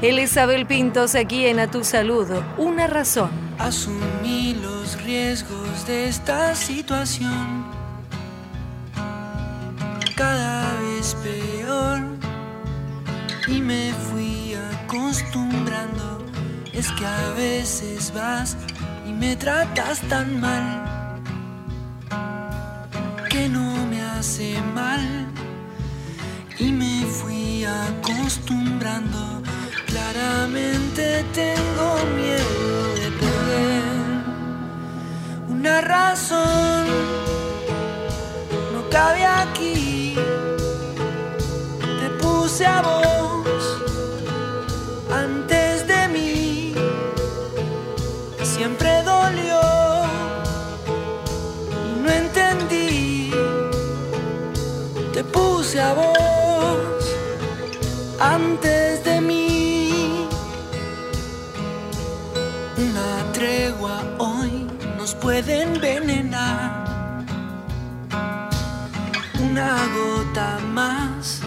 Elizabeth 0.00 0.68
Pintos 0.68 1.16
aquí 1.16 1.46
en 1.46 1.58
A 1.58 1.68
Tu 1.68 1.82
Salud, 1.82 2.28
una 2.56 2.86
razón. 2.86 3.30
Asumí 3.58 4.54
los 4.62 5.02
riesgos 5.02 5.88
de 5.88 6.06
esta 6.06 6.54
situación 6.54 7.81
y 13.52 13.60
me 13.60 13.92
fui 13.92 14.54
acostumbrando. 14.54 16.24
Es 16.72 16.90
que 16.92 17.04
a 17.04 17.30
veces 17.36 18.12
vas 18.14 18.56
y 19.06 19.12
me 19.12 19.36
tratas 19.36 20.00
tan 20.08 20.40
mal 20.40 20.64
que 23.28 23.48
no 23.48 23.86
me 23.86 24.00
hace 24.02 24.58
mal 24.74 25.26
y 26.58 26.72
me 26.72 27.04
fui 27.04 27.64
acostumbrando. 27.64 29.42
Claramente 29.86 31.22
tengo 31.34 31.88
miedo 32.16 32.94
de 32.94 33.10
perder 33.22 33.82
Una 35.48 35.82
razón 35.82 36.86
no 38.72 38.88
cabe 38.90 39.24
aquí. 39.26 40.14
Te 42.00 42.08
puse 42.22 42.64
a 42.64 42.80
vos 42.80 43.31
A 55.74 55.94
vos 55.94 57.04
antes 58.20 59.02
de 59.04 59.22
mí. 59.22 60.28
Una 62.76 63.32
tregua 63.32 64.04
hoy 64.18 64.66
nos 64.98 65.14
puede 65.14 65.62
envenenar. 65.62 66.84
Una 69.40 69.78
gota 69.96 70.58
más 70.74 71.40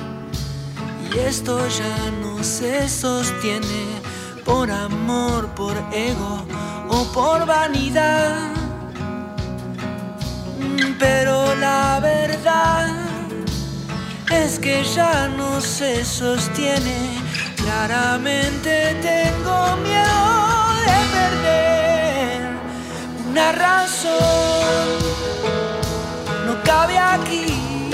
y 1.14 1.20
esto 1.20 1.60
ya 1.68 2.12
no 2.24 2.44
se 2.44 2.90
sostiene 2.90 4.02
por 4.44 4.72
amor, 4.72 5.50
por 5.50 5.78
ego 5.94 6.44
o 6.90 7.04
por 7.14 7.46
vanidad. 7.46 8.25
Que 14.60 14.84
ya 14.84 15.28
no 15.28 15.60
se 15.60 16.04
sostiene. 16.06 16.98
Claramente 17.56 18.96
tengo 19.02 19.78
miedo 19.78 20.22
de 20.86 20.98
perder 21.16 22.42
una 23.30 23.52
razón. 23.52 24.86
No 26.46 26.62
cabe 26.64 26.98
aquí. 26.98 27.90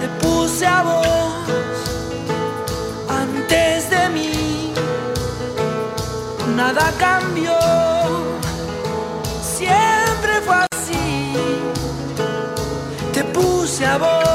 Te 0.00 0.08
puse 0.20 0.66
a 0.66 0.82
vos 0.82 1.34
antes 3.08 3.90
de 3.90 4.08
mí. 4.08 4.74
Nada 6.56 6.92
cambió. 6.98 7.56
Siempre 9.42 10.40
fue 10.44 10.56
así. 10.72 11.34
Te 13.12 13.22
puse 13.24 13.86
a 13.86 13.98
vos 13.98 14.33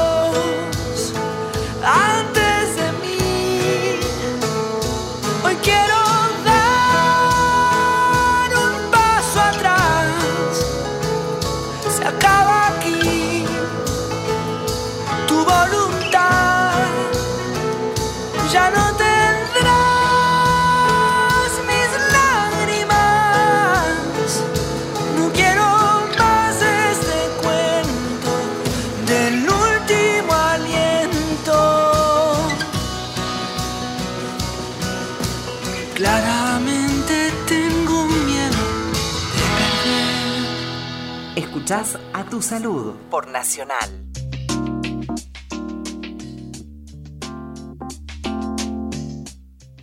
Escuchás 41.70 42.00
a 42.12 42.24
tu 42.24 42.42
salud 42.42 42.96
por 43.12 43.28
Nacional. 43.28 43.99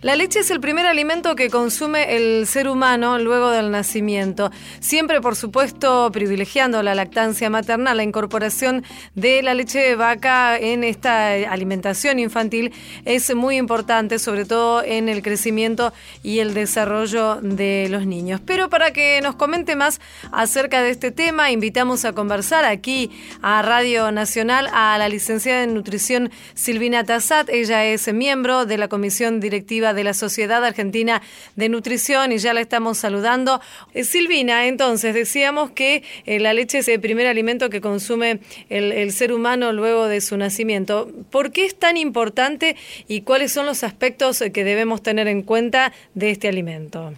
La 0.00 0.14
leche 0.14 0.38
es 0.38 0.50
el 0.52 0.60
primer 0.60 0.86
alimento 0.86 1.34
que 1.34 1.50
consume 1.50 2.14
el 2.14 2.46
ser 2.46 2.68
humano 2.68 3.18
luego 3.18 3.50
del 3.50 3.72
nacimiento. 3.72 4.52
Siempre, 4.78 5.20
por 5.20 5.34
supuesto, 5.34 6.08
privilegiando 6.12 6.84
la 6.84 6.94
lactancia 6.94 7.50
materna, 7.50 7.94
la 7.94 8.04
incorporación 8.04 8.84
de 9.16 9.42
la 9.42 9.54
leche 9.54 9.80
de 9.80 9.96
vaca 9.96 10.56
en 10.56 10.84
esta 10.84 11.32
alimentación 11.32 12.20
infantil 12.20 12.72
es 13.04 13.34
muy 13.34 13.56
importante, 13.56 14.20
sobre 14.20 14.44
todo 14.44 14.84
en 14.84 15.08
el 15.08 15.20
crecimiento 15.20 15.92
y 16.22 16.38
el 16.38 16.54
desarrollo 16.54 17.40
de 17.42 17.88
los 17.90 18.06
niños. 18.06 18.40
Pero 18.44 18.70
para 18.70 18.92
que 18.92 19.20
nos 19.20 19.34
comente 19.34 19.74
más 19.74 20.00
acerca 20.30 20.80
de 20.80 20.90
este 20.90 21.10
tema, 21.10 21.50
invitamos 21.50 22.04
a 22.04 22.12
conversar 22.12 22.64
aquí 22.64 23.10
a 23.42 23.62
Radio 23.62 24.12
Nacional 24.12 24.68
a 24.72 24.96
la 24.96 25.08
licenciada 25.08 25.64
en 25.64 25.74
nutrición 25.74 26.30
Silvina 26.54 27.02
Tassat. 27.02 27.48
Ella 27.48 27.84
es 27.84 28.12
miembro 28.14 28.64
de 28.64 28.78
la 28.78 28.86
comisión 28.86 29.40
directiva 29.40 29.87
de 29.94 30.04
la 30.04 30.14
Sociedad 30.14 30.64
Argentina 30.64 31.22
de 31.56 31.68
Nutrición 31.68 32.32
y 32.32 32.38
ya 32.38 32.54
la 32.54 32.60
estamos 32.60 32.98
saludando. 32.98 33.60
Eh, 33.94 34.04
Silvina, 34.04 34.66
entonces 34.66 35.14
decíamos 35.14 35.70
que 35.70 36.02
eh, 36.26 36.40
la 36.40 36.52
leche 36.52 36.78
es 36.78 36.88
el 36.88 37.00
primer 37.00 37.26
alimento 37.26 37.70
que 37.70 37.80
consume 37.80 38.40
el, 38.68 38.92
el 38.92 39.12
ser 39.12 39.32
humano 39.32 39.72
luego 39.72 40.06
de 40.06 40.20
su 40.20 40.36
nacimiento. 40.36 41.08
¿Por 41.30 41.52
qué 41.52 41.64
es 41.64 41.78
tan 41.78 41.96
importante 41.96 42.76
y 43.06 43.22
cuáles 43.22 43.52
son 43.52 43.66
los 43.66 43.84
aspectos 43.84 44.40
eh, 44.40 44.52
que 44.52 44.64
debemos 44.64 45.02
tener 45.02 45.28
en 45.28 45.42
cuenta 45.42 45.92
de 46.14 46.30
este 46.30 46.48
alimento? 46.48 47.12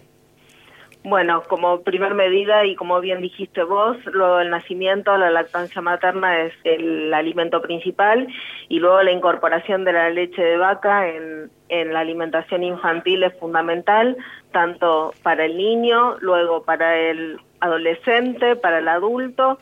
Bueno, 1.03 1.41
como 1.47 1.81
primer 1.81 2.13
medida 2.13 2.63
y 2.63 2.75
como 2.75 3.01
bien 3.01 3.21
dijiste 3.21 3.63
vos, 3.63 3.97
luego 4.05 4.37
del 4.37 4.51
nacimiento 4.51 5.17
la 5.17 5.31
lactancia 5.31 5.81
materna 5.81 6.41
es 6.41 6.53
el 6.63 7.11
alimento 7.11 7.59
principal 7.59 8.27
y 8.69 8.77
luego 8.77 9.01
la 9.01 9.11
incorporación 9.11 9.83
de 9.83 9.93
la 9.93 10.11
leche 10.11 10.43
de 10.43 10.57
vaca 10.57 11.09
en, 11.09 11.49
en 11.71 11.93
la 11.93 12.01
alimentación 12.01 12.63
infantil 12.63 13.23
es 13.23 13.33
fundamental, 13.39 14.17
tanto 14.51 15.13
para 15.23 15.45
el 15.45 15.57
niño, 15.57 16.17
luego 16.19 16.63
para 16.63 16.97
el 16.97 17.39
adolescente, 17.61 18.57
para 18.57 18.79
el 18.79 18.89
adulto. 18.89 19.57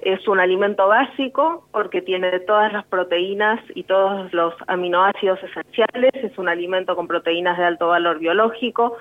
Es 0.00 0.26
un 0.26 0.40
alimento 0.40 0.88
básico 0.88 1.68
porque 1.70 2.00
tiene 2.00 2.40
todas 2.40 2.72
las 2.72 2.86
proteínas 2.86 3.60
y 3.74 3.82
todos 3.82 4.32
los 4.32 4.54
aminoácidos 4.66 5.38
esenciales. 5.42 6.12
Es 6.14 6.38
un 6.38 6.48
alimento 6.48 6.96
con 6.96 7.06
proteínas 7.06 7.58
de 7.58 7.64
alto 7.64 7.88
valor 7.88 8.18
biológico, 8.18 8.96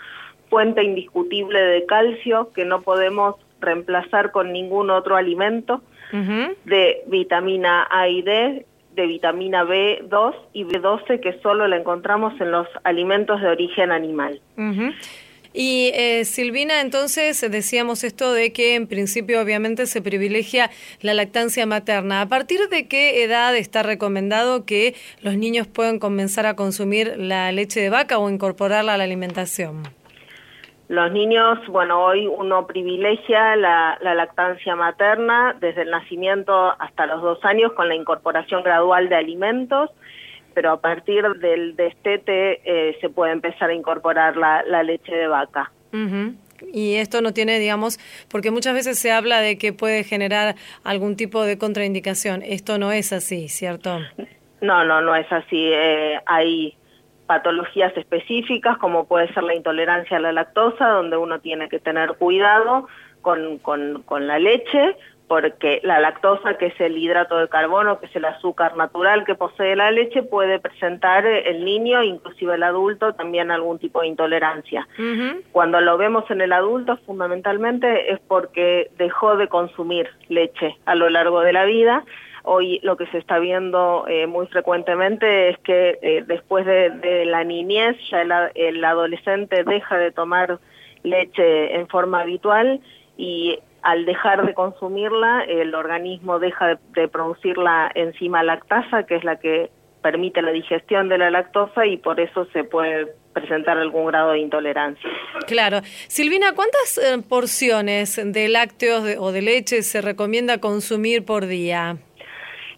fuente 0.49 0.83
indiscutible 0.83 1.61
de 1.61 1.85
calcio 1.85 2.51
que 2.53 2.65
no 2.65 2.81
podemos 2.81 3.35
reemplazar 3.61 4.31
con 4.31 4.51
ningún 4.51 4.89
otro 4.89 5.15
alimento, 5.15 5.81
de 6.11 7.03
vitamina 7.05 7.87
A 7.89 8.07
y 8.09 8.21
D, 8.23 8.65
de 8.99 9.07
vitamina 9.07 9.63
B2 9.63 10.35
y 10.53 10.65
B12 10.65 11.21
que 11.21 11.39
solo 11.41 11.67
la 11.67 11.77
encontramos 11.77 12.39
en 12.41 12.51
los 12.51 12.67
alimentos 12.83 13.41
de 13.41 13.47
origen 13.47 13.91
animal. 13.91 14.41
Y 15.53 15.91
eh, 15.95 16.25
Silvina, 16.25 16.81
entonces 16.81 17.41
decíamos 17.49 18.03
esto 18.03 18.33
de 18.33 18.53
que 18.53 18.75
en 18.75 18.87
principio 18.87 19.41
obviamente 19.41 19.87
se 19.87 20.01
privilegia 20.01 20.69
la 21.01 21.13
lactancia 21.13 21.65
materna. 21.65 22.21
¿A 22.21 22.27
partir 22.27 22.69
de 22.69 22.87
qué 22.87 23.23
edad 23.23 23.55
está 23.55 23.81
recomendado 23.81 24.65
que 24.65 24.95
los 25.21 25.37
niños 25.37 25.65
puedan 25.65 25.97
comenzar 25.97 26.45
a 26.45 26.55
consumir 26.55 27.15
la 27.17 27.51
leche 27.51 27.79
de 27.79 27.89
vaca 27.89 28.19
o 28.19 28.29
incorporarla 28.29 28.93
a 28.93 28.97
la 28.97 29.05
alimentación? 29.05 29.98
Los 30.89 31.11
niños, 31.11 31.59
bueno, 31.67 32.03
hoy 32.03 32.25
uno 32.25 32.65
privilegia 32.65 33.55
la, 33.55 33.99
la, 34.01 34.15
lactancia 34.15 34.75
materna 34.75 35.55
desde 35.59 35.83
el 35.83 35.91
nacimiento 35.91 36.73
hasta 36.79 37.05
los 37.05 37.21
dos 37.21 37.45
años 37.45 37.73
con 37.73 37.87
la 37.87 37.93
incorporación 37.93 38.63
gradual 38.63 39.07
de 39.07 39.15
alimentos, 39.15 39.91
pero 40.55 40.71
a 40.71 40.81
partir 40.81 41.23
del 41.35 41.75
destete 41.75 42.61
eh, 42.65 42.97
se 43.01 43.09
puede 43.09 43.33
empezar 43.33 43.69
a 43.69 43.75
incorporar 43.75 44.35
la, 44.35 44.63
la 44.63 44.81
leche 44.81 45.13
de 45.15 45.27
vaca. 45.27 45.71
Uh 45.93 45.97
-huh. 45.97 46.35
Y 46.73 46.95
esto 46.95 47.21
no 47.21 47.33
tiene, 47.33 47.59
digamos, 47.59 47.99
porque 48.27 48.49
muchas 48.49 48.73
veces 48.73 48.97
se 48.97 49.11
habla 49.11 49.41
de 49.41 49.59
que 49.59 49.73
puede 49.73 50.03
generar 50.03 50.55
algún 50.83 51.15
tipo 51.15 51.43
de 51.43 51.59
contraindicación. 51.59 52.41
Esto 52.41 52.79
no 52.79 52.91
es 52.91 53.13
así, 53.13 53.47
¿cierto? 53.47 53.99
No, 54.59 54.83
no, 54.83 55.01
no 55.01 55.15
es 55.15 55.31
así. 55.31 55.69
Eh, 55.71 56.19
hay 56.25 56.75
patologías 57.29 57.95
específicas 57.95 58.79
como 58.79 59.05
puede 59.05 59.31
ser 59.35 59.43
la 59.43 59.53
intolerancia 59.53 60.17
a 60.17 60.19
la 60.19 60.31
lactosa, 60.31 60.87
donde 60.87 61.15
uno 61.15 61.39
tiene 61.39 61.69
que 61.69 61.77
tener 61.77 62.15
cuidado 62.15 62.87
con, 63.21 63.59
con, 63.59 64.01
con 64.01 64.25
la 64.25 64.39
leche, 64.39 64.95
porque 65.27 65.79
la 65.83 65.99
lactosa, 65.99 66.57
que 66.57 66.65
es 66.65 66.81
el 66.81 66.97
hidrato 66.97 67.37
de 67.37 67.47
carbono, 67.47 67.99
que 67.99 68.07
es 68.07 68.15
el 68.15 68.25
azúcar 68.25 68.75
natural 68.75 69.25
que 69.25 69.35
posee 69.35 69.75
la 69.75 69.91
leche, 69.91 70.23
puede 70.23 70.57
presentar 70.57 71.23
el 71.27 71.63
niño, 71.63 72.01
inclusive 72.01 72.55
el 72.55 72.63
adulto, 72.63 73.13
también 73.13 73.51
algún 73.51 73.77
tipo 73.77 74.01
de 74.01 74.07
intolerancia. 74.07 74.87
Uh 74.97 75.01
-huh. 75.01 75.43
Cuando 75.51 75.81
lo 75.81 75.99
vemos 75.99 76.23
en 76.31 76.41
el 76.41 76.51
adulto, 76.51 76.97
fundamentalmente 77.05 78.11
es 78.11 78.19
porque 78.27 78.89
dejó 78.97 79.37
de 79.37 79.47
consumir 79.47 80.09
leche 80.29 80.75
a 80.87 80.95
lo 80.95 81.11
largo 81.11 81.41
de 81.41 81.53
la 81.53 81.65
vida. 81.65 82.03
Hoy 82.51 82.79
lo 82.81 82.97
que 82.97 83.05
se 83.07 83.19
está 83.19 83.37
viendo 83.37 84.05
eh, 84.07 84.25
muy 84.25 84.47
frecuentemente 84.47 85.49
es 85.49 85.59
que 85.59 85.99
eh, 86.01 86.23
después 86.25 86.65
de, 86.65 86.89
de, 86.89 87.25
la 87.25 87.43
niñez 87.43 87.95
ya 88.09 88.23
el, 88.23 88.31
el 88.55 88.83
adolescente 88.83 89.63
deja 89.63 89.99
de 89.99 90.11
tomar 90.11 90.59
leche 91.03 91.75
en 91.75 91.87
forma 91.87 92.21
habitual 92.21 92.81
y 93.17 93.59
al 93.83 94.05
dejar 94.05 94.47
de 94.47 94.55
consumirla, 94.55 95.43
el 95.47 95.75
organismo 95.75 96.39
deja 96.39 96.69
de, 96.69 96.77
de, 96.95 97.07
producir 97.07 97.59
la 97.59 97.91
enzima 97.93 98.41
lactasa, 98.41 99.03
que 99.03 99.17
es 99.17 99.23
la 99.23 99.35
que 99.37 99.69
permite 100.01 100.41
la 100.41 100.51
digestión 100.51 101.07
de 101.07 101.19
la 101.19 101.29
lactosa 101.29 101.85
y 101.85 101.97
por 101.97 102.19
eso 102.19 102.45
se 102.51 102.63
puede 102.63 103.13
presentar 103.33 103.77
algún 103.77 104.07
grado 104.07 104.31
de 104.31 104.39
intolerancia. 104.39 105.07
Claro. 105.45 105.81
Silvina, 106.07 106.53
¿cuántas 106.55 106.97
eh, 106.97 107.21
porciones 107.27 108.19
de 108.23 108.49
lácteos 108.49 109.03
o 109.19 109.31
de 109.31 109.41
leche 109.43 109.83
se 109.83 110.01
recomienda 110.01 110.57
consumir 110.57 111.23
por 111.25 111.45
día? 111.45 111.97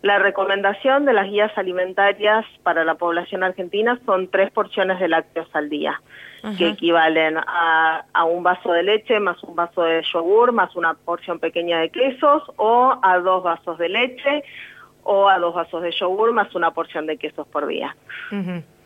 La 0.02 0.18
recomendación 0.18 1.06
de 1.06 1.14
las 1.14 1.30
guías 1.30 1.56
alimentarias 1.58 2.45
para 2.64 2.84
la 2.84 2.95
población 2.95 3.43
argentina 3.43 3.99
son 4.06 4.30
tres 4.30 4.52
porciones 4.52 4.99
de 4.99 5.08
lácteos 5.08 5.47
al 5.54 5.70
día, 5.70 6.02
Ajá. 6.41 6.58
que 6.58 6.70
equivalen 6.70 7.38
a, 7.38 8.06
a, 8.12 8.24
un 8.24 8.41
vaso 8.41 8.72
de 8.72 8.82
leche 8.82 9.20
más 9.20 9.43
un 9.43 9.56
vaso 9.56 9.84
de 9.84 10.02
yogur 10.12 10.54
más 10.54 10.76
una 10.76 10.95
porción 10.95 11.38
pequeña 11.38 11.80
de 11.80 11.89
quesos 11.89 12.43
o 12.58 12.97
a 13.04 13.20
dos 13.20 13.43
vasos 13.43 13.78
de 13.78 13.89
leche 13.89 14.43
o 15.04 15.30
a 15.30 15.38
dos 15.38 15.54
vasos 15.54 15.84
de 15.84 15.91
yogur 15.91 16.34
más 16.34 16.54
una 16.56 16.72
porción 16.72 17.06
de 17.06 17.18
quesos 17.18 17.47
por 17.47 17.68
día. 17.68 17.95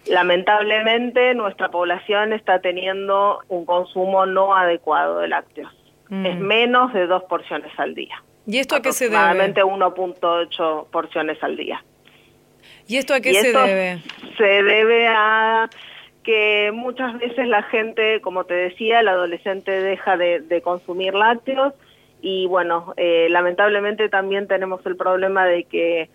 Lamentablemente 0.07 1.33
nuestra 1.33 1.69
población 1.69 2.33
está 2.33 2.59
teniendo 2.59 3.39
un 3.47 3.65
consumo 3.65 4.25
no 4.25 4.53
adecuado 4.53 5.19
de 5.19 5.29
lácteos. 5.29 5.73
Mm. 6.09 6.25
Es 6.25 6.39
menos 6.39 6.93
de 6.93 7.07
dos 7.07 7.23
porciones 7.23 7.71
al 7.77 7.95
día. 7.95 8.21
¿Y 8.47 8.59
esto 8.59 8.75
a 8.75 8.81
qué 8.81 8.91
se 8.91 9.05
debe? 9.05 9.17
Aproximadamente 9.17 9.63
1.8 9.63 10.87
porciones 10.91 11.43
al 11.43 11.57
día. 11.57 11.83
¿Y 12.87 12.97
esto 12.97 13.13
a 13.13 13.19
qué 13.19 13.31
y 13.31 13.35
se 13.35 13.51
debe? 13.51 14.03
Se 14.37 14.63
debe 14.63 15.07
a 15.07 15.69
que 16.23 16.71
muchas 16.73 17.17
veces 17.19 17.47
la 17.47 17.63
gente, 17.63 18.21
como 18.21 18.45
te 18.45 18.53
decía, 18.53 18.99
el 18.99 19.07
adolescente 19.07 19.71
deja 19.71 20.17
de, 20.17 20.41
de 20.41 20.61
consumir 20.61 21.13
lácteos 21.13 21.73
y 22.21 22.47
bueno, 22.47 22.95
eh, 22.97 23.27
lamentablemente 23.29 24.09
también 24.09 24.47
tenemos 24.47 24.83
el 24.87 24.95
problema 24.95 25.45
de 25.45 25.65
que 25.65 26.09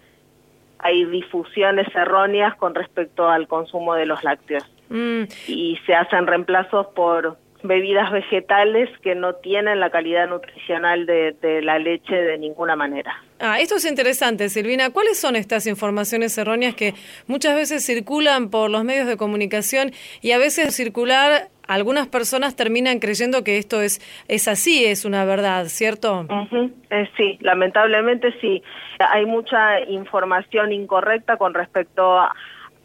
hay 0.81 1.05
difusiones 1.05 1.87
erróneas 1.95 2.57
con 2.57 2.75
respecto 2.75 3.29
al 3.29 3.47
consumo 3.47 3.95
de 3.95 4.07
los 4.07 4.25
lácteos 4.25 4.65
mm. 4.89 5.23
y 5.47 5.79
se 5.87 5.95
hacen 5.95 6.27
reemplazos 6.27 6.89
por 6.89 7.37
bebidas 7.63 8.11
vegetales 8.11 8.89
que 9.03 9.15
no 9.15 9.35
tienen 9.35 9.81
la 9.81 9.91
calidad 9.91 10.29
nutricional 10.29 11.07
de, 11.07 11.35
de, 11.41 11.63
la 11.63 11.79
leche 11.79 12.15
de 12.15 12.39
ninguna 12.39 12.77
manera. 12.77 13.23
Ah, 13.39 13.61
esto 13.61 13.77
es 13.77 13.85
interesante, 13.85 14.49
Silvina. 14.49 14.91
¿Cuáles 14.91 15.19
son 15.19 15.37
estas 15.37 15.67
informaciones 15.67 16.37
erróneas 16.39 16.75
que 16.75 16.95
muchas 17.27 17.55
veces 17.55 17.85
circulan 17.85 18.51
por 18.51 18.71
los 18.71 18.85
medios 18.85 19.07
de 19.07 19.17
comunicación 19.17 19.93
y 20.21 20.33
a 20.33 20.39
veces 20.39 20.75
circular 20.75 21.49
algunas 21.71 22.09
personas 22.09 22.57
terminan 22.57 22.99
creyendo 22.99 23.45
que 23.45 23.57
esto 23.57 23.81
es, 23.81 24.01
es 24.27 24.49
así, 24.49 24.85
es 24.85 25.05
una 25.05 25.25
verdad, 25.25 25.67
¿cierto? 25.67 26.23
Uh 26.23 26.27
-huh. 26.27 26.73
eh, 26.91 27.09
sí, 27.17 27.39
lamentablemente 27.41 28.35
sí. 28.41 28.61
Hay 28.99 29.25
mucha 29.25 29.81
información 29.83 30.73
incorrecta 30.73 31.37
con 31.37 31.55
respecto 31.55 32.19
a, 32.19 32.35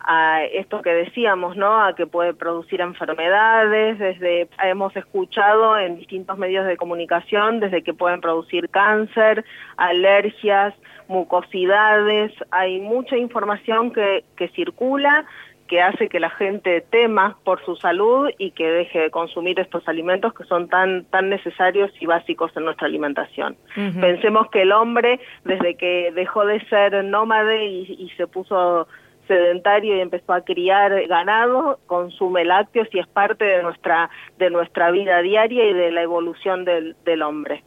a 0.08 0.44
esto 0.44 0.84
que 0.84 0.92
decíamos, 0.92 1.58
¿no? 1.58 1.84
A 1.84 1.96
que 1.96 2.06
puede 2.06 2.36
producir 2.36 2.80
enfermedades, 2.80 3.98
desde 3.98 4.48
hemos 4.64 4.96
escuchado 4.96 5.78
en 5.80 5.98
distintos 5.98 6.38
medios 6.38 6.68
de 6.68 6.78
comunicación 6.78 7.60
desde 7.60 7.82
que 7.82 7.94
pueden 7.94 8.22
producir 8.22 8.70
cáncer, 8.70 9.44
alergias, 9.78 10.76
mucosidades, 11.08 12.32
hay 12.52 12.80
mucha 12.80 13.18
información 13.18 13.92
que, 13.92 14.24
que 14.38 14.48
circula 14.50 15.26
que 15.68 15.82
hace 15.82 16.10
que 16.10 16.20
la 16.20 16.30
gente 16.30 16.82
tema 16.82 17.38
por 17.44 17.64
su 17.66 17.76
salud 17.76 18.30
y 18.38 18.52
que 18.52 18.70
deje 18.70 19.00
de 19.00 19.10
consumir 19.10 19.60
estos 19.60 19.88
alimentos 19.88 20.32
que 20.36 20.44
son 20.44 20.68
tan 20.68 21.06
tan 21.06 21.30
necesarios 21.30 21.92
y 22.00 22.06
básicos 22.06 22.56
en 22.56 22.66
nuestra 22.66 22.86
alimentación. 22.86 23.58
Uh 23.76 23.80
-huh. 23.80 24.02
Pensemos 24.02 24.50
que 24.52 24.62
el 24.62 24.72
hombre, 24.72 25.20
desde 25.44 25.76
que 25.76 26.12
dejó 26.14 26.46
de 26.46 26.64
ser 26.68 27.04
nómade 27.04 27.66
y, 27.66 27.96
y 27.98 28.10
se 28.16 28.28
puso 28.28 28.88
sedentario 29.28 29.96
y 29.96 30.02
empezó 30.02 30.34
a 30.34 30.42
criar 30.42 31.08
ganado, 31.08 31.80
consume 31.86 32.46
lácteos 32.46 32.88
y 32.92 33.00
es 33.00 33.08
parte 33.08 33.46
de 33.46 33.64
nuestra 33.64 34.10
de 34.38 34.50
nuestra 34.50 34.92
vida 34.92 35.22
diaria 35.22 35.66
y 35.66 35.74
de 35.74 35.92
la 35.92 36.02
evolución 36.02 36.66
del, 36.66 36.96
del 37.06 37.22
hombre. 37.22 37.64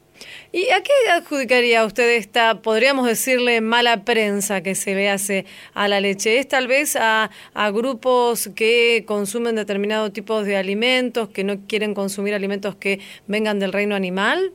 ¿Y 0.52 0.70
a 0.70 0.82
qué 0.82 0.92
adjudicaría 1.12 1.84
usted 1.84 2.16
esta, 2.16 2.60
podríamos 2.62 3.06
decirle, 3.06 3.60
mala 3.60 4.04
prensa 4.04 4.62
que 4.62 4.74
se 4.74 4.94
le 4.94 5.10
hace 5.10 5.44
a 5.74 5.88
la 5.88 6.00
leche? 6.00 6.38
¿Es 6.38 6.48
tal 6.48 6.66
vez 6.66 6.96
a, 6.96 7.30
a 7.54 7.70
grupos 7.70 8.50
que 8.56 9.04
consumen 9.06 9.54
determinado 9.54 10.10
tipo 10.10 10.42
de 10.42 10.56
alimentos, 10.56 11.28
que 11.28 11.44
no 11.44 11.54
quieren 11.68 11.94
consumir 11.94 12.34
alimentos 12.34 12.74
que 12.74 12.98
vengan 13.26 13.58
del 13.58 13.72
reino 13.72 13.94
animal? 13.94 14.52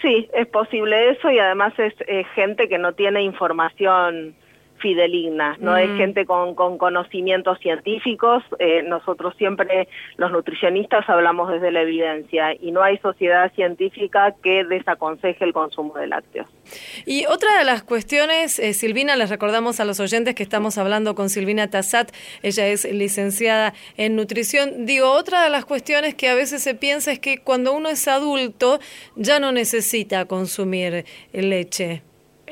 Sí, 0.00 0.28
es 0.34 0.48
posible 0.48 1.10
eso 1.10 1.30
y 1.30 1.38
además 1.38 1.72
es 1.78 1.94
eh, 2.08 2.24
gente 2.34 2.68
que 2.68 2.78
no 2.78 2.92
tiene 2.92 3.22
información 3.22 4.34
fideligna, 4.82 5.56
no 5.60 5.72
mm. 5.72 5.76
es 5.76 5.96
gente 5.96 6.26
con, 6.26 6.54
con, 6.54 6.76
conocimientos 6.76 7.58
científicos. 7.60 8.42
Eh, 8.58 8.82
nosotros 8.82 9.34
siempre, 9.38 9.88
los 10.16 10.30
nutricionistas, 10.30 11.08
hablamos 11.08 11.50
desde 11.50 11.70
la 11.70 11.82
evidencia 11.82 12.54
y 12.60 12.72
no 12.72 12.82
hay 12.82 12.98
sociedad 12.98 13.50
científica 13.54 14.34
que 14.42 14.64
desaconseje 14.64 15.44
el 15.44 15.52
consumo 15.52 15.94
de 15.94 16.08
lácteos. 16.08 16.46
Y 17.06 17.24
otra 17.26 17.56
de 17.58 17.64
las 17.64 17.82
cuestiones, 17.82 18.58
eh, 18.58 18.74
Silvina, 18.74 19.16
les 19.16 19.30
recordamos 19.30 19.80
a 19.80 19.84
los 19.84 20.00
oyentes 20.00 20.34
que 20.34 20.42
estamos 20.42 20.76
hablando 20.76 21.14
con 21.14 21.30
Silvina 21.30 21.70
Tassat, 21.70 22.10
ella 22.42 22.66
es 22.66 22.84
licenciada 22.84 23.72
en 23.96 24.16
nutrición. 24.16 24.84
Digo, 24.84 25.10
otra 25.12 25.44
de 25.44 25.50
las 25.50 25.64
cuestiones 25.64 26.14
que 26.14 26.28
a 26.28 26.34
veces 26.34 26.62
se 26.62 26.74
piensa 26.74 27.12
es 27.12 27.20
que 27.20 27.38
cuando 27.38 27.72
uno 27.72 27.88
es 27.88 28.08
adulto 28.08 28.80
ya 29.16 29.38
no 29.38 29.52
necesita 29.52 30.26
consumir 30.26 31.04
leche. 31.32 32.02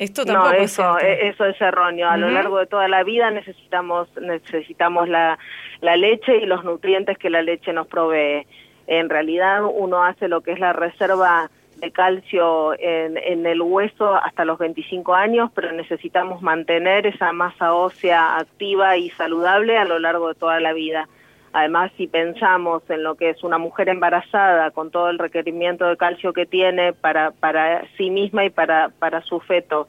Esto 0.01 0.24
tampoco 0.24 0.55
no, 0.55 0.55
eso, 0.55 0.98
es 0.98 1.34
eso 1.34 1.44
es 1.44 1.61
erróneo. 1.61 2.09
A 2.09 2.12
uh 2.12 2.14
-huh. 2.14 2.20
lo 2.20 2.30
largo 2.30 2.59
de 2.59 2.66
toda 2.66 2.88
la 2.88 3.05
vida 3.05 3.30
necesitamos 3.30 4.09
necesitamos 4.18 5.11
la, 5.11 5.38
la 5.82 5.96
leche 5.96 6.38
y 6.38 6.46
los 6.46 6.64
nutrientes 6.64 7.18
que 7.18 7.28
la 7.28 7.42
leche 7.42 7.70
nos 7.74 7.86
provee. 7.86 8.46
En 8.86 9.11
realidad 9.11 9.62
uno 9.62 10.03
hace 10.03 10.26
lo 10.26 10.40
que 10.40 10.53
es 10.53 10.59
la 10.59 10.72
reserva 10.72 11.51
de 11.76 11.90
calcio 11.90 12.72
en, 12.78 13.18
en 13.18 13.44
el 13.44 13.61
hueso 13.61 14.14
hasta 14.14 14.46
los 14.46 14.59
25 14.59 15.14
años, 15.14 15.51
pero 15.55 15.70
necesitamos 15.72 16.40
mantener 16.40 17.07
esa 17.07 17.32
masa 17.32 17.74
ósea 17.74 18.38
activa 18.38 18.96
y 18.96 19.11
saludable 19.11 19.76
a 19.76 19.84
lo 19.84 19.98
largo 19.98 20.28
de 20.28 20.34
toda 20.34 20.61
la 20.61 20.72
vida. 20.72 21.09
Además, 21.53 21.90
si 21.96 22.07
pensamos 22.07 22.82
en 22.88 23.03
lo 23.03 23.16
que 23.16 23.30
es 23.30 23.42
una 23.42 23.59
mujer 23.59 23.88
embarazada 23.88 24.70
con 24.70 24.90
todo 24.90 25.11
el 25.11 25.18
requerimiento 25.18 25.86
de 25.86 25.96
calcio 25.96 26.32
que 26.32 26.46
tiene 26.46 26.92
para, 26.92 27.32
para 27.32 27.86
sí 27.96 28.11
misma 28.11 28.44
y 28.44 28.51
para, 28.51 28.90
para 28.98 29.22
su 29.22 29.40
feto, 29.40 29.88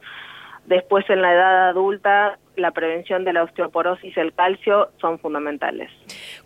después 0.66 1.08
en 1.08 1.22
la 1.22 1.32
edad 1.32 1.68
adulta 1.68 2.38
la 2.56 2.72
prevención 2.72 3.24
de 3.24 3.32
la 3.32 3.44
osteoporosis 3.44 4.16
y 4.16 4.20
el 4.20 4.34
calcio 4.34 4.90
son 5.00 5.18
fundamentales. 5.18 5.90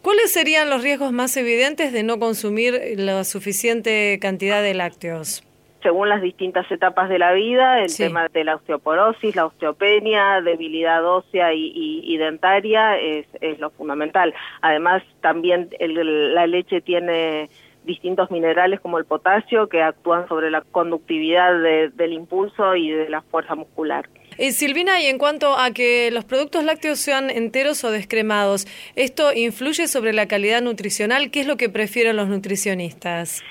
¿Cuáles 0.03 0.33
serían 0.33 0.71
los 0.71 0.83
riesgos 0.83 1.13
más 1.13 1.37
evidentes 1.37 1.93
de 1.93 2.03
no 2.03 2.19
consumir 2.19 2.95
la 2.97 3.25
suficiente 3.25 4.19
cantidad 4.21 4.63
de 4.63 4.75
lácteos? 4.75 5.43
Según 5.83 6.09
las 6.09 6.23
distintas 6.23 6.71
etapas 6.71 7.09
de 7.09 7.19
la 7.19 7.33
vida, 7.33 7.81
el 7.81 7.91
sí. 7.91 8.05
tema 8.05 8.29
de 8.29 8.45
la 8.45 8.57
osteoporosis, 8.57 9.37
la 9.37 9.47
osteopenia, 9.47 10.41
debilidad 10.41 11.05
ósea 11.05 11.53
y, 11.53 11.73
y, 11.75 12.01
y 12.05 12.17
dentaria 12.17 12.99
es, 12.99 13.27
es, 13.41 13.59
lo 13.59 13.71
fundamental. 13.71 14.35
Además, 14.63 15.03
también 15.21 15.69
el, 15.79 16.35
la 16.35 16.47
leche 16.47 16.81
tiene 16.81 17.49
distintos 17.85 18.31
minerales 18.31 18.81
como 18.81 18.99
el 18.99 19.05
potasio 19.05 19.69
que 19.69 19.83
actúan 19.83 20.27
sobre 20.29 20.51
la 20.51 20.61
conductividad 20.61 21.53
de, 21.63 21.91
del 21.91 22.13
impulso 22.13 22.75
y 22.75 22.91
de 22.91 23.09
la 23.09 23.23
fuerza 23.23 23.55
muscular. 23.55 24.09
Eh, 24.39 24.53
Silvina, 24.53 25.01
y 25.01 25.07
en 25.07 25.19
cuanto 25.19 25.57
a 25.57 25.71
que 25.71 26.11
los 26.11 26.25
productos 26.25 26.65
lácteos 26.65 26.99
sean 26.99 27.31
enteros 27.31 27.85
o 27.85 27.91
descremados, 27.91 28.67
¿esto 28.95 29.33
influye 29.33 29.87
sobre 29.87 30.13
la 30.13 30.27
calidad 30.27 30.61
nutricional? 30.61 31.31
¿Qué 31.31 31.41
es 31.41 31.47
lo 31.47 31.57
que 31.57 31.71
prefieren 31.71 32.17
los 32.17 32.29
nutricionistas? 32.29 33.43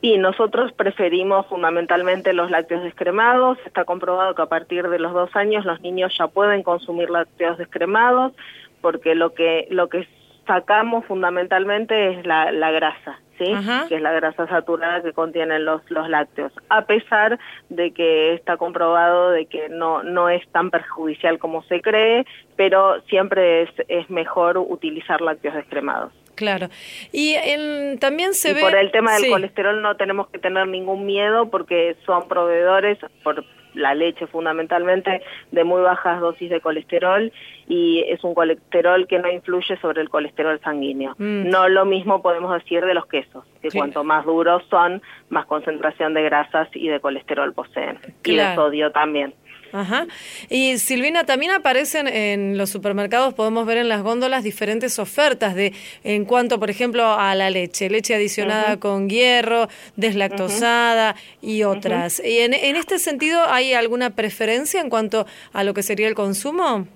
Y 0.00 0.18
nosotros 0.18 0.72
preferimos 0.72 1.46
fundamentalmente 1.46 2.32
los 2.32 2.50
lácteos 2.50 2.82
descremados. 2.82 3.58
Está 3.64 3.84
comprobado 3.84 4.34
que 4.34 4.42
a 4.42 4.46
partir 4.46 4.88
de 4.88 4.98
los 4.98 5.12
dos 5.12 5.34
años 5.34 5.64
los 5.64 5.80
niños 5.80 6.14
ya 6.18 6.28
pueden 6.28 6.62
consumir 6.62 7.10
lácteos 7.10 7.58
descremados 7.58 8.32
porque 8.80 9.14
lo 9.14 9.32
que 9.34 9.66
lo 9.70 9.88
que 9.88 10.06
sacamos 10.46 11.04
fundamentalmente 11.06 12.12
es 12.12 12.26
la, 12.26 12.52
la 12.52 12.70
grasa, 12.70 13.18
¿sí? 13.38 13.52
Que 13.88 13.96
es 13.96 14.02
la 14.02 14.12
grasa 14.12 14.46
saturada 14.46 15.02
que 15.02 15.12
contienen 15.12 15.64
los, 15.64 15.82
los 15.90 16.08
lácteos. 16.08 16.52
A 16.68 16.82
pesar 16.82 17.38
de 17.68 17.90
que 17.90 18.34
está 18.34 18.56
comprobado 18.56 19.30
de 19.30 19.46
que 19.46 19.68
no, 19.68 20.02
no 20.02 20.28
es 20.28 20.46
tan 20.52 20.70
perjudicial 20.70 21.38
como 21.38 21.62
se 21.64 21.80
cree, 21.80 22.26
pero 22.54 23.00
siempre 23.08 23.62
es, 23.62 23.70
es 23.88 24.08
mejor 24.08 24.58
utilizar 24.58 25.20
lácteos 25.20 25.54
descremados. 25.54 26.12
Claro. 26.36 26.68
Y 27.12 27.34
en, 27.34 27.98
también 27.98 28.34
se 28.34 28.50
y 28.50 28.54
ve... 28.54 28.60
por 28.60 28.76
el 28.76 28.92
tema 28.92 29.14
del 29.14 29.24
sí. 29.24 29.30
colesterol 29.30 29.82
no 29.82 29.96
tenemos 29.96 30.28
que 30.28 30.38
tener 30.38 30.68
ningún 30.68 31.04
miedo 31.04 31.50
porque 31.50 31.96
son 32.06 32.28
proveedores 32.28 32.98
por 33.24 33.44
la 33.74 33.94
leche 33.94 34.26
fundamentalmente, 34.26 35.20
de 35.52 35.64
muy 35.64 35.82
bajas 35.82 36.20
dosis 36.20 36.48
de 36.48 36.60
colesterol 36.60 37.30
y 37.68 38.04
es 38.08 38.24
un 38.24 38.34
colesterol 38.34 39.06
que 39.06 39.18
no 39.18 39.30
influye 39.30 39.76
sobre 39.78 40.00
el 40.00 40.08
colesterol 40.08 40.58
sanguíneo. 40.64 41.14
Mm. 41.18 41.50
No 41.50 41.68
lo 41.68 41.84
mismo 41.84 42.22
podemos 42.22 42.52
decir 42.54 42.84
de 42.84 42.94
los 42.94 43.06
quesos, 43.06 43.44
que 43.60 43.70
Sí. 43.70 43.76
cuanto 43.78 44.02
más 44.02 44.24
duros 44.24 44.62
son, 44.70 45.02
más 45.28 45.44
concentración 45.46 46.14
de 46.14 46.22
grasas 46.22 46.68
y 46.72 46.88
de 46.88 47.00
colesterol 47.00 47.52
poseen. 47.52 47.98
Y 48.24 48.36
de 48.36 48.54
sodio 48.54 48.92
también. 48.92 49.34
Ajá. 49.72 50.06
Y 50.48 50.78
Silvina, 50.78 51.24
también 51.24 51.52
aparecen 51.52 52.08
en 52.08 52.56
los 52.56 52.70
supermercados, 52.70 53.34
podemos 53.34 53.66
ver 53.66 53.78
en 53.78 53.88
las 53.88 54.02
góndolas 54.02 54.44
diferentes 54.44 54.98
ofertas 54.98 55.54
de 55.54 55.72
en 56.04 56.24
cuanto, 56.24 56.58
por 56.58 56.70
ejemplo, 56.70 57.12
a 57.12 57.34
la 57.34 57.50
leche, 57.50 57.90
leche 57.90 58.14
adicionada 58.14 58.78
con 58.78 59.08
hierro, 59.08 59.68
deslactosada 59.96 61.16
y 61.42 61.64
otras. 61.64 62.22
¿Y 62.24 62.38
en, 62.38 62.54
en 62.54 62.76
este 62.76 62.98
sentido 62.98 63.44
hay 63.44 63.74
alguna 63.74 64.10
preferencia 64.10 64.80
en 64.80 64.88
cuanto 64.90 65.26
a 65.52 65.64
lo 65.64 65.74
que 65.74 65.82
sería 65.82 66.08
el 66.08 66.14
consumo? 66.14 66.86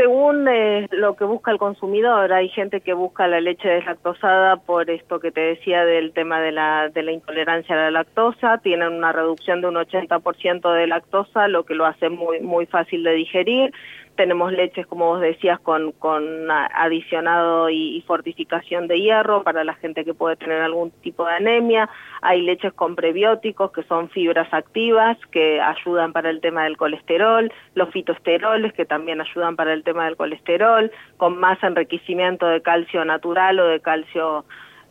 Según 0.00 0.48
eh, 0.48 0.88
lo 0.92 1.14
que 1.14 1.26
busca 1.26 1.50
el 1.50 1.58
consumidor, 1.58 2.32
hay 2.32 2.48
gente 2.48 2.80
que 2.80 2.94
busca 2.94 3.28
la 3.28 3.38
leche 3.38 3.68
deslactosada 3.68 4.56
por 4.56 4.88
esto 4.88 5.20
que 5.20 5.30
te 5.30 5.42
decía 5.42 5.84
del 5.84 6.14
tema 6.14 6.40
de 6.40 6.52
la, 6.52 6.88
de 6.88 7.02
la 7.02 7.12
intolerancia 7.12 7.74
a 7.74 7.78
la 7.82 7.90
lactosa, 7.90 8.56
tienen 8.62 8.94
una 8.94 9.12
reducción 9.12 9.60
de 9.60 9.66
un 9.66 9.74
80% 9.74 10.72
de 10.72 10.86
lactosa, 10.86 11.48
lo 11.48 11.64
que 11.64 11.74
lo 11.74 11.84
hace 11.84 12.08
muy, 12.08 12.40
muy 12.40 12.64
fácil 12.64 13.04
de 13.04 13.12
digerir. 13.12 13.74
Tenemos 14.20 14.52
leches, 14.52 14.86
como 14.86 15.06
vos 15.06 15.22
decías, 15.22 15.58
con, 15.60 15.92
con 15.92 16.50
adicionado 16.50 17.70
y, 17.70 18.04
fortificación 18.06 18.86
de 18.86 19.00
hierro 19.00 19.42
para 19.44 19.64
la 19.64 19.72
gente 19.72 20.04
que 20.04 20.12
puede 20.12 20.36
tener 20.36 20.60
algún 20.60 20.90
tipo 20.90 21.24
de 21.24 21.36
anemia. 21.36 21.88
Hay 22.20 22.42
leches 22.42 22.74
con 22.74 22.96
prebióticos, 22.96 23.72
que 23.72 23.82
son 23.84 24.10
fibras 24.10 24.52
activas, 24.52 25.16
que 25.32 25.62
ayudan 25.62 26.12
para 26.12 26.28
el 26.28 26.42
tema 26.42 26.64
del 26.64 26.76
colesterol. 26.76 27.50
Los 27.74 27.88
fitoesteroles, 27.92 28.74
que 28.74 28.84
también 28.84 29.22
ayudan 29.22 29.56
para 29.56 29.72
el 29.72 29.84
tema 29.84 30.04
del 30.04 30.18
colesterol, 30.18 30.92
con 31.16 31.38
más 31.38 31.56
enriquecimiento 31.62 32.46
de 32.46 32.60
calcio 32.60 33.02
natural 33.06 33.58
o 33.58 33.68
de 33.68 33.80
calcio 33.80 34.44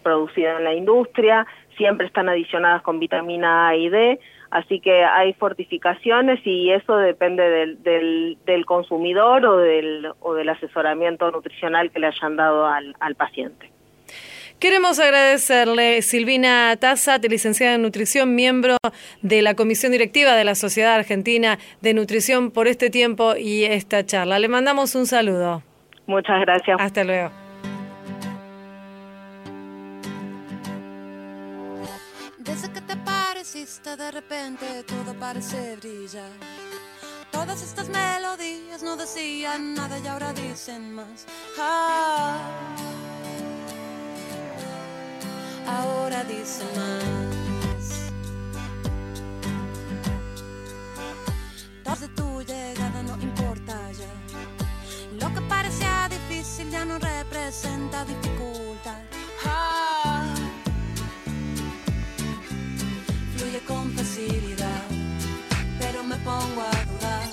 producido 0.04 0.58
en 0.58 0.64
la 0.64 0.74
industria. 0.74 1.46
Siempre 1.78 2.08
están 2.08 2.30
adicionadas 2.30 2.82
con 2.82 3.00
vitamina 3.00 3.70
A 3.70 3.76
y 3.76 3.90
D. 3.90 4.20
Así 4.52 4.80
que 4.80 5.04
hay 5.04 5.34
fortificaciones 5.34 6.40
y 6.44 6.72
eso 6.72 6.98
depende 6.98 7.48
del, 7.48 7.84
del, 7.84 8.38
del 8.46 8.66
consumidor 8.66 9.46
o 9.46 9.58
del, 9.58 10.12
o 10.22 10.34
del 10.34 10.50
asesoramiento 10.50 11.30
nutricional 11.30 11.92
que 11.92 12.00
le 12.00 12.08
hayan 12.08 12.36
dado 12.36 12.66
al, 12.66 12.96
al 13.00 13.14
paciente. 13.14 13.70
Queremos 14.60 15.00
agradecerle 15.00 16.02
Silvina 16.02 16.76
Taza, 16.78 17.18
licenciada 17.20 17.76
en 17.76 17.84
nutrición, 17.84 18.36
miembro 18.36 18.76
de 19.22 19.42
la 19.42 19.56
comisión 19.56 19.92
directiva 19.92 20.36
de 20.36 20.44
la 20.44 20.56
Sociedad 20.56 20.96
Argentina 20.96 21.60
de 21.82 21.94
Nutrición, 21.94 22.52
por 22.52 22.68
este 22.68 22.90
tiempo 22.90 23.36
y 23.38 23.64
esta 23.64 24.06
charla. 24.06 24.38
Le 24.40 24.50
mandamos 24.50 24.96
un 24.96 25.06
saludo. 25.06 25.62
Muchas 26.08 26.42
gracias. 26.42 26.76
Hasta 26.78 27.04
luego. 27.04 27.30
De 33.98 34.12
repente 34.12 34.84
todo 34.84 35.14
parece 35.16 35.76
brillar. 35.78 36.32
Todas 37.32 37.62
estas 37.62 37.90
melodías 37.90 38.84
no 38.84 38.96
decían 38.96 39.74
nada 39.74 39.98
y 39.98 40.08
ahora 40.08 40.32
dicen 40.34 40.94
más. 40.94 41.26
Ah, 41.58 42.38
ahora 45.68 46.24
dicen 46.24 46.68
más. 46.76 48.12
Desde 51.84 52.08
tu 52.10 52.42
llegada 52.42 53.02
no 53.04 53.18
importa 53.22 53.76
ya. 53.92 54.14
Lo 55.20 55.34
que 55.34 55.42
parecía 55.42 56.10
difícil 56.10 56.70
ya 56.70 56.86
no 56.86 57.00
representa 57.00 58.06
dificultad. 58.06 59.02
Ah, 59.46 60.26
fluye 63.50 63.66
con 63.66 63.92
facilidad, 63.94 64.84
pero 65.80 66.04
me 66.04 66.16
pongo 66.18 66.62
a 66.62 66.86
dudar. 66.86 67.30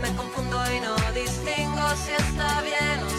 Me 0.00 0.08
confundo 0.16 0.58
y 0.76 0.80
no 0.80 0.96
distingo 1.14 1.82
si 1.96 2.12
está 2.12 2.60
bien 2.62 2.98
o 3.06 3.11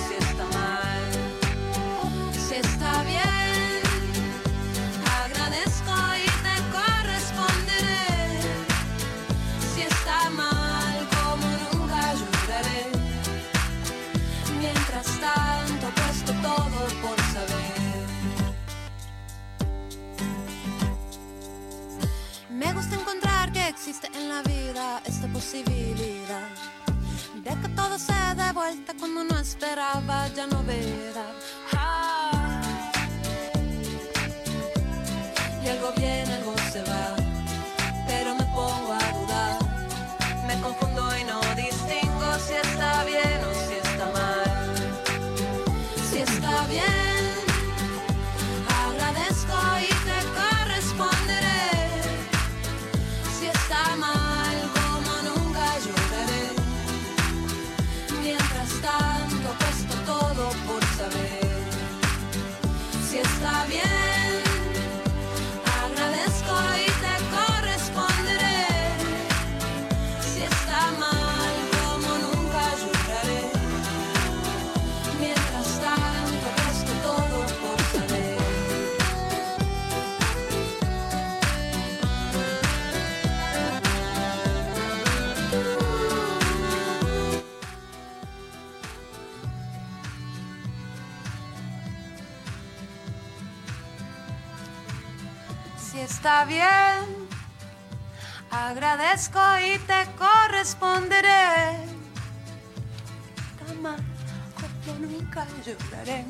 existe 23.86 24.08
en 24.18 24.30
la 24.30 24.42
vida 24.44 25.02
esta 25.04 25.28
posibilidad 25.28 26.48
de 27.44 27.50
que 27.62 27.68
todo 27.76 28.00
se 28.00 28.14
dé 28.14 28.50
vuelta 28.54 28.94
cuando 28.98 29.26
no 29.26 29.38
esperaba 29.38 30.30
ya 30.30 30.48
novedad. 30.48 31.34
Ah. 31.74 31.93
Está 96.24 96.46
bien, 96.46 97.28
agradezco 98.50 99.42
y 99.60 99.78
te 99.80 100.08
corresponderé. 100.18 101.84
Mal, 103.82 104.02
como 104.86 105.00
nunca 105.00 105.46
lloraré. 105.66 106.24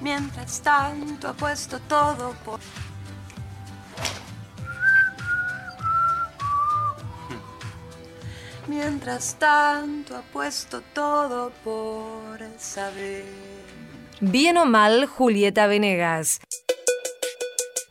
Mientras 0.00 0.60
tanto, 0.62 1.28
apuesto 1.28 1.78
todo 1.88 2.32
por. 2.44 2.58
Mientras 8.66 9.36
tanto, 9.38 10.16
apuesto 10.16 10.82
todo 10.92 11.52
por 11.62 12.40
saber. 12.58 13.26
Bien 14.20 14.56
o 14.56 14.66
mal, 14.66 15.06
Julieta 15.06 15.68
Venegas. 15.68 16.40